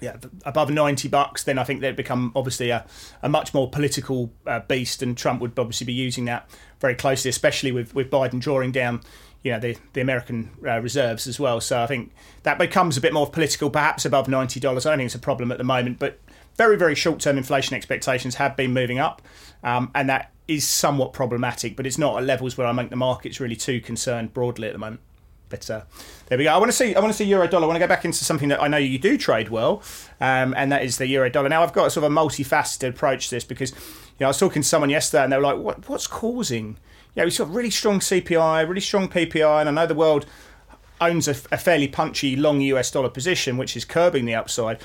yeah 0.00 0.16
above 0.44 0.70
ninety 0.70 1.08
bucks, 1.08 1.44
then 1.44 1.58
I 1.58 1.64
think 1.64 1.80
they'd 1.80 1.96
become 1.96 2.32
obviously 2.36 2.70
a, 2.70 2.84
a 3.22 3.28
much 3.28 3.54
more 3.54 3.70
political 3.70 4.30
uh, 4.46 4.60
beast, 4.60 5.02
and 5.02 5.16
Trump 5.16 5.40
would 5.40 5.58
obviously 5.58 5.86
be 5.86 5.94
using 5.94 6.26
that 6.26 6.50
very 6.80 6.94
closely, 6.94 7.30
especially 7.30 7.72
with 7.72 7.94
with 7.94 8.10
Biden 8.10 8.38
drawing 8.38 8.70
down 8.70 9.00
you 9.42 9.52
know 9.52 9.60
the 9.60 9.76
the 9.92 10.00
American 10.00 10.50
uh, 10.66 10.80
reserves 10.80 11.26
as 11.26 11.38
well. 11.40 11.60
So 11.60 11.80
I 11.80 11.86
think 11.86 12.12
that 12.42 12.58
becomes 12.58 12.96
a 12.96 13.00
bit 13.00 13.12
more 13.12 13.28
political, 13.28 13.70
perhaps 13.70 14.04
above 14.04 14.28
ninety 14.28 14.60
dollars. 14.60 14.84
I 14.84 14.90
don't 14.90 14.98
think 14.98 15.06
it's 15.06 15.14
a 15.14 15.20
problem 15.20 15.52
at 15.52 15.58
the 15.58 15.64
moment, 15.64 15.98
but 15.98 16.18
very, 16.58 16.76
very 16.76 16.94
short 16.94 17.20
term 17.20 17.38
inflation 17.38 17.74
expectations 17.74 18.34
have 18.34 18.56
been 18.56 18.74
moving 18.74 18.98
up, 18.98 19.22
um, 19.62 19.90
and 19.94 20.10
that 20.10 20.32
is 20.48 20.66
somewhat 20.66 21.12
problematic, 21.12 21.76
but 21.76 21.86
it's 21.86 21.98
not 21.98 22.18
at 22.18 22.24
levels 22.24 22.58
where 22.58 22.66
I 22.66 22.74
think 22.74 22.90
the 22.90 22.96
market's 22.96 23.40
really 23.40 23.56
too 23.56 23.80
concerned 23.80 24.34
broadly 24.34 24.66
at 24.66 24.72
the 24.72 24.78
moment. 24.78 25.00
But 25.48 25.70
uh, 25.70 25.82
there 26.26 26.36
we 26.36 26.44
go. 26.44 26.52
I 26.52 26.58
want 26.58 26.70
to 26.70 26.76
see. 26.76 26.94
I 26.94 27.00
want 27.00 27.12
to 27.12 27.16
see 27.16 27.24
euro 27.24 27.48
dollar. 27.48 27.64
I 27.64 27.66
want 27.68 27.76
to 27.76 27.80
go 27.80 27.86
back 27.86 28.04
into 28.04 28.22
something 28.24 28.50
that 28.50 28.60
I 28.60 28.68
know 28.68 28.76
you 28.76 28.98
do 28.98 29.16
trade 29.16 29.48
well, 29.48 29.82
um, 30.20 30.52
and 30.56 30.70
that 30.72 30.82
is 30.82 30.98
the 30.98 31.06
euro 31.06 31.30
dollar. 31.30 31.48
Now 31.48 31.62
I've 31.62 31.72
got 31.72 31.90
sort 31.92 32.04
of 32.04 32.12
a 32.12 32.14
multifaceted 32.14 32.90
approach 32.90 33.28
to 33.28 33.36
this 33.36 33.44
because 33.44 33.70
you 33.70 33.76
know 34.20 34.26
I 34.26 34.30
was 34.30 34.38
talking 34.38 34.60
to 34.60 34.68
someone 34.68 34.90
yesterday, 34.90 35.24
and 35.24 35.32
they 35.32 35.36
were 35.36 35.42
like, 35.42 35.58
"What? 35.58 35.88
What's 35.88 36.06
causing?" 36.06 36.76
Yeah, 37.14 37.24
we've 37.24 37.36
got 37.36 37.50
really 37.50 37.70
strong 37.70 38.00
CPI, 38.00 38.68
really 38.68 38.80
strong 38.80 39.08
PPI, 39.08 39.60
and 39.60 39.68
I 39.68 39.72
know 39.72 39.86
the 39.86 39.94
world 39.94 40.26
owns 41.00 41.28
a, 41.28 41.32
a 41.52 41.56
fairly 41.56 41.88
punchy 41.88 42.36
long 42.36 42.60
US 42.60 42.90
dollar 42.90 43.08
position, 43.08 43.56
which 43.56 43.76
is 43.76 43.84
curbing 43.84 44.24
the 44.26 44.34
upside. 44.34 44.78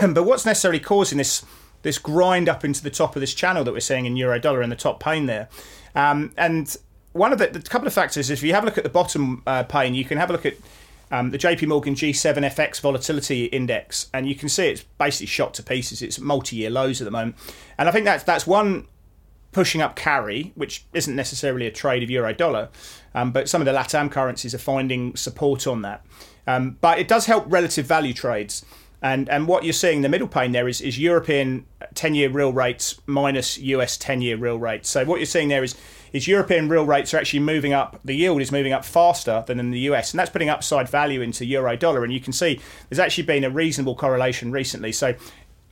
but 0.14 0.24
what's 0.24 0.46
necessarily 0.46 0.80
causing 0.80 1.18
this 1.18 1.44
this 1.82 1.98
grind 1.98 2.48
up 2.48 2.64
into 2.64 2.82
the 2.82 2.90
top 2.90 3.14
of 3.14 3.20
this 3.20 3.32
channel 3.32 3.62
that 3.62 3.72
we're 3.72 3.80
seeing 3.80 4.04
in 4.04 4.16
euro 4.16 4.38
dollar 4.40 4.62
in 4.62 4.70
the 4.70 4.76
top 4.76 5.00
pane 5.00 5.26
there? 5.26 5.48
Um, 5.94 6.32
and 6.36 6.76
one 7.12 7.32
of 7.32 7.38
the, 7.38 7.46
the, 7.46 7.60
couple 7.60 7.86
of 7.86 7.94
factors 7.94 8.30
is 8.30 8.38
if 8.38 8.42
you 8.42 8.52
have 8.52 8.62
a 8.62 8.66
look 8.66 8.78
at 8.78 8.84
the 8.84 8.90
bottom 8.90 9.42
uh, 9.46 9.62
pane, 9.64 9.94
you 9.94 10.04
can 10.04 10.18
have 10.18 10.30
a 10.30 10.32
look 10.32 10.46
at 10.46 10.54
um, 11.10 11.30
the 11.30 11.38
JP 11.38 11.68
Morgan 11.68 11.94
G7 11.94 12.36
FX 12.50 12.80
volatility 12.80 13.46
index, 13.46 14.10
and 14.12 14.28
you 14.28 14.34
can 14.34 14.48
see 14.48 14.68
it's 14.68 14.82
basically 14.98 15.26
shot 15.26 15.54
to 15.54 15.62
pieces. 15.62 16.02
It's 16.02 16.18
multi-year 16.18 16.70
lows 16.70 17.00
at 17.00 17.04
the 17.04 17.10
moment, 17.10 17.36
and 17.78 17.88
I 17.88 17.92
think 17.92 18.04
that's 18.04 18.24
that's 18.24 18.46
one 18.46 18.86
pushing 19.52 19.80
up 19.80 19.96
carry, 19.96 20.52
which 20.54 20.84
isn't 20.92 21.16
necessarily 21.16 21.66
a 21.66 21.70
trade 21.70 22.02
of 22.02 22.10
euro 22.10 22.34
dollar, 22.34 22.68
um, 23.14 23.32
but 23.32 23.48
some 23.48 23.62
of 23.62 23.66
the 23.66 23.72
LATAM 23.72 24.10
currencies 24.10 24.54
are 24.54 24.58
finding 24.58 25.16
support 25.16 25.66
on 25.66 25.82
that. 25.82 26.04
Um, 26.46 26.76
but 26.80 26.98
it 26.98 27.08
does 27.08 27.26
help 27.26 27.44
relative 27.48 27.86
value 27.86 28.12
trades. 28.12 28.64
And 29.00 29.28
and 29.28 29.46
what 29.46 29.64
you're 29.64 29.72
seeing 29.72 30.02
the 30.02 30.08
middle 30.08 30.26
pane 30.26 30.52
there 30.52 30.66
is, 30.66 30.80
is 30.80 30.98
European 30.98 31.66
10 31.94 32.14
year 32.14 32.28
real 32.28 32.52
rates 32.52 33.00
minus 33.06 33.56
US 33.58 33.96
10 33.96 34.22
year 34.22 34.36
real 34.36 34.58
rates. 34.58 34.88
So 34.88 35.04
what 35.04 35.20
you're 35.20 35.26
seeing 35.26 35.48
there 35.48 35.62
is 35.62 35.76
is 36.12 36.26
European 36.26 36.68
real 36.68 36.84
rates 36.84 37.12
are 37.14 37.18
actually 37.18 37.40
moving 37.40 37.72
up. 37.72 38.00
The 38.04 38.14
yield 38.14 38.40
is 38.40 38.50
moving 38.50 38.72
up 38.72 38.84
faster 38.84 39.44
than 39.46 39.60
in 39.60 39.70
the 39.70 39.80
US, 39.80 40.12
and 40.12 40.18
that's 40.18 40.30
putting 40.30 40.48
upside 40.48 40.88
value 40.88 41.20
into 41.20 41.44
euro 41.44 41.76
dollar. 41.76 42.02
And 42.02 42.12
you 42.12 42.20
can 42.20 42.32
see 42.32 42.60
there's 42.88 42.98
actually 42.98 43.24
been 43.24 43.44
a 43.44 43.50
reasonable 43.50 43.94
correlation 43.94 44.50
recently. 44.50 44.90
So 44.90 45.14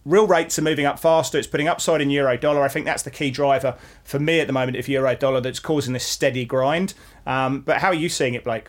real 0.05 0.27
rates 0.27 0.59
are 0.59 0.63
moving 0.63 0.87
up 0.87 0.99
faster. 0.99 1.37
It's 1.37 1.49
putting 1.49 1.69
upside 1.69 2.01
in 2.01 2.11
euro 2.11 2.37
dollar. 2.39 2.63
I 2.63 2.69
think 2.69 2.87
that's 2.87 3.03
the 3.03 3.11
key 3.11 3.31
driver 3.31 3.77
for 4.05 4.19
me 4.19 4.41
at 4.41 4.47
the 4.47 4.53
moment 4.53 4.77
of 4.77 4.89
euro 4.89 5.17
dollar 5.17 5.41
that's 5.41 5.59
causing 5.59 5.93
this 5.93 6.07
steady 6.07 6.45
grind. 6.45 6.95
Um, 7.27 7.61
but 7.61 7.79
how 7.79 7.89
are 7.89 7.95
you 7.95 8.09
seeing 8.09 8.35
it, 8.35 8.45
Blake? 8.45 8.69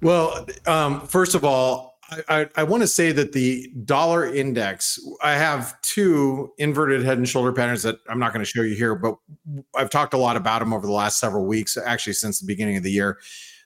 Well, 0.00 0.46
um, 0.66 1.06
first 1.06 1.34
of 1.34 1.44
all, 1.44 1.91
I, 2.28 2.48
I, 2.56 2.62
want 2.64 2.82
to 2.82 2.86
say 2.86 3.12
that 3.12 3.32
the 3.32 3.70
dollar 3.84 4.26
index, 4.26 4.98
I 5.22 5.32
have 5.32 5.80
two 5.82 6.52
inverted 6.58 7.02
head 7.02 7.16
and 7.18 7.28
shoulder 7.28 7.52
patterns 7.52 7.82
that 7.84 7.98
I'm 8.08 8.18
not 8.18 8.32
going 8.32 8.44
to 8.44 8.50
show 8.50 8.62
you 8.62 8.74
here, 8.74 8.94
but 8.94 9.16
I've 9.74 9.90
talked 9.90 10.12
a 10.12 10.18
lot 10.18 10.36
about 10.36 10.58
them 10.58 10.72
over 10.72 10.86
the 10.86 10.92
last 10.92 11.18
several 11.18 11.46
weeks, 11.46 11.76
actually, 11.76 12.14
since 12.14 12.40
the 12.40 12.46
beginning 12.46 12.76
of 12.76 12.82
the 12.82 12.90
year. 12.90 13.18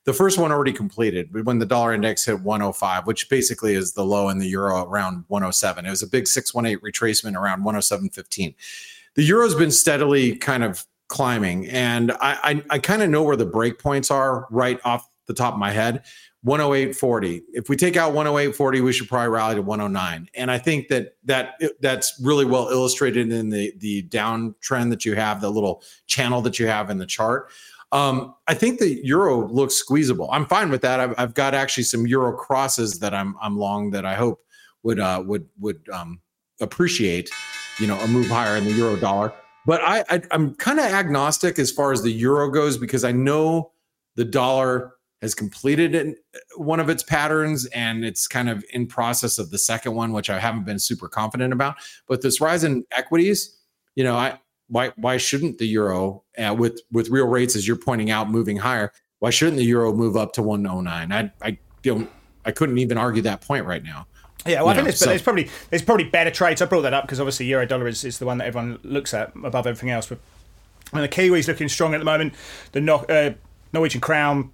The 0.05 0.12
first 0.12 0.38
one 0.38 0.53
already 0.53 0.72
completed 0.72 1.44
when 1.44 1.59
the 1.59 1.66
dollar 1.66 1.92
index 1.92 2.25
hit 2.25 2.40
105, 2.40 3.07
which 3.07 3.29
basically 3.29 3.75
is 3.75 3.92
the 3.92 4.05
low 4.05 4.29
in 4.29 4.38
the 4.38 4.46
euro 4.46 4.85
around 4.85 5.25
107. 5.27 5.85
It 5.85 5.90
was 5.90 6.03
a 6.03 6.07
big 6.07 6.29
618 6.29 6.79
retracement 6.79 7.37
around 7.37 7.64
107.15. 7.64 8.55
The 9.14 9.22
euro's 9.22 9.55
been 9.55 9.72
steadily 9.72 10.37
kind 10.37 10.62
of 10.62 10.87
climbing, 11.09 11.66
and 11.68 12.12
I, 12.12 12.38
I, 12.42 12.64
I 12.70 12.79
kind 12.79 13.03
of 13.03 13.11
know 13.11 13.25
where 13.25 13.37
the 13.37 13.46
break 13.46 13.81
points 13.81 14.11
are 14.11 14.46
right 14.51 14.79
off 14.85 15.09
the 15.27 15.35
top 15.35 15.55
of 15.55 15.59
my 15.59 15.72
head. 15.72 16.05
108.40. 16.44 17.42
If 17.53 17.68
we 17.68 17.77
take 17.77 17.96
out 17.96 18.12
108.40, 18.12 18.85
we 18.85 18.92
should 18.92 19.09
probably 19.09 19.29
rally 19.29 19.57
to 19.57 19.62
109. 19.62 20.29
And 20.35 20.51
I 20.51 20.59
think 20.59 20.88
that 20.88 21.16
that 21.25 21.61
that's 21.81 22.20
really 22.22 22.44
well 22.44 22.68
illustrated 22.68 23.33
in 23.33 23.51
the 23.51 23.72
the 23.79 24.03
downtrend 24.05 24.90
that 24.90 25.05
you 25.05 25.14
have, 25.14 25.40
the 25.40 25.51
little 25.51 25.83
channel 26.07 26.40
that 26.42 26.59
you 26.59 26.66
have 26.66 26.90
in 26.90 26.99
the 26.99 27.07
chart. 27.07 27.51
Um, 27.92 28.35
I 28.49 28.55
think 28.55 28.81
the 28.81 29.01
euro 29.05 29.49
looks 29.49 29.75
squeezable. 29.75 30.29
I'm 30.33 30.46
fine 30.46 30.70
with 30.70 30.83
that. 30.83 30.99
I've, 30.99 31.14
I've, 31.18 31.35
got 31.35 31.55
actually 31.55 31.85
some 31.85 32.07
euro 32.07 32.37
crosses 32.37 32.99
that 32.99 33.14
I'm 33.14 33.37
I'm 33.40 33.57
long 33.57 33.90
that 33.92 34.05
I 34.05 34.14
hope 34.14 34.44
would 34.83 35.01
uh, 35.01 35.22
would 35.25 35.46
would 35.61 35.88
um, 35.92 36.20
appreciate, 36.61 37.31
you 37.79 37.87
know, 37.87 37.99
a 38.01 38.09
move 38.09 38.27
higher 38.27 38.57
in 38.57 38.64
the 38.64 38.72
euro 38.72 38.96
dollar. 38.96 39.33
But 39.66 39.83
I, 39.83 40.05
I 40.11 40.22
I'm 40.31 40.55
kind 40.57 40.79
of 40.79 40.87
agnostic 40.87 41.59
as 41.59 41.70
far 41.70 41.92
as 41.92 42.03
the 42.03 42.11
euro 42.11 42.51
goes 42.51 42.77
because 42.77 43.05
I 43.05 43.12
know 43.12 43.72
the 44.16 44.25
dollar 44.25 44.95
has 45.22 45.35
completed 45.35 45.94
in 45.94 46.16
one 46.57 46.81
of 46.81 46.88
its 46.88 47.02
patterns 47.02 47.66
and 47.66 48.05
it's 48.05 48.26
kind 48.29 48.48
of 48.48 48.64
in 48.72 48.87
process 48.87 49.38
of 49.38 49.50
the 49.50 49.59
second 49.59 49.94
one 49.94 50.12
which 50.12 50.31
i 50.31 50.38
haven't 50.38 50.64
been 50.64 50.79
super 50.79 51.09
confident 51.09 51.52
about 51.52 51.76
but 52.07 52.22
this 52.22 52.40
rise 52.40 52.64
in 52.64 52.85
equities 52.92 53.59
you 53.94 54.05
know 54.05 54.14
i 54.14 54.38
why 54.68 54.92
why 54.96 55.16
shouldn't 55.16 55.59
the 55.59 55.66
euro 55.66 56.22
uh, 56.38 56.55
with 56.57 56.81
with 56.92 57.09
real 57.09 57.26
rates 57.26 57.57
as 57.57 57.66
you're 57.66 57.76
pointing 57.76 58.11
out 58.11 58.31
moving 58.31 58.57
higher 58.57 58.92
why 59.20 59.31
shouldn't 59.31 59.57
the 59.57 59.64
euro 59.64 59.92
move 59.92 60.16
up 60.16 60.33
to 60.33 60.42
109 60.42 61.12
i 61.12 61.46
i 61.46 61.59
don't 61.83 62.11
i 62.44 62.50
couldn't 62.50 62.79
even 62.79 62.98
argue 62.98 63.22
that 63.22 63.40
point 63.40 63.64
right 63.64 63.85
now 63.85 64.07
yeah, 64.44 64.62
well, 64.62 64.66
you 64.66 64.70
I 64.70 64.74
think 64.74 64.85
there's, 64.85 64.98
so, 64.98 65.07
there's, 65.07 65.22
probably 65.22 65.50
there's 65.70 65.83
probably 65.83 66.05
better 66.05 66.31
trades. 66.31 66.62
I 66.62 66.66
brought 66.66 66.83
that 66.83 66.94
up 66.94 67.02
because 67.02 67.18
obviously 67.18 67.46
euro 67.46 67.66
dollar 67.66 67.88
is, 67.88 68.05
is 68.05 68.18
the 68.18 68.26
one 68.26 68.38
that 68.38 68.46
everyone 68.46 68.79
looks 68.85 69.12
at 69.12 69.33
above 69.42 69.66
everything 69.66 69.90
else. 69.90 70.07
But 70.07 70.18
I 70.92 70.96
mean, 70.96 71.02
the 71.02 71.09
Kiwi's 71.09 71.48
looking 71.48 71.68
strong 71.68 71.94
at 71.94 71.98
the 71.98 72.05
moment. 72.05 72.35
The 72.70 72.81
no, 72.81 72.98
uh, 72.98 73.33
Norwegian 73.72 74.00
crown 74.00 74.52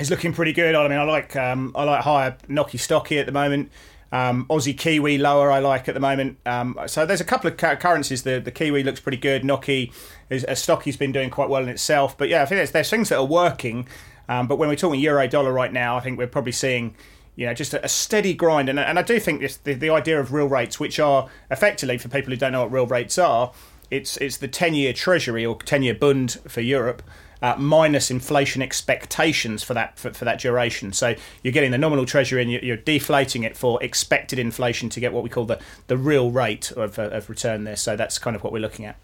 is 0.00 0.10
looking 0.10 0.32
pretty 0.32 0.52
good. 0.52 0.74
I 0.74 0.88
mean, 0.88 0.98
I 0.98 1.04
like 1.04 1.36
um, 1.36 1.72
I 1.74 1.84
like 1.84 2.02
higher 2.02 2.36
NOK 2.48 2.70
stocky 2.72 3.18
at 3.18 3.26
the 3.26 3.32
moment. 3.32 3.70
Um, 4.12 4.46
Aussie 4.46 4.76
Kiwi 4.76 5.18
lower 5.18 5.52
I 5.52 5.60
like 5.60 5.88
at 5.88 5.94
the 5.94 6.00
moment. 6.00 6.38
Um, 6.44 6.78
so 6.86 7.06
there's 7.06 7.20
a 7.20 7.24
couple 7.24 7.50
of 7.50 7.56
currencies. 7.56 8.22
The 8.22 8.40
the 8.40 8.50
Kiwi 8.50 8.82
looks 8.82 9.00
pretty 9.00 9.18
good. 9.18 9.42
Noki 9.42 9.92
is 10.28 10.44
a 10.48 10.56
stocky's 10.56 10.96
been 10.96 11.12
doing 11.12 11.30
quite 11.30 11.48
well 11.48 11.62
in 11.62 11.68
itself. 11.68 12.16
But 12.18 12.28
yeah, 12.28 12.42
I 12.42 12.46
think 12.46 12.58
there's, 12.58 12.72
there's 12.72 12.90
things 12.90 13.08
that 13.10 13.18
are 13.18 13.24
working. 13.24 13.86
Um, 14.28 14.46
but 14.46 14.56
when 14.56 14.68
we're 14.68 14.76
talking 14.76 15.00
euro 15.00 15.26
dollar 15.28 15.52
right 15.52 15.72
now, 15.72 15.96
I 15.96 16.00
think 16.00 16.18
we're 16.18 16.26
probably 16.26 16.52
seeing 16.52 16.94
you 17.36 17.46
know 17.46 17.54
just 17.54 17.74
a, 17.74 17.84
a 17.84 17.88
steady 17.88 18.34
grind. 18.34 18.68
And, 18.68 18.78
and 18.78 18.98
I 18.98 19.02
do 19.02 19.20
think 19.20 19.40
this, 19.40 19.58
the, 19.58 19.74
the 19.74 19.90
idea 19.90 20.18
of 20.18 20.32
real 20.32 20.48
rates, 20.48 20.80
which 20.80 20.98
are 20.98 21.28
effectively 21.50 21.98
for 21.98 22.08
people 22.08 22.30
who 22.30 22.36
don't 22.36 22.52
know 22.52 22.62
what 22.62 22.72
real 22.72 22.86
rates 22.86 23.18
are, 23.18 23.52
it's 23.90 24.16
it's 24.18 24.36
the 24.38 24.48
ten 24.48 24.74
year 24.74 24.92
Treasury 24.92 25.44
or 25.44 25.56
ten 25.56 25.82
year 25.82 25.94
Bund 25.94 26.38
for 26.46 26.60
Europe 26.60 27.02
uh, 27.42 27.56
minus 27.56 28.10
inflation 28.10 28.62
expectations 28.62 29.62
for 29.62 29.74
that 29.74 29.98
for, 29.98 30.12
for, 30.12 30.24
that 30.24 30.40
duration. 30.40 30.92
So 30.92 31.14
you're 31.42 31.52
getting 31.52 31.70
the 31.70 31.78
nominal 31.78 32.06
treasury 32.06 32.42
and 32.42 32.50
you're, 32.50 32.76
deflating 32.76 33.42
it 33.42 33.56
for 33.56 33.82
expected 33.82 34.38
inflation 34.38 34.88
to 34.90 35.00
get 35.00 35.12
what 35.12 35.22
we 35.22 35.30
call 35.30 35.44
the, 35.44 35.60
the 35.86 35.96
real 35.96 36.30
rate 36.30 36.70
of, 36.72 36.98
uh, 36.98 37.10
of 37.10 37.28
return 37.28 37.64
there. 37.64 37.76
So 37.76 37.94
that's 37.96 38.18
kind 38.18 38.34
of 38.34 38.42
what 38.42 38.52
we're 38.52 38.60
looking 38.60 38.86
at. 38.86 38.96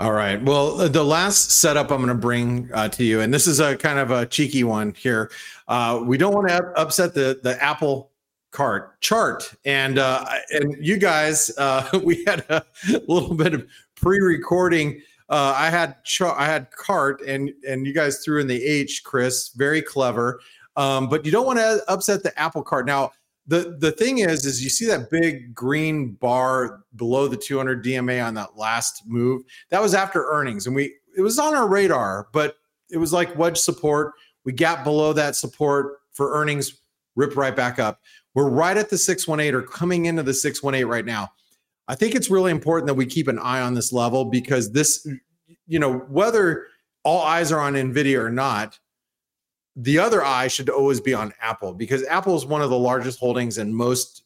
All 0.00 0.12
right. 0.12 0.42
Well, 0.42 0.88
the 0.88 1.04
last 1.04 1.52
setup 1.52 1.90
I'm 1.92 1.98
going 1.98 2.08
to 2.08 2.14
bring 2.14 2.70
uh, 2.72 2.88
to 2.88 3.04
you, 3.04 3.20
and 3.20 3.32
this 3.32 3.46
is 3.46 3.60
a 3.60 3.76
kind 3.76 4.00
of 4.00 4.10
a 4.10 4.26
cheeky 4.26 4.64
one 4.64 4.94
here. 4.94 5.30
Uh, 5.68 6.02
we 6.04 6.18
don't 6.18 6.34
want 6.34 6.48
to 6.48 6.56
upset 6.76 7.14
the 7.14 7.38
the 7.40 7.62
Apple 7.62 8.10
cart 8.52 9.00
chart, 9.00 9.52
and 9.64 9.98
uh, 9.98 10.24
and 10.50 10.76
you 10.80 10.96
guys, 10.96 11.50
uh, 11.58 11.88
we 12.04 12.24
had 12.24 12.44
a 12.48 12.64
little 13.08 13.34
bit 13.34 13.54
of 13.54 13.66
pre-recording 13.96 15.00
uh, 15.32 15.54
I 15.56 15.70
had 15.70 15.96
I 16.20 16.44
had 16.44 16.70
cart, 16.72 17.22
and 17.22 17.50
and 17.66 17.86
you 17.86 17.94
guys 17.94 18.18
threw 18.18 18.38
in 18.38 18.46
the 18.46 18.62
H, 18.62 19.02
Chris. 19.02 19.48
Very 19.56 19.80
clever. 19.80 20.40
Um, 20.76 21.08
but 21.08 21.24
you 21.24 21.32
don't 21.32 21.46
want 21.46 21.58
to 21.58 21.82
upset 21.88 22.22
the 22.22 22.38
apple 22.38 22.62
cart. 22.62 22.84
Now, 22.84 23.12
the 23.46 23.78
the 23.78 23.92
thing 23.92 24.18
is, 24.18 24.44
is 24.44 24.62
you 24.62 24.68
see 24.68 24.84
that 24.86 25.08
big 25.08 25.54
green 25.54 26.12
bar 26.12 26.84
below 26.96 27.28
the 27.28 27.38
200 27.38 27.82
DMA 27.82 28.22
on 28.22 28.34
that 28.34 28.58
last 28.58 29.04
move. 29.06 29.42
That 29.70 29.80
was 29.80 29.94
after 29.94 30.26
earnings, 30.26 30.66
and 30.66 30.76
we 30.76 30.94
it 31.16 31.22
was 31.22 31.38
on 31.38 31.54
our 31.54 31.66
radar, 31.66 32.28
but 32.34 32.56
it 32.90 32.98
was 32.98 33.14
like 33.14 33.34
wedge 33.38 33.56
support. 33.56 34.12
We 34.44 34.52
gap 34.52 34.84
below 34.84 35.14
that 35.14 35.34
support 35.34 36.00
for 36.12 36.34
earnings, 36.34 36.82
rip 37.16 37.38
right 37.38 37.56
back 37.56 37.78
up. 37.78 38.00
We're 38.34 38.50
right 38.50 38.76
at 38.76 38.90
the 38.90 38.98
618 38.98 39.54
or 39.54 39.62
coming 39.62 40.06
into 40.06 40.22
the 40.22 40.34
618 40.34 40.86
right 40.86 41.04
now. 41.04 41.32
I 41.88 41.94
think 41.94 42.14
it's 42.14 42.30
really 42.30 42.50
important 42.50 42.86
that 42.86 42.94
we 42.94 43.06
keep 43.06 43.28
an 43.28 43.38
eye 43.38 43.60
on 43.60 43.74
this 43.74 43.92
level 43.92 44.24
because 44.24 44.72
this, 44.72 45.06
you 45.66 45.78
know, 45.78 45.98
whether 45.98 46.66
all 47.04 47.22
eyes 47.22 47.52
are 47.52 47.60
on 47.60 47.74
NVIDIA 47.74 48.18
or 48.18 48.30
not, 48.30 48.78
the 49.76 49.98
other 49.98 50.24
eye 50.24 50.48
should 50.48 50.68
always 50.68 51.00
be 51.00 51.14
on 51.14 51.32
Apple 51.40 51.74
because 51.74 52.04
Apple 52.06 52.36
is 52.36 52.44
one 52.44 52.62
of 52.62 52.70
the 52.70 52.78
largest 52.78 53.18
holdings 53.18 53.58
in 53.58 53.74
most 53.74 54.24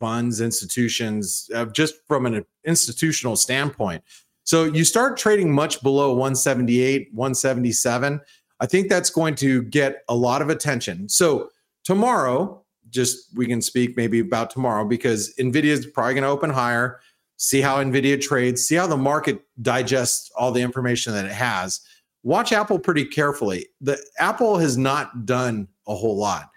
funds, 0.00 0.40
institutions, 0.40 1.48
uh, 1.54 1.66
just 1.66 1.94
from 2.08 2.26
an 2.26 2.44
institutional 2.64 3.36
standpoint. 3.36 4.02
So 4.44 4.64
you 4.64 4.84
start 4.84 5.16
trading 5.16 5.52
much 5.52 5.82
below 5.82 6.10
178, 6.10 7.08
177. 7.12 8.20
I 8.58 8.66
think 8.66 8.88
that's 8.88 9.10
going 9.10 9.36
to 9.36 9.62
get 9.62 10.02
a 10.08 10.14
lot 10.14 10.42
of 10.42 10.48
attention. 10.48 11.08
So 11.08 11.50
tomorrow, 11.84 12.61
just 12.92 13.36
we 13.36 13.46
can 13.46 13.60
speak 13.60 13.96
maybe 13.96 14.20
about 14.20 14.50
tomorrow 14.50 14.84
because 14.84 15.34
Nvidia 15.36 15.64
is 15.64 15.86
probably 15.86 16.14
going 16.14 16.22
to 16.22 16.28
open 16.28 16.50
higher. 16.50 17.00
See 17.38 17.60
how 17.60 17.82
Nvidia 17.82 18.20
trades. 18.20 18.62
See 18.66 18.76
how 18.76 18.86
the 18.86 18.96
market 18.96 19.42
digests 19.60 20.30
all 20.36 20.52
the 20.52 20.60
information 20.60 21.12
that 21.14 21.24
it 21.24 21.32
has. 21.32 21.80
Watch 22.22 22.52
Apple 22.52 22.78
pretty 22.78 23.04
carefully. 23.04 23.66
The 23.80 23.98
Apple 24.18 24.58
has 24.58 24.78
not 24.78 25.26
done 25.26 25.66
a 25.88 25.94
whole 25.94 26.16
lot, 26.16 26.50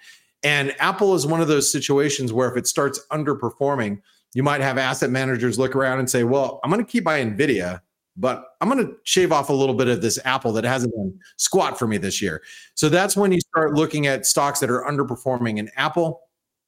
and 0.43 0.76
Apple 0.80 1.15
is 1.15 1.26
one 1.26 1.41
of 1.41 1.48
those 1.48 1.71
situations 1.71 2.32
where 2.32 2.52
if 2.52 2.58
it 2.58 2.67
starts 2.67 3.04
underperforming, 3.12 4.00
you 4.36 4.43
might 4.43 4.62
have 4.62 4.78
asset 4.78 5.10
managers 5.10 5.58
look 5.58 5.76
around 5.76 5.98
and 5.98 6.10
say, 6.10 6.24
"Well, 6.24 6.60
I'm 6.63 6.69
going 6.69 6.86
to 6.86 6.91
keep 6.91 7.06
my 7.06 7.19
Nvidia." 7.19 7.82
but 8.17 8.56
I'm 8.62 8.69
going 8.69 8.86
to 8.86 8.95
shave 9.04 9.32
off 9.32 9.50
a 9.50 9.54
little 9.54 9.76
bit 9.76 9.88
of 9.88 10.02
this 10.02 10.17
apple 10.26 10.54
that 10.54 10.63
hasn't 10.63 10.93
done 10.95 11.17
squat 11.38 11.78
for 11.78 11.88
me 11.88 11.98
this 11.98 12.21
year. 12.21 12.41
So 12.76 12.89
that's 12.89 13.17
when 13.17 13.32
you 13.32 13.41
start 13.41 13.74
looking 13.74 14.08
at 14.08 14.26
stocks 14.26 14.60
that 14.60 14.69
are 14.69 14.84
underperforming. 14.84 15.60
And 15.60 15.69
Apple 15.76 16.21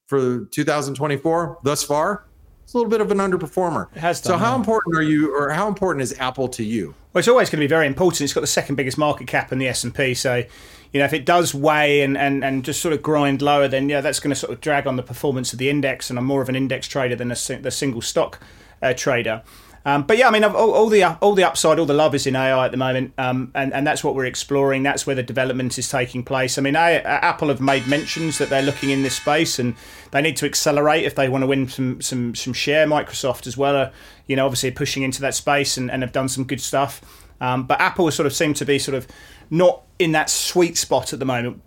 for 0.08 0.46
2024 0.46 1.58
thus 1.62 1.84
far, 1.84 2.24
it's 2.64 2.74
a 2.74 2.76
little 2.76 2.90
bit 2.90 3.00
of 3.00 3.10
an 3.10 3.18
underperformer. 3.18 3.94
It 3.94 4.00
has 4.00 4.20
done, 4.20 4.32
so 4.32 4.36
how 4.38 4.52
yeah. 4.52 4.56
important 4.56 4.96
are 4.96 5.02
you, 5.02 5.34
or 5.34 5.50
how 5.50 5.68
important 5.68 6.02
is 6.02 6.18
Apple 6.18 6.48
to 6.48 6.64
you? 6.64 6.94
Well, 7.12 7.20
it's 7.20 7.28
always 7.28 7.48
going 7.48 7.60
to 7.60 7.64
be 7.64 7.68
very 7.68 7.86
important. 7.86 8.22
It's 8.22 8.32
got 8.32 8.40
the 8.40 8.46
second 8.46 8.74
biggest 8.74 8.98
market 8.98 9.26
cap 9.26 9.52
in 9.52 9.58
the 9.58 9.68
S 9.68 9.84
and 9.84 9.94
P, 9.94 10.14
so 10.14 10.44
you 10.92 10.98
know 11.00 11.04
if 11.04 11.12
it 11.12 11.24
does 11.24 11.54
weigh 11.54 12.02
and, 12.02 12.16
and, 12.16 12.44
and 12.44 12.64
just 12.64 12.82
sort 12.82 12.92
of 12.94 13.02
grind 13.02 13.42
lower, 13.42 13.68
then 13.68 13.88
yeah, 13.88 14.00
that's 14.00 14.20
going 14.20 14.30
to 14.30 14.36
sort 14.36 14.52
of 14.52 14.60
drag 14.60 14.86
on 14.86 14.96
the 14.96 15.02
performance 15.02 15.52
of 15.52 15.58
the 15.58 15.70
index. 15.70 16.10
And 16.10 16.18
I'm 16.18 16.24
more 16.24 16.42
of 16.42 16.48
an 16.48 16.56
index 16.56 16.88
trader 16.88 17.16
than 17.16 17.30
a, 17.30 17.58
the 17.60 17.70
single 17.70 18.02
stock 18.02 18.40
uh, 18.82 18.92
trader. 18.94 19.42
Um, 19.84 20.02
but 20.02 20.18
yeah, 20.18 20.28
I 20.28 20.30
mean, 20.30 20.44
all, 20.44 20.72
all, 20.72 20.88
the 20.88 21.04
all 21.20 21.34
the 21.34 21.44
upside, 21.44 21.78
all 21.78 21.86
the 21.86 21.94
love 21.94 22.14
is 22.14 22.26
in 22.26 22.36
AI 22.36 22.64
at 22.64 22.70
the 22.72 22.76
moment, 22.76 23.14
um, 23.16 23.50
and 23.54 23.72
and 23.72 23.86
that's 23.86 24.04
what 24.04 24.14
we're 24.14 24.26
exploring. 24.26 24.82
That's 24.82 25.06
where 25.06 25.16
the 25.16 25.22
development 25.22 25.78
is 25.78 25.88
taking 25.88 26.24
place. 26.24 26.58
I 26.58 26.62
mean, 26.62 26.76
I, 26.76 26.94
Apple 26.96 27.48
have 27.48 27.60
made 27.60 27.86
mentions 27.86 28.38
that 28.38 28.50
they're 28.50 28.62
looking 28.62 28.90
in 28.90 29.02
this 29.02 29.16
space, 29.16 29.58
and 29.58 29.74
they 30.10 30.20
need 30.20 30.36
to 30.38 30.46
accelerate 30.46 31.04
if 31.04 31.14
they 31.14 31.28
want 31.28 31.42
to 31.42 31.46
win 31.46 31.68
some 31.68 32.00
some 32.00 32.34
some 32.34 32.52
share. 32.52 32.86
Microsoft 32.86 33.46
as 33.46 33.56
well, 33.56 33.76
are, 33.76 33.92
you 34.26 34.36
know, 34.36 34.44
obviously 34.44 34.70
pushing 34.70 35.02
into 35.02 35.20
that 35.20 35.34
space 35.34 35.76
and, 35.76 35.90
and 35.90 36.02
have 36.02 36.12
done 36.12 36.28
some 36.28 36.44
good 36.44 36.60
stuff. 36.60 37.00
Um, 37.40 37.64
but 37.64 37.80
Apple 37.80 38.10
sort 38.10 38.26
of 38.26 38.34
seem 38.34 38.54
to 38.54 38.64
be 38.64 38.78
sort 38.78 38.96
of 38.96 39.06
not 39.50 39.82
in 39.98 40.12
that 40.12 40.28
sweet 40.28 40.76
spot 40.76 41.12
at 41.12 41.18
the 41.18 41.24
moment. 41.24 41.62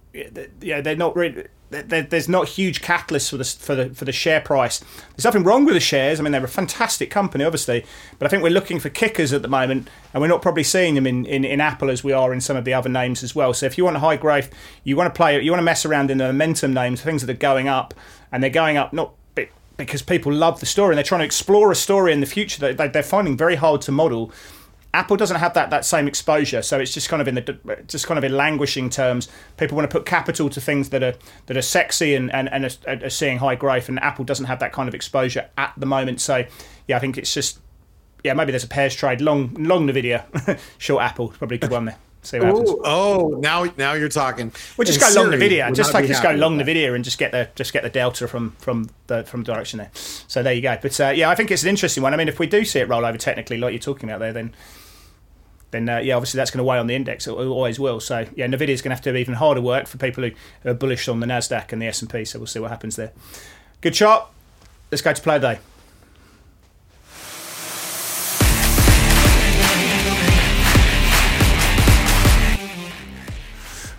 Yeah, 0.62 0.82
they're 0.82 0.95
not 0.95 1.16
really 1.16 1.47
there's 1.72 2.28
not 2.28 2.49
huge 2.49 2.82
catalysts 2.82 3.30
for 3.30 3.38
the 3.38 3.45
for 3.45 3.76
the 3.76 3.95
for 3.95 4.03
the 4.03 4.11
share 4.11 4.41
price. 4.41 4.80
There's 5.15 5.24
nothing 5.24 5.43
wrong 5.43 5.63
with 5.63 5.74
the 5.74 5.80
shares. 5.80 6.19
I 6.19 6.24
mean, 6.24 6.34
they're 6.34 6.43
a 6.43 6.49
fantastic 6.49 7.09
company, 7.09 7.45
obviously, 7.45 7.86
but 8.19 8.26
I 8.26 8.30
think 8.30 8.43
we're 8.43 8.49
looking 8.49 8.80
for 8.80 8.89
kickers 8.89 9.32
at 9.32 9.41
the 9.41 9.47
moment, 9.47 9.89
and 10.13 10.22
we're 10.22 10.28
not 10.28 10.41
probably 10.41 10.63
seeing 10.63 10.95
them 10.95 11.07
in, 11.07 11.26
in, 11.26 11.45
in 11.45 11.61
Apple 11.61 11.89
as 11.89 12.03
we 12.03 12.11
are 12.11 12.34
in 12.34 12.41
some 12.41 12.57
of 12.57 12.65
the 12.65 12.74
other 12.74 12.89
names 12.89 13.24
as 13.24 13.34
well. 13.34 13.53
So 13.53 13.65
if 13.65 13.78
you 13.78 13.86
want 13.86 13.97
high 13.97 14.17
growth, 14.17 14.49
you 14.84 14.97
want 14.97 15.13
to 15.13 15.17
play, 15.17 15.41
you 15.41 15.49
want 15.49 15.59
to 15.59 15.65
mess 15.65 15.86
around 15.86 16.11
in 16.11 16.17
the 16.17 16.28
momentum 16.28 16.74
names, 16.74 17.01
things 17.01 17.26
that 17.26 17.34
are 17.34 17.38
going 17.38 17.69
up, 17.69 17.93
and 18.32 18.43
they're 18.43 18.49
going 18.49 18.78
up 18.78 18.91
not 18.91 19.13
because 19.78 20.01
people 20.03 20.32
love 20.32 20.59
the 20.59 20.65
story 20.65 20.93
and 20.93 20.97
they're 20.97 21.03
trying 21.03 21.22
to 21.22 21.26
explore 21.26 21.72
a 21.72 21.76
story 21.76 22.13
in 22.13 22.19
the 22.19 22.26
future 22.28 22.74
that 22.74 22.93
they're 22.93 23.01
finding 23.01 23.36
very 23.36 23.55
hard 23.55 23.82
to 23.82 23.91
model 23.91 24.32
Apple 24.94 25.16
doesn't 25.16 25.38
have 25.38 25.54
that 25.54 25.70
that 25.70 25.86
same 25.86 26.08
exposure, 26.08 26.62
so 26.62 26.80
it's 26.80 26.94
just 26.94 27.08
kind 27.08 27.22
of 27.22 27.28
in 27.28 27.36
the 27.36 27.84
just 27.88 28.08
kind 28.08 28.18
of 28.18 28.24
in 28.24 28.36
languishing 28.36 28.89
terms. 28.89 29.30
People 29.58 29.78
want 29.78 29.89
to 29.89 29.98
put 29.98 30.06
capital 30.06 30.50
to 30.50 30.60
things 30.60 30.89
that 30.89 31.02
are 31.02 31.16
that 31.46 31.56
are 31.56 31.62
sexy 31.62 32.14
and 32.14 32.34
and, 32.34 32.50
and 32.52 32.66
are, 32.88 33.06
are 33.06 33.10
seeing 33.10 33.38
high 33.38 33.56
growth, 33.56 33.88
and 33.88 34.00
Apple 34.02 34.26
doesn't 34.26 34.46
have 34.46 34.60
that 34.60 34.74
kind 34.74 34.89
of 34.89 34.96
exposure 34.96 35.50
at 35.58 35.74
the 35.78 35.86
moment. 35.86 36.20
So 36.20 36.46
yeah, 36.88 36.98
I 36.98 37.00
think 37.00 37.18
it's 37.18 37.34
just 37.34 37.60
yeah 38.24 38.34
maybe 38.34 38.52
there's 38.52 38.66
a 38.66 38.68
pairs 38.68 38.94
trade 38.94 39.22
long 39.22 39.54
long 39.54 39.88
Nvidia, 39.88 40.60
short 40.78 41.04
Apple 41.04 41.30
probably 41.30 41.56
a 41.56 41.60
good 41.60 41.72
one 41.72 41.86
there. 41.86 41.98
See 42.24 42.38
what 42.38 42.50
happens. 42.50 42.70
Oh, 42.84 43.39
now 43.42 43.72
now 43.78 43.94
you're 43.94 44.10
talking. 44.10 44.52
We'll 44.78 44.86
just 44.86 45.02
and 45.02 45.16
go 45.16 45.22
long 45.22 45.32
Nvidia. 45.32 45.74
Just 45.74 45.92
take 45.92 46.06
just 46.06 46.22
go 46.22 46.32
long 46.32 46.60
Nvidia 46.60 46.94
and 46.94 47.04
just 47.04 47.18
get 47.18 47.32
the 47.32 47.50
just 47.56 47.74
get 47.74 47.82
the 47.84 47.89
delta 47.89 48.28
from 48.28 48.52
from 48.60 48.89
the 49.08 49.24
from 49.24 49.44
the 49.44 49.54
direction 49.54 49.80
there. 49.80 49.89
So 49.94 50.44
there 50.44 50.54
you 50.54 50.62
go. 50.62 50.78
But 50.80 51.00
uh, 51.00 51.14
yeah, 51.16 51.30
I 51.30 51.36
think 51.36 51.50
it's 51.50 51.64
an 51.64 51.70
interesting 51.70 52.04
one. 52.04 52.14
I 52.14 52.18
mean, 52.18 52.28
if 52.28 52.38
we 52.38 52.46
do 52.46 52.64
see 52.64 52.80
it 52.80 52.89
roll 52.89 53.06
over 53.06 53.18
technically, 53.18 53.58
like 53.58 53.72
you're 53.72 53.80
talking 53.80 54.08
about 54.08 54.20
there, 54.20 54.34
then 54.34 54.54
then 55.72 55.89
uh, 55.89 55.97
yeah, 55.97 56.15
obviously 56.15 56.38
that's 56.38 56.51
going 56.51 56.59
to 56.59 56.63
weigh 56.63 56.78
on 56.78 56.88
the 56.88 56.95
index. 56.95 57.28
It 57.28 57.32
always 57.32 57.80
will. 57.80 57.99
So 57.99 58.28
yeah, 58.36 58.45
Nvidia 58.45 58.69
is 58.69 58.82
going 58.82 58.91
to 58.91 58.95
have 58.95 59.01
to 59.01 59.11
do 59.11 59.17
even 59.17 59.34
harder 59.34 59.61
work 59.61 59.88
for 59.88 59.97
people 59.97 60.24
who 60.24 60.32
are 60.69 60.74
bullish 60.74 61.07
on 61.07 61.19
the 61.19 61.28
Nasdaq 61.28 61.72
and 61.72 61.82
the 61.82 61.88
S 61.88 62.01
and 62.01 62.11
P. 62.11 62.26
So 62.26 62.39
we'll 62.39 62.47
see 62.47 62.59
what 62.59 62.72
happens 62.72 62.95
there. 62.95 63.11
Good 63.82 63.93
chart. 63.93 64.28
Let's 64.91 65.01
go 65.01 65.13
to 65.13 65.22
play 65.22 65.39
day. 65.39 65.59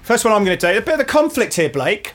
First 0.02 0.24
one 0.24 0.34
I'm 0.34 0.44
going 0.44 0.58
to 0.58 0.72
do 0.72 0.78
a 0.78 0.82
bit 0.82 0.94
of 0.94 1.00
a 1.00 1.04
conflict 1.04 1.54
here, 1.54 1.70
Blake. 1.70 2.12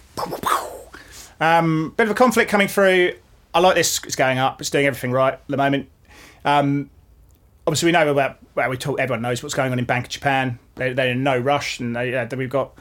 Um, 1.40 1.94
bit 1.98 2.04
of 2.04 2.12
a 2.12 2.14
conflict 2.14 2.52
coming 2.52 2.68
through. 2.68 3.14
I 3.54 3.60
like 3.60 3.76
this. 3.76 4.04
It's 4.04 4.16
going 4.16 4.38
up. 4.38 4.62
It's 4.62 4.70
doing 4.70 4.86
everything 4.86 5.12
right 5.12 5.34
at 5.34 5.48
the 5.48 5.58
moment. 5.58 5.90
Um, 6.46 6.90
obviously 7.68 7.88
we 7.88 7.92
know 7.92 8.10
about 8.10 8.40
well 8.56 8.70
we 8.70 8.78
talk 8.78 9.00
everyone 9.00 9.22
knows 9.22 9.44
what's 9.44 9.54
going 9.54 9.72
on 9.72 9.78
in 9.78 9.86
Bank 9.86 10.06
of 10.06 10.10
Japan 10.10 10.58
they, 10.76 10.94
they're 10.94 11.12
in 11.12 11.22
no 11.22 11.38
rush 11.38 11.80
and 11.80 11.96
they, 11.96 12.16
uh, 12.16 12.28
we've 12.36 12.50
got 12.50 12.72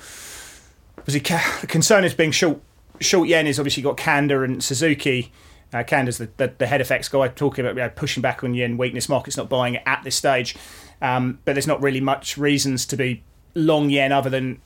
obviously 0.98 1.20
the 1.60 1.66
concern 1.66 2.04
is 2.04 2.14
being 2.14 2.30
short 2.30 2.60
short 3.00 3.28
yen 3.28 3.46
is 3.46 3.58
obviously 3.58 3.82
got 3.82 3.96
Kanda 3.96 4.42
and 4.42 4.62
Suzuki 4.62 5.32
uh, 5.74 5.82
Kanda's 5.82 6.18
the, 6.18 6.30
the, 6.36 6.54
the 6.56 6.66
head 6.68 6.80
FX 6.80 7.10
guy 7.10 7.26
talking 7.28 7.64
about 7.64 7.76
you 7.76 7.82
know, 7.82 7.90
pushing 7.90 8.22
back 8.22 8.44
on 8.44 8.54
yen 8.54 8.76
weakness 8.76 9.08
markets 9.08 9.36
not 9.36 9.48
buying 9.48 9.74
it 9.74 9.82
at 9.84 10.04
this 10.04 10.14
stage 10.14 10.56
um, 11.02 11.40
but 11.44 11.54
there's 11.54 11.66
not 11.66 11.82
really 11.82 12.00
much 12.00 12.38
reasons 12.38 12.86
to 12.86 12.96
be 12.96 13.22
long 13.54 13.90
yen 13.90 14.12
other 14.12 14.30
than 14.30 14.60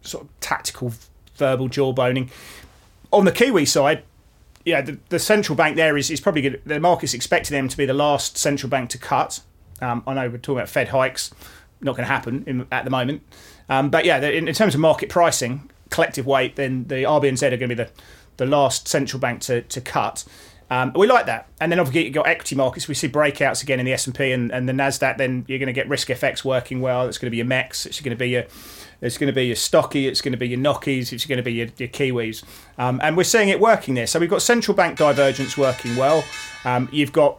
sort 0.00 0.24
of 0.24 0.40
tactical 0.40 0.92
verbal 1.36 1.68
jawboning 1.68 2.30
on 3.12 3.26
the 3.26 3.32
Kiwi 3.32 3.66
side 3.66 4.02
yeah, 4.64 4.80
the, 4.80 4.98
the 5.10 5.20
central 5.20 5.54
bank 5.54 5.76
there 5.76 5.96
is, 5.96 6.10
is 6.10 6.20
probably 6.20 6.42
good. 6.42 6.60
The 6.66 6.80
market's 6.80 7.14
expecting 7.14 7.56
them 7.56 7.68
to 7.68 7.76
be 7.76 7.86
the 7.86 7.94
last 7.94 8.36
central 8.36 8.68
bank 8.68 8.90
to 8.90 8.98
cut. 8.98 9.40
Um, 9.80 10.02
I 10.06 10.14
know 10.14 10.28
we're 10.28 10.38
talking 10.38 10.58
about 10.58 10.68
Fed 10.68 10.88
hikes, 10.88 11.30
not 11.80 11.92
going 11.92 12.06
to 12.06 12.12
happen 12.12 12.44
in, 12.46 12.66
at 12.72 12.84
the 12.84 12.90
moment. 12.90 13.22
Um, 13.68 13.90
but 13.90 14.04
yeah, 14.04 14.18
in, 14.18 14.48
in, 14.48 14.54
terms 14.54 14.74
of 14.74 14.80
market 14.80 15.08
pricing, 15.08 15.70
collective 15.90 16.26
weight, 16.26 16.56
then 16.56 16.84
the 16.84 17.02
RBNZ 17.02 17.42
are 17.52 17.56
going 17.56 17.68
to 17.68 17.68
be 17.68 17.74
the, 17.74 17.90
the 18.36 18.46
last 18.46 18.88
central 18.88 19.20
bank 19.20 19.40
to, 19.42 19.62
to 19.62 19.80
cut. 19.80 20.24
Um, 20.68 20.92
we 20.96 21.06
like 21.06 21.26
that, 21.26 21.48
and 21.60 21.70
then 21.70 21.78
obviously 21.78 22.06
you've 22.06 22.14
got 22.14 22.26
equity 22.26 22.56
markets. 22.56 22.88
We 22.88 22.94
see 22.94 23.08
breakouts 23.08 23.62
again 23.62 23.78
in 23.78 23.86
the 23.86 23.92
S 23.92 24.06
and 24.06 24.16
P 24.16 24.32
and 24.32 24.50
the 24.50 24.72
Nasdaq. 24.72 25.16
Then 25.16 25.44
you're 25.46 25.60
going 25.60 25.68
to 25.68 25.72
get 25.72 25.88
risk 25.88 26.08
FX 26.08 26.44
working 26.44 26.80
well. 26.80 27.06
It's 27.06 27.18
going 27.18 27.28
to 27.28 27.30
be 27.30 27.36
your 27.36 27.46
MEX. 27.46 27.86
It's 27.86 28.00
going 28.00 28.16
to 28.16 28.18
be 28.18 28.30
your 28.30 28.44
it's 29.00 29.18
going 29.18 29.28
to 29.28 29.32
be 29.32 29.46
your 29.46 29.56
stocky. 29.56 30.08
It's 30.08 30.20
going 30.20 30.32
to 30.32 30.38
be 30.38 30.48
your 30.48 30.58
knockies, 30.58 31.12
It's 31.12 31.26
going 31.26 31.36
to 31.36 31.42
be 31.42 31.52
your, 31.52 31.68
your 31.76 31.88
Kiwis. 31.88 32.42
Um, 32.78 33.00
and 33.02 33.16
we're 33.16 33.24
seeing 33.24 33.48
it 33.48 33.60
working 33.60 33.94
there. 33.94 34.06
So 34.06 34.18
we've 34.18 34.30
got 34.30 34.42
central 34.42 34.74
bank 34.74 34.98
divergence 34.98 35.56
working 35.56 35.96
well. 35.96 36.24
Um, 36.64 36.88
you've 36.90 37.12
got 37.12 37.38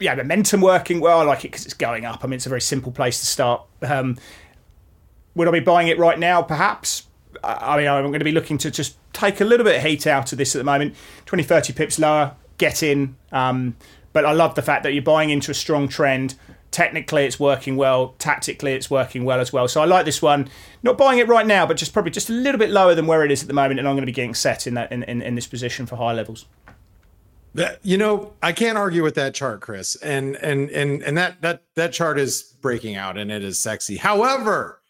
yeah, 0.00 0.14
momentum 0.14 0.60
working 0.62 0.98
well. 1.00 1.20
I 1.20 1.24
like 1.24 1.44
it 1.44 1.52
because 1.52 1.64
it's 1.64 1.74
going 1.74 2.04
up. 2.04 2.24
I 2.24 2.26
mean, 2.26 2.34
it's 2.34 2.46
a 2.46 2.48
very 2.48 2.60
simple 2.60 2.90
place 2.90 3.20
to 3.20 3.26
start. 3.26 3.62
Um, 3.82 4.16
would 5.34 5.46
I 5.46 5.50
be 5.52 5.60
buying 5.60 5.88
it 5.88 5.98
right 5.98 6.18
now? 6.18 6.42
Perhaps. 6.42 7.06
I 7.44 7.76
mean, 7.76 7.86
I'm 7.86 8.04
going 8.04 8.18
to 8.18 8.24
be 8.24 8.32
looking 8.32 8.58
to 8.58 8.70
just 8.70 8.96
take 9.12 9.40
a 9.40 9.44
little 9.44 9.64
bit 9.64 9.76
of 9.76 9.82
heat 9.82 10.06
out 10.06 10.32
of 10.32 10.38
this 10.38 10.56
at 10.56 10.58
the 10.58 10.64
moment. 10.64 10.96
20, 11.26 11.44
30 11.44 11.72
pips 11.74 11.98
lower, 11.98 12.34
get 12.58 12.82
in. 12.82 13.16
Um, 13.30 13.76
but 14.12 14.24
I 14.24 14.32
love 14.32 14.54
the 14.54 14.62
fact 14.62 14.82
that 14.82 14.92
you're 14.92 15.02
buying 15.02 15.30
into 15.30 15.50
a 15.50 15.54
strong 15.54 15.86
trend. 15.86 16.34
Technically, 16.70 17.24
it's 17.24 17.38
working 17.38 17.76
well. 17.76 18.14
Tactically, 18.18 18.72
it's 18.72 18.90
working 18.90 19.24
well 19.24 19.40
as 19.40 19.52
well. 19.52 19.68
So 19.68 19.80
I 19.80 19.84
like 19.84 20.04
this 20.04 20.22
one. 20.22 20.48
Not 20.82 20.98
buying 20.98 21.18
it 21.18 21.28
right 21.28 21.46
now, 21.46 21.66
but 21.66 21.76
just 21.76 21.92
probably 21.92 22.10
just 22.10 22.30
a 22.30 22.32
little 22.32 22.58
bit 22.58 22.70
lower 22.70 22.94
than 22.94 23.06
where 23.06 23.24
it 23.24 23.30
is 23.30 23.42
at 23.42 23.48
the 23.48 23.54
moment. 23.54 23.80
And 23.80 23.88
I'm 23.88 23.94
going 23.94 24.02
to 24.02 24.06
be 24.06 24.12
getting 24.12 24.34
set 24.34 24.66
in 24.66 24.74
that 24.74 24.90
in, 24.90 25.02
in, 25.04 25.22
in 25.22 25.34
this 25.34 25.46
position 25.46 25.86
for 25.86 25.96
high 25.96 26.12
levels. 26.12 26.46
That, 27.54 27.80
you 27.82 27.98
know, 27.98 28.34
I 28.42 28.52
can't 28.52 28.78
argue 28.78 29.02
with 29.02 29.16
that 29.16 29.34
chart, 29.34 29.60
Chris. 29.60 29.96
And 29.96 30.36
and 30.36 30.70
and 30.70 31.02
and 31.02 31.18
that 31.18 31.40
that 31.42 31.64
that 31.74 31.92
chart 31.92 32.18
is 32.18 32.42
breaking 32.60 32.96
out 32.96 33.18
and 33.18 33.30
it 33.32 33.42
is 33.42 33.58
sexy. 33.58 33.96
However, 33.96 34.80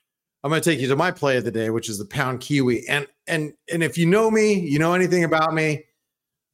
I'm 0.42 0.50
going 0.50 0.60
to 0.60 0.70
take 0.70 0.80
you 0.80 0.88
to 0.88 0.96
my 0.96 1.10
play 1.10 1.36
of 1.36 1.44
the 1.44 1.50
day, 1.50 1.70
which 1.70 1.88
is 1.88 1.98
the 1.98 2.04
pound 2.04 2.40
kiwi. 2.40 2.86
And 2.88 3.06
and 3.26 3.52
and 3.72 3.82
if 3.82 3.96
you 3.96 4.06
know 4.06 4.30
me, 4.30 4.54
you 4.54 4.78
know 4.78 4.94
anything 4.94 5.24
about 5.24 5.54
me, 5.54 5.84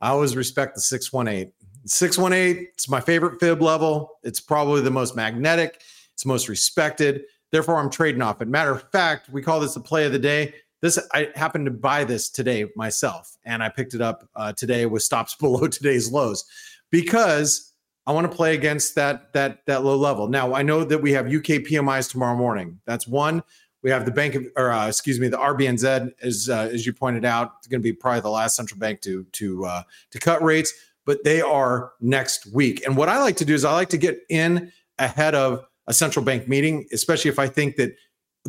I 0.01 0.11
always 0.11 0.37
respect 0.37 0.75
the 0.75 0.81
618. 0.81 1.53
618, 1.87 2.69
it's 2.73 2.89
my 2.89 3.01
favorite 3.01 3.39
fib 3.39 3.63
level. 3.63 4.19
It's 4.25 4.41
probably 4.41 4.81
the 4.81 4.91
most 4.91 5.15
magnetic, 5.15 5.83
it's 6.15 6.27
most 6.27 6.49
respected. 6.49 7.23
Therefore, 7.53 7.79
I'm 7.79 7.91
trading 7.91 8.23
off 8.23 8.43
it. 8.43 8.49
Matter 8.49 8.73
of 8.73 8.91
fact, 8.91 9.29
we 9.31 9.41
call 9.41 9.61
this 9.61 9.75
the 9.75 9.81
play 9.81 10.05
of 10.05 10.13
the 10.13 10.19
day 10.19 10.53
this 10.87 10.99
I 11.13 11.31
happened 11.35 11.67
to 11.67 11.73
buy 11.73 12.05
this 12.05 12.31
today 12.31 12.67
myself, 12.77 13.37
and 13.45 13.63
I 13.63 13.69
picked 13.69 13.95
it 13.95 14.01
up 14.01 14.29
uh, 14.35 14.53
today 14.53 14.87
with 14.87 15.03
stops 15.03 15.35
below 15.41 15.67
today's 15.67 16.11
lows 16.11 16.45
because 16.91 17.73
I 18.07 18.13
want 18.13 18.31
to 18.31 18.35
play 18.35 18.55
against 18.55 18.95
that 18.95 19.33
that 19.33 19.67
that 19.67 19.85
low 19.85 19.97
level. 19.97 20.29
Now 20.29 20.55
I 20.55 20.63
know 20.63 20.85
that 20.85 20.99
we 20.99 21.13
have 21.13 21.27
UK 21.27 21.63
PMIs 21.67 22.11
tomorrow 22.11 22.37
morning. 22.37 22.81
That's 22.87 23.07
one. 23.07 23.43
We 23.83 23.91
have 23.91 24.05
the 24.05 24.11
bank 24.11 24.35
of, 24.35 24.47
or 24.57 24.71
uh, 24.71 24.89
excuse 24.89 25.21
me, 25.21 25.29
the 25.29 25.37
RBNZ 25.37 26.13
as 26.23 26.49
uh, 26.49 26.69
as 26.73 26.87
you 26.87 26.93
pointed 26.93 27.25
out, 27.25 27.55
it's 27.59 27.67
going 27.67 27.81
to 27.81 27.85
be 27.85 27.93
probably 27.93 28.21
the 28.21 28.31
last 28.31 28.57
central 28.57 28.79
bank 28.79 29.01
to 29.03 29.25
to 29.25 29.65
uh, 29.65 29.83
to 30.13 30.19
cut 30.19 30.43
rates, 30.43 30.73
but 31.05 31.23
they 31.25 31.41
are 31.41 31.93
next 32.01 32.47
week. 32.53 32.85
And 32.87 32.97
what 32.97 33.09
I 33.09 33.19
like 33.21 33.37
to 33.37 33.45
do 33.45 33.55
is 33.55 33.65
I 33.65 33.73
like 33.73 33.91
to 33.91 33.99
get 33.99 34.21
in 34.29 34.73
ahead 34.99 35.35
of 35.35 35.65
a 35.87 35.95
central 35.95 36.25
bank 36.25 36.49
meeting, 36.49 36.87
especially 36.93 37.31
if 37.31 37.39
I 37.39 37.47
think 37.47 37.77
that 37.77 37.95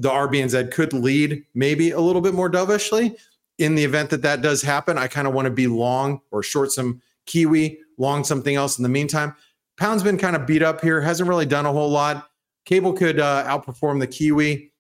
the 0.02 0.10
RBNZ 0.10 0.72
could 0.72 0.94
lead 0.94 1.44
maybe 1.54 1.92
a 1.92 2.00
little 2.00 2.22
bit 2.22 2.34
more 2.34 2.50
dovishly. 2.50 3.18
In 3.58 3.74
the 3.74 3.84
event 3.84 4.12
that 4.12 4.22
that 4.22 4.42
does 4.42 4.62
happen, 4.62 4.98
I 4.98 5.08
kind 5.08 5.28
of 5.28 5.34
want 5.34 5.48
to 5.48 5.52
be 5.52 5.66
long 5.66 6.22
or 6.30 6.44
short 6.44 6.72
some 6.72 7.02
Kiwi, 7.26 7.80
long 7.98 8.24
something 8.24 8.56
else 8.56 8.78
in 8.78 8.84
the 8.84 8.90
meantime. 8.90 9.36
Pound's 9.78 10.04
been 10.04 10.18
kind 10.18 10.36
of 10.36 10.46
beat 10.46 10.62
up 10.62 10.82
here, 10.82 11.02
hasn't 11.02 11.28
really 11.28 11.46
done 11.46 11.66
a 11.66 11.72
whole 11.72 11.90
lot. 11.90 12.30
Cable 12.66 12.94
could 12.94 13.20
uh, 13.20 13.46
outperform 13.48 14.00
the 14.00 14.08
Kiwi. 14.08 14.72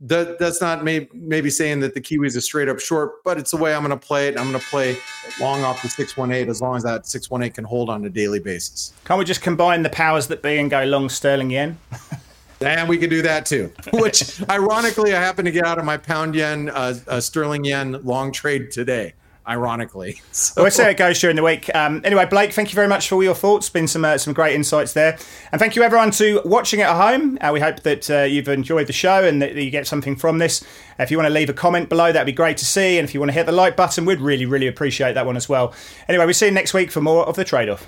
That, 0.00 0.38
that's 0.38 0.60
not 0.60 0.84
may, 0.84 1.08
maybe 1.12 1.50
saying 1.50 1.80
that 1.80 1.94
the 1.94 2.00
Kiwi 2.00 2.26
is 2.26 2.36
a 2.36 2.40
straight 2.40 2.68
up 2.68 2.78
short, 2.78 3.24
but 3.24 3.38
it's 3.38 3.50
the 3.50 3.56
way 3.56 3.74
I'm 3.74 3.84
going 3.84 3.98
to 3.98 4.06
play 4.06 4.28
it. 4.28 4.38
I'm 4.38 4.48
going 4.48 4.60
to 4.60 4.66
play 4.68 4.96
long 5.40 5.64
off 5.64 5.82
the 5.82 5.88
618 5.88 6.48
as 6.48 6.60
long 6.60 6.76
as 6.76 6.82
that 6.84 7.06
618 7.06 7.54
can 7.54 7.64
hold 7.64 7.90
on 7.90 8.04
a 8.04 8.10
daily 8.10 8.40
basis. 8.40 8.92
Can't 9.04 9.18
we 9.18 9.24
just 9.24 9.42
combine 9.42 9.82
the 9.82 9.90
powers 9.90 10.28
that 10.28 10.42
be 10.42 10.58
and 10.58 10.70
go 10.70 10.84
long 10.84 11.08
sterling 11.08 11.50
yen? 11.50 11.78
And 12.60 12.88
we 12.88 12.98
could 12.98 13.10
do 13.10 13.22
that 13.22 13.46
too. 13.46 13.72
Which, 13.92 14.42
ironically, 14.48 15.14
I 15.14 15.20
happen 15.20 15.44
to 15.44 15.50
get 15.50 15.64
out 15.64 15.78
of 15.78 15.84
my 15.84 15.96
pound 15.96 16.34
yen, 16.34 16.68
uh, 16.70 16.98
uh, 17.06 17.20
sterling 17.20 17.64
yen 17.64 18.04
long 18.04 18.32
trade 18.32 18.70
today. 18.70 19.14
Ironically, 19.46 20.20
so. 20.32 20.60
well, 20.60 20.70
see 20.70 20.82
how 20.82 20.90
it 20.90 20.98
goes 20.98 21.18
during 21.20 21.34
the 21.34 21.42
week. 21.42 21.74
Um, 21.74 22.02
anyway, 22.04 22.26
Blake, 22.26 22.52
thank 22.52 22.68
you 22.68 22.74
very 22.74 22.86
much 22.86 23.08
for 23.08 23.14
all 23.14 23.22
your 23.22 23.34
thoughts. 23.34 23.70
Been 23.70 23.88
some 23.88 24.04
uh, 24.04 24.18
some 24.18 24.34
great 24.34 24.54
insights 24.54 24.92
there, 24.92 25.16
and 25.50 25.58
thank 25.58 25.74
you 25.74 25.82
everyone 25.82 26.10
to 26.12 26.42
watching 26.44 26.82
at 26.82 26.94
home. 26.94 27.38
Uh, 27.40 27.48
we 27.54 27.58
hope 27.58 27.80
that 27.80 28.10
uh, 28.10 28.24
you've 28.24 28.48
enjoyed 28.48 28.88
the 28.88 28.92
show 28.92 29.24
and 29.24 29.40
that 29.40 29.54
you 29.54 29.70
get 29.70 29.86
something 29.86 30.16
from 30.16 30.36
this. 30.36 30.62
If 30.98 31.10
you 31.10 31.16
want 31.16 31.28
to 31.28 31.32
leave 31.32 31.48
a 31.48 31.54
comment 31.54 31.88
below, 31.88 32.12
that'd 32.12 32.26
be 32.26 32.32
great 32.32 32.58
to 32.58 32.66
see. 32.66 32.98
And 32.98 33.08
if 33.08 33.14
you 33.14 33.20
want 33.20 33.30
to 33.30 33.32
hit 33.32 33.46
the 33.46 33.52
like 33.52 33.74
button, 33.74 34.04
we'd 34.04 34.20
really 34.20 34.44
really 34.44 34.66
appreciate 34.66 35.14
that 35.14 35.24
one 35.24 35.38
as 35.38 35.48
well. 35.48 35.72
Anyway, 36.10 36.26
we'll 36.26 36.34
see 36.34 36.46
you 36.46 36.52
next 36.52 36.74
week 36.74 36.90
for 36.90 37.00
more 37.00 37.26
of 37.26 37.34
the 37.34 37.44
trade 37.44 37.70
off. 37.70 37.86